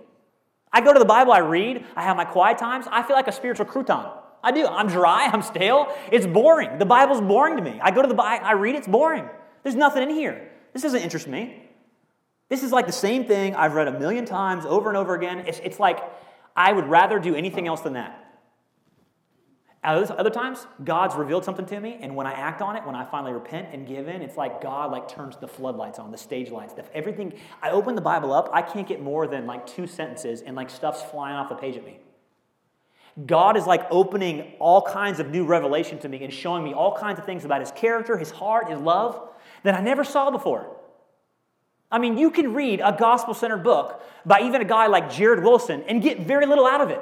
I 0.73 0.81
go 0.81 0.91
to 0.91 0.99
the 0.99 1.05
Bible, 1.05 1.33
I 1.33 1.39
read, 1.39 1.85
I 1.95 2.01
have 2.01 2.17
my 2.17 2.25
quiet 2.25 2.57
times, 2.57 2.87
I 2.91 3.03
feel 3.03 3.15
like 3.15 3.27
a 3.27 3.31
spiritual 3.31 3.67
crouton. 3.67 4.11
I 4.41 4.51
do. 4.51 4.65
I'm 4.65 4.87
dry, 4.87 5.29
I'm 5.31 5.41
stale, 5.43 5.95
it's 6.11 6.25
boring. 6.25 6.79
The 6.79 6.85
Bible's 6.85 7.21
boring 7.21 7.57
to 7.57 7.61
me. 7.61 7.79
I 7.79 7.91
go 7.91 8.01
to 8.01 8.07
the 8.07 8.15
Bible, 8.15 8.43
I 8.43 8.53
read, 8.53 8.73
it's 8.73 8.87
boring. 8.87 9.29
There's 9.63 9.75
nothing 9.75 10.03
in 10.03 10.09
here. 10.09 10.49
This 10.73 10.83
doesn't 10.83 11.01
interest 11.01 11.27
me. 11.27 11.69
This 12.49 12.63
is 12.63 12.71
like 12.71 12.87
the 12.87 12.91
same 12.91 13.25
thing 13.25 13.55
I've 13.55 13.75
read 13.75 13.87
a 13.87 13.99
million 13.99 14.25
times 14.25 14.65
over 14.65 14.89
and 14.89 14.97
over 14.97 15.13
again. 15.13 15.39
It's, 15.39 15.59
it's 15.63 15.79
like 15.79 15.99
I 16.55 16.73
would 16.73 16.87
rather 16.87 17.19
do 17.19 17.35
anything 17.35 17.67
else 17.67 17.81
than 17.81 17.93
that. 17.93 18.25
Other 19.81 20.29
times, 20.29 20.67
God's 20.83 21.15
revealed 21.15 21.45
something 21.45 21.65
to 21.67 21.79
me, 21.79 21.97
and 22.01 22.13
when 22.13 22.27
I 22.27 22.33
act 22.33 22.61
on 22.61 22.75
it, 22.75 22.85
when 22.85 22.95
I 22.95 23.05
finally 23.05 23.31
repent 23.31 23.69
and 23.71 23.87
give 23.87 24.09
in, 24.09 24.21
it's 24.21 24.35
like 24.35 24.59
God 24.61 24.91
like 24.91 25.07
turns 25.07 25.37
the 25.37 25.47
floodlights 25.47 25.99
on, 25.99 26.11
the 26.11 26.17
stage 26.17 26.51
lights, 26.51 26.73
stuff. 26.73 26.89
Everything. 26.93 27.33
I 27.61 27.69
open 27.69 27.95
the 27.95 28.01
Bible 28.01 28.33
up, 28.33 28.49
I 28.51 28.61
can't 28.61 28.85
get 28.85 29.01
more 29.01 29.25
than 29.25 29.47
like 29.47 29.65
two 29.65 29.87
sentences, 29.87 30.41
and 30.41 30.53
like 30.57 30.69
stuff's 30.69 31.01
flying 31.01 31.37
off 31.37 31.47
the 31.47 31.55
page 31.55 31.77
at 31.77 31.85
me. 31.85 31.97
God 33.25 33.55
is 33.55 33.65
like 33.65 33.87
opening 33.89 34.53
all 34.59 34.81
kinds 34.81 35.21
of 35.21 35.29
new 35.29 35.45
revelation 35.45 35.97
to 35.99 36.09
me 36.09 36.23
and 36.25 36.33
showing 36.33 36.65
me 36.65 36.73
all 36.73 36.97
kinds 36.97 37.17
of 37.17 37.25
things 37.25 37.45
about 37.45 37.61
His 37.61 37.71
character, 37.71 38.17
His 38.17 38.31
heart, 38.31 38.69
His 38.69 38.81
love 38.81 39.29
that 39.63 39.75
I 39.75 39.81
never 39.81 40.03
saw 40.03 40.31
before. 40.31 40.75
I 41.91 41.97
mean, 41.97 42.17
you 42.17 42.29
can 42.29 42.53
read 42.53 42.81
a 42.83 42.95
gospel 42.97 43.33
centered 43.33 43.63
book 43.63 44.03
by 44.25 44.41
even 44.41 44.61
a 44.61 44.65
guy 44.65 44.87
like 44.87 45.11
Jared 45.11 45.43
Wilson 45.43 45.83
and 45.87 46.01
get 46.01 46.21
very 46.21 46.45
little 46.45 46.65
out 46.65 46.81
of 46.81 46.89
it. 46.89 47.01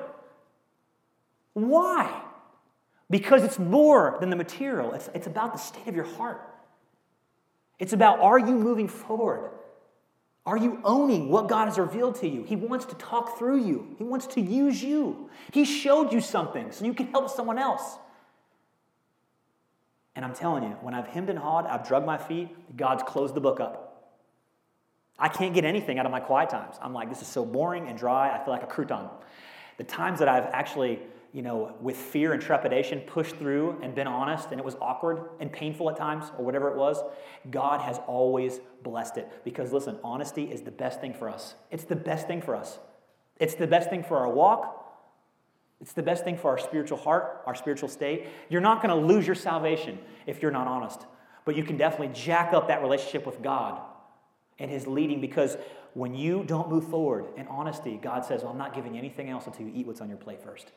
Why? 1.53 2.21
Because 3.09 3.43
it's 3.43 3.59
more 3.59 4.17
than 4.19 4.29
the 4.29 4.35
material, 4.35 4.93
it's, 4.93 5.09
it's 5.13 5.27
about 5.27 5.53
the 5.53 5.59
state 5.59 5.87
of 5.87 5.95
your 5.95 6.05
heart. 6.05 6.41
It's 7.79 7.93
about 7.93 8.19
are 8.19 8.39
you 8.39 8.53
moving 8.53 8.87
forward? 8.87 9.51
Are 10.45 10.57
you 10.57 10.79
owning 10.85 11.29
what 11.29 11.49
God 11.49 11.65
has 11.65 11.77
revealed 11.77 12.15
to 12.21 12.27
you? 12.27 12.43
He 12.43 12.55
wants 12.55 12.85
to 12.85 12.95
talk 12.95 13.37
through 13.37 13.65
you, 13.65 13.95
He 13.97 14.03
wants 14.03 14.27
to 14.27 14.41
use 14.41 14.81
you. 14.81 15.29
He 15.51 15.65
showed 15.65 16.13
you 16.13 16.21
something 16.21 16.71
so 16.71 16.85
you 16.85 16.93
can 16.93 17.07
help 17.07 17.29
someone 17.29 17.59
else. 17.59 17.97
And 20.17 20.25
I'm 20.25 20.33
telling 20.33 20.63
you, 20.63 20.69
when 20.81 20.95
I've 20.95 21.05
hemmed 21.05 21.29
and 21.29 21.37
hawed, 21.37 21.67
I've 21.67 21.87
drugged 21.87 22.07
my 22.07 22.17
feet, 22.17 22.49
God's 22.75 23.03
closed 23.03 23.35
the 23.35 23.39
book 23.39 23.59
up. 23.59 24.15
I 25.19 25.29
can't 25.29 25.53
get 25.53 25.63
anything 25.63 25.99
out 25.99 26.07
of 26.07 26.11
my 26.11 26.19
quiet 26.19 26.49
times. 26.49 26.75
I'm 26.81 26.91
like, 26.91 27.09
this 27.09 27.21
is 27.21 27.27
so 27.27 27.45
boring 27.45 27.87
and 27.87 27.95
dry. 27.95 28.35
I 28.35 28.43
feel 28.43 28.51
like 28.51 28.63
a 28.63 28.65
crouton. 28.65 29.11
The 29.77 29.83
times 29.83 30.17
that 30.17 30.27
I've 30.27 30.45
actually, 30.45 31.01
you 31.33 31.43
know, 31.43 31.75
with 31.79 31.95
fear 31.95 32.33
and 32.33 32.41
trepidation, 32.41 33.01
pushed 33.01 33.35
through 33.35 33.77
and 33.83 33.93
been 33.93 34.07
honest, 34.07 34.49
and 34.49 34.59
it 34.59 34.65
was 34.65 34.75
awkward 34.81 35.21
and 35.39 35.51
painful 35.53 35.87
at 35.91 35.97
times, 35.97 36.31
or 36.39 36.43
whatever 36.43 36.69
it 36.69 36.77
was, 36.77 36.97
God 37.51 37.81
has 37.81 37.99
always 38.07 38.59
blessed 38.81 39.17
it. 39.17 39.31
Because 39.43 39.71
listen, 39.71 39.99
honesty 40.03 40.45
is 40.45 40.61
the 40.61 40.71
best 40.71 40.99
thing 40.99 41.13
for 41.13 41.29
us. 41.29 41.53
It's 41.69 41.83
the 41.83 41.95
best 41.95 42.25
thing 42.25 42.41
for 42.41 42.55
us. 42.55 42.79
It's 43.39 43.53
the 43.53 43.67
best 43.67 43.91
thing 43.91 44.03
for 44.03 44.17
our 44.17 44.29
walk. 44.29 44.76
It's 45.81 45.93
the 45.93 46.03
best 46.03 46.23
thing 46.23 46.37
for 46.37 46.49
our 46.49 46.57
spiritual 46.57 46.97
heart, 46.97 47.43
our 47.45 47.55
spiritual 47.55 47.89
state. 47.89 48.27
You're 48.49 48.61
not 48.61 48.81
going 48.81 48.99
to 48.99 49.07
lose 49.07 49.25
your 49.25 49.35
salvation 49.35 49.99
if 50.25 50.41
you're 50.41 50.51
not 50.51 50.67
honest, 50.67 51.05
but 51.45 51.55
you 51.55 51.63
can 51.63 51.77
definitely 51.77 52.13
jack 52.13 52.53
up 52.53 52.67
that 52.67 52.81
relationship 52.81 53.25
with 53.25 53.41
God 53.41 53.79
and 54.59 54.71
His 54.71 54.87
leading 54.87 55.21
because 55.21 55.57
when 55.93 56.15
you 56.15 56.43
don't 56.43 56.69
move 56.69 56.87
forward 56.89 57.25
in 57.37 57.47
honesty, 57.47 57.99
God 58.01 58.25
says, 58.25 58.41
Well, 58.41 58.51
I'm 58.51 58.57
not 58.57 58.73
giving 58.73 58.93
you 58.93 58.99
anything 58.99 59.29
else 59.29 59.45
until 59.45 59.67
you 59.67 59.71
eat 59.75 59.85
what's 59.85 60.01
on 60.01 60.09
your 60.09 60.17
plate 60.17 60.41
first. 60.41 60.71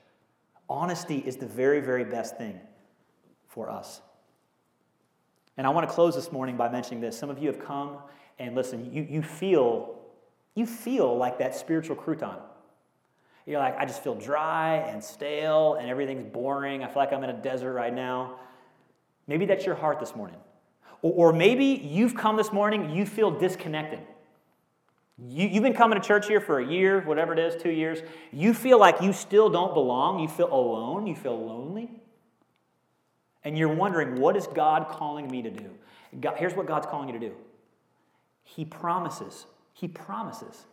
Honesty 0.68 1.18
is 1.18 1.36
the 1.36 1.46
very, 1.46 1.80
very 1.80 2.04
best 2.04 2.36
thing 2.36 2.60
for 3.48 3.68
us. 3.68 4.00
And 5.56 5.66
I 5.66 5.70
want 5.70 5.88
to 5.88 5.94
close 5.94 6.14
this 6.14 6.30
morning 6.30 6.56
by 6.56 6.68
mentioning 6.68 7.00
this. 7.00 7.18
Some 7.18 7.28
of 7.28 7.38
you 7.38 7.48
have 7.48 7.58
come 7.58 7.98
and 8.38 8.54
listen, 8.54 8.92
you, 8.92 9.06
you 9.08 9.22
feel 9.22 9.96
you 10.54 10.66
feel 10.66 11.16
like 11.16 11.38
that 11.38 11.54
spiritual 11.54 11.96
crouton. 11.96 12.36
You're 13.50 13.58
like, 13.58 13.76
I 13.76 13.84
just 13.84 14.04
feel 14.04 14.14
dry 14.14 14.76
and 14.76 15.02
stale 15.02 15.74
and 15.74 15.90
everything's 15.90 16.22
boring. 16.22 16.84
I 16.84 16.86
feel 16.86 16.98
like 16.98 17.12
I'm 17.12 17.24
in 17.24 17.30
a 17.30 17.42
desert 17.42 17.72
right 17.72 17.92
now. 17.92 18.36
Maybe 19.26 19.44
that's 19.44 19.66
your 19.66 19.74
heart 19.74 19.98
this 19.98 20.14
morning. 20.14 20.36
Or, 21.02 21.30
or 21.30 21.32
maybe 21.32 21.64
you've 21.64 22.14
come 22.14 22.36
this 22.36 22.52
morning, 22.52 22.90
you 22.90 23.04
feel 23.04 23.32
disconnected. 23.32 23.98
You, 25.18 25.48
you've 25.48 25.64
been 25.64 25.74
coming 25.74 26.00
to 26.00 26.06
church 26.06 26.28
here 26.28 26.40
for 26.40 26.60
a 26.60 26.64
year, 26.64 27.00
whatever 27.00 27.32
it 27.32 27.40
is, 27.40 27.60
two 27.60 27.72
years. 27.72 27.98
You 28.32 28.54
feel 28.54 28.78
like 28.78 29.02
you 29.02 29.12
still 29.12 29.50
don't 29.50 29.74
belong. 29.74 30.20
You 30.20 30.28
feel 30.28 30.52
alone. 30.52 31.08
You 31.08 31.16
feel 31.16 31.44
lonely. 31.44 31.90
And 33.42 33.58
you're 33.58 33.74
wondering, 33.74 34.20
what 34.20 34.36
is 34.36 34.46
God 34.46 34.86
calling 34.86 35.28
me 35.28 35.42
to 35.42 35.50
do? 35.50 35.70
God, 36.20 36.36
here's 36.36 36.54
what 36.54 36.68
God's 36.68 36.86
calling 36.86 37.08
you 37.08 37.18
to 37.18 37.28
do 37.30 37.34
He 38.44 38.64
promises, 38.64 39.46
He 39.72 39.88
promises 39.88 40.66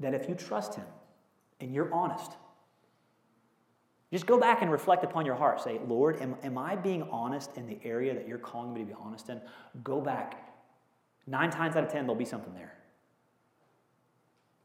that 0.00 0.14
if 0.14 0.30
you 0.30 0.34
trust 0.34 0.76
Him, 0.76 0.86
and 1.64 1.74
you're 1.74 1.92
honest, 1.92 2.32
just 4.12 4.26
go 4.26 4.38
back 4.38 4.60
and 4.60 4.70
reflect 4.70 5.02
upon 5.02 5.24
your 5.26 5.34
heart. 5.34 5.60
Say, 5.60 5.80
Lord, 5.88 6.20
am, 6.20 6.36
am 6.44 6.58
I 6.58 6.76
being 6.76 7.02
honest 7.04 7.56
in 7.56 7.66
the 7.66 7.78
area 7.82 8.14
that 8.14 8.28
you're 8.28 8.38
calling 8.38 8.72
me 8.72 8.80
to 8.80 8.86
be 8.86 8.92
honest 8.92 9.30
in? 9.30 9.40
Go 9.82 10.00
back. 10.00 10.54
Nine 11.26 11.50
times 11.50 11.74
out 11.74 11.82
of 11.82 11.90
ten, 11.90 12.04
there'll 12.04 12.14
be 12.14 12.26
something 12.26 12.52
there. 12.54 12.74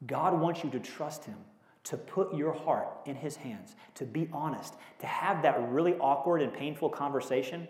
God 0.05 0.39
wants 0.39 0.63
you 0.63 0.69
to 0.71 0.79
trust 0.79 1.23
Him, 1.23 1.37
to 1.85 1.97
put 1.97 2.35
your 2.35 2.51
heart 2.51 2.89
in 3.05 3.15
His 3.15 3.37
hands, 3.37 3.75
to 3.95 4.05
be 4.05 4.29
honest, 4.33 4.75
to 4.99 5.07
have 5.07 5.41
that 5.43 5.71
really 5.71 5.95
awkward 5.95 6.41
and 6.41 6.53
painful 6.53 6.89
conversation 6.89 7.67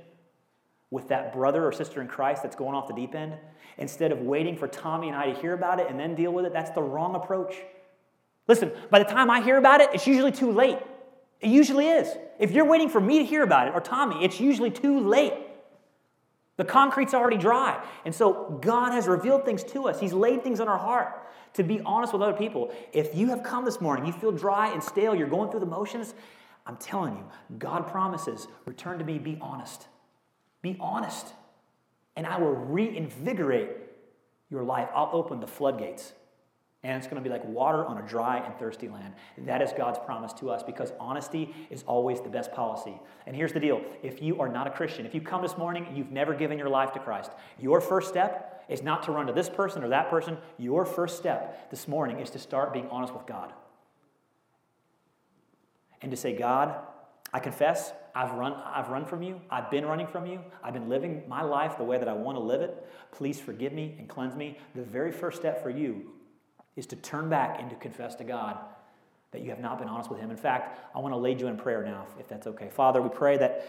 with 0.90 1.08
that 1.10 1.32
brother 1.32 1.64
or 1.66 1.72
sister 1.72 2.02
in 2.02 2.08
Christ 2.08 2.42
that's 2.42 2.56
going 2.56 2.74
off 2.74 2.88
the 2.88 2.96
deep 2.96 3.14
end. 3.14 3.36
Instead 3.78 4.12
of 4.12 4.22
waiting 4.22 4.58
for 4.58 4.68
Tommy 4.68 5.08
and 5.08 5.16
I 5.16 5.32
to 5.32 5.40
hear 5.40 5.54
about 5.54 5.80
it 5.80 5.88
and 5.88 6.00
then 6.00 6.16
deal 6.16 6.34
with 6.34 6.46
it, 6.46 6.52
that's 6.52 6.72
the 6.72 6.82
wrong 6.82 7.14
approach. 7.14 7.56
Listen, 8.50 8.72
by 8.90 8.98
the 8.98 9.06
time 9.06 9.30
I 9.30 9.42
hear 9.42 9.58
about 9.58 9.80
it, 9.80 9.92
it's 9.94 10.08
usually 10.08 10.32
too 10.32 10.52
late. 10.52 10.80
It 11.40 11.50
usually 11.50 11.88
is. 11.88 12.12
If 12.40 12.50
you're 12.50 12.66
waiting 12.66 12.90
for 12.90 13.00
me 13.00 13.20
to 13.20 13.26
hear 13.26 13.44
about 13.44 13.68
it 13.68 13.76
or 13.76 13.80
Tommy, 13.80 14.26
it's 14.26 14.40
usually 14.40 14.72
too 14.72 15.00
late. 15.00 15.34
The 16.58 16.66
concrete's 16.66 17.14
already 17.14 17.38
dry. 17.38 17.82
And 18.06 18.14
so 18.14 18.60
God 18.60 18.92
has 18.92 19.08
revealed 19.08 19.46
things 19.46 19.64
to 19.66 19.88
us. 19.88 20.00
He's 20.00 20.14
laid 20.14 20.44
things 20.44 20.60
on 20.60 20.68
our 20.68 20.80
heart 20.80 21.28
to 21.54 21.64
be 21.64 21.80
honest 21.82 22.12
with 22.12 22.24
other 22.24 22.34
people. 22.34 22.74
If 22.92 23.16
you 23.16 23.28
have 23.28 23.44
come 23.44 23.66
this 23.66 23.80
morning, 23.80 24.08
you 24.08 24.14
feel 24.14 24.32
dry 24.32 24.74
and 24.74 24.84
stale, 24.84 25.14
you're 25.14 25.28
going 25.28 25.52
through 25.52 25.62
the 25.62 25.66
motions, 25.68 26.16
I'm 26.66 26.78
telling 26.78 27.18
you, 27.18 27.26
God 27.58 27.88
promises, 27.88 28.48
return 28.66 28.98
to 28.98 29.06
me, 29.06 29.20
be 29.20 29.38
honest. 29.42 29.88
Be 30.64 30.76
honest. 30.80 31.34
And 32.16 32.26
I 32.26 32.40
will 32.40 32.54
reinvigorate 32.54 33.70
your 34.50 34.64
life. 34.64 34.90
I'll 34.94 35.12
open 35.14 35.40
the 35.40 35.48
floodgates 35.48 36.14
And 36.84 36.98
it's 36.98 37.08
going 37.08 37.22
to 37.22 37.30
be 37.30 37.34
like 37.34 37.44
water 37.44 37.86
on 37.86 37.98
a 37.98 38.08
dry 38.08 38.38
and 38.38 38.56
thirsty 38.56 38.88
land. 38.88 39.14
That 39.40 39.62
is 39.62 39.74
God's 39.76 40.00
promise 40.00 40.32
to 40.34 40.50
us 40.50 40.64
because 40.64 40.94
honesty 40.98 41.54
is 41.70 41.84
always 41.84 42.22
the 42.22 42.30
best 42.30 42.54
policy. 42.54 42.98
And 43.28 43.36
here's 43.36 43.52
the 43.52 43.60
deal 43.60 43.82
if 44.02 44.22
you 44.22 44.40
are 44.40 44.48
not 44.48 44.66
a 44.66 44.72
Christian, 44.72 45.06
if 45.06 45.14
you 45.14 45.20
come 45.20 45.42
this 45.42 45.58
morning 45.58 45.88
you've 45.94 46.12
never 46.12 46.34
given 46.34 46.58
your 46.58 46.70
life 46.70 46.94
to 46.94 47.00
Christ, 47.00 47.32
your 47.60 47.82
first 47.82 48.08
step 48.08 48.64
is 48.70 48.82
not 48.82 49.04
to 49.04 49.12
run 49.12 49.28
to 49.28 49.34
this 49.34 49.50
person 49.50 49.84
or 49.84 49.90
that 49.90 50.10
person. 50.10 50.38
Your 50.58 50.86
first 50.86 51.18
step 51.18 51.70
this 51.70 51.88
morning 51.88 52.20
is 52.20 52.30
to 52.32 52.40
start 52.40 52.72
being 52.72 52.88
honest 52.90 53.14
with 53.14 53.26
God. 53.26 53.52
And 56.02 56.12
to 56.12 56.18
say, 56.18 56.34
God, 56.38 56.76
I 57.34 57.40
confess 57.40 57.92
I've 58.16 58.32
run, 58.32 58.54
I've 58.54 58.90
run 58.90 59.06
from 59.06 59.22
you. 59.22 59.42
I've 59.50 59.70
been 59.70 59.86
running 59.86 60.08
from 60.08 60.26
you. 60.26 60.40
I've 60.64 60.74
been 60.74 60.88
living 60.88 61.24
my 61.28 61.42
life 61.42 61.78
the 61.78 61.84
way 61.84 61.98
that 61.98 62.08
I 62.08 62.14
want 62.14 62.38
to 62.38 62.44
live 62.44 62.62
it. 62.62 62.88
Please 63.12 63.40
forgive 63.40 63.74
me 63.74 63.96
and 64.00 64.08
cleanse 64.08 64.36
me. 64.36 64.58
The 64.76 64.82
very 64.82 65.12
first 65.12 65.40
step 65.40 65.62
for 65.62 65.70
you 65.70 66.12
is 66.76 66.86
to 66.88 66.96
turn 66.96 67.30
back 67.30 67.60
and 67.60 67.70
to 67.70 67.76
confess 67.76 68.16
to 68.16 68.24
God 68.24 68.58
that 69.32 69.42
you 69.42 69.50
have 69.50 69.60
not 69.60 69.78
been 69.78 69.88
honest 69.88 70.10
with 70.10 70.20
Him. 70.20 70.32
In 70.32 70.38
fact, 70.38 70.80
I 70.96 71.00
want 71.00 71.14
to 71.14 71.18
lead 71.18 71.40
you 71.40 71.48
in 71.48 71.58
prayer 71.58 71.84
now, 71.84 72.08
if 72.20 72.28
that's 72.28 72.48
okay. 72.48 72.70
Father, 72.70 73.02
we 73.02 73.10
pray 73.10 73.38
that 73.38 73.66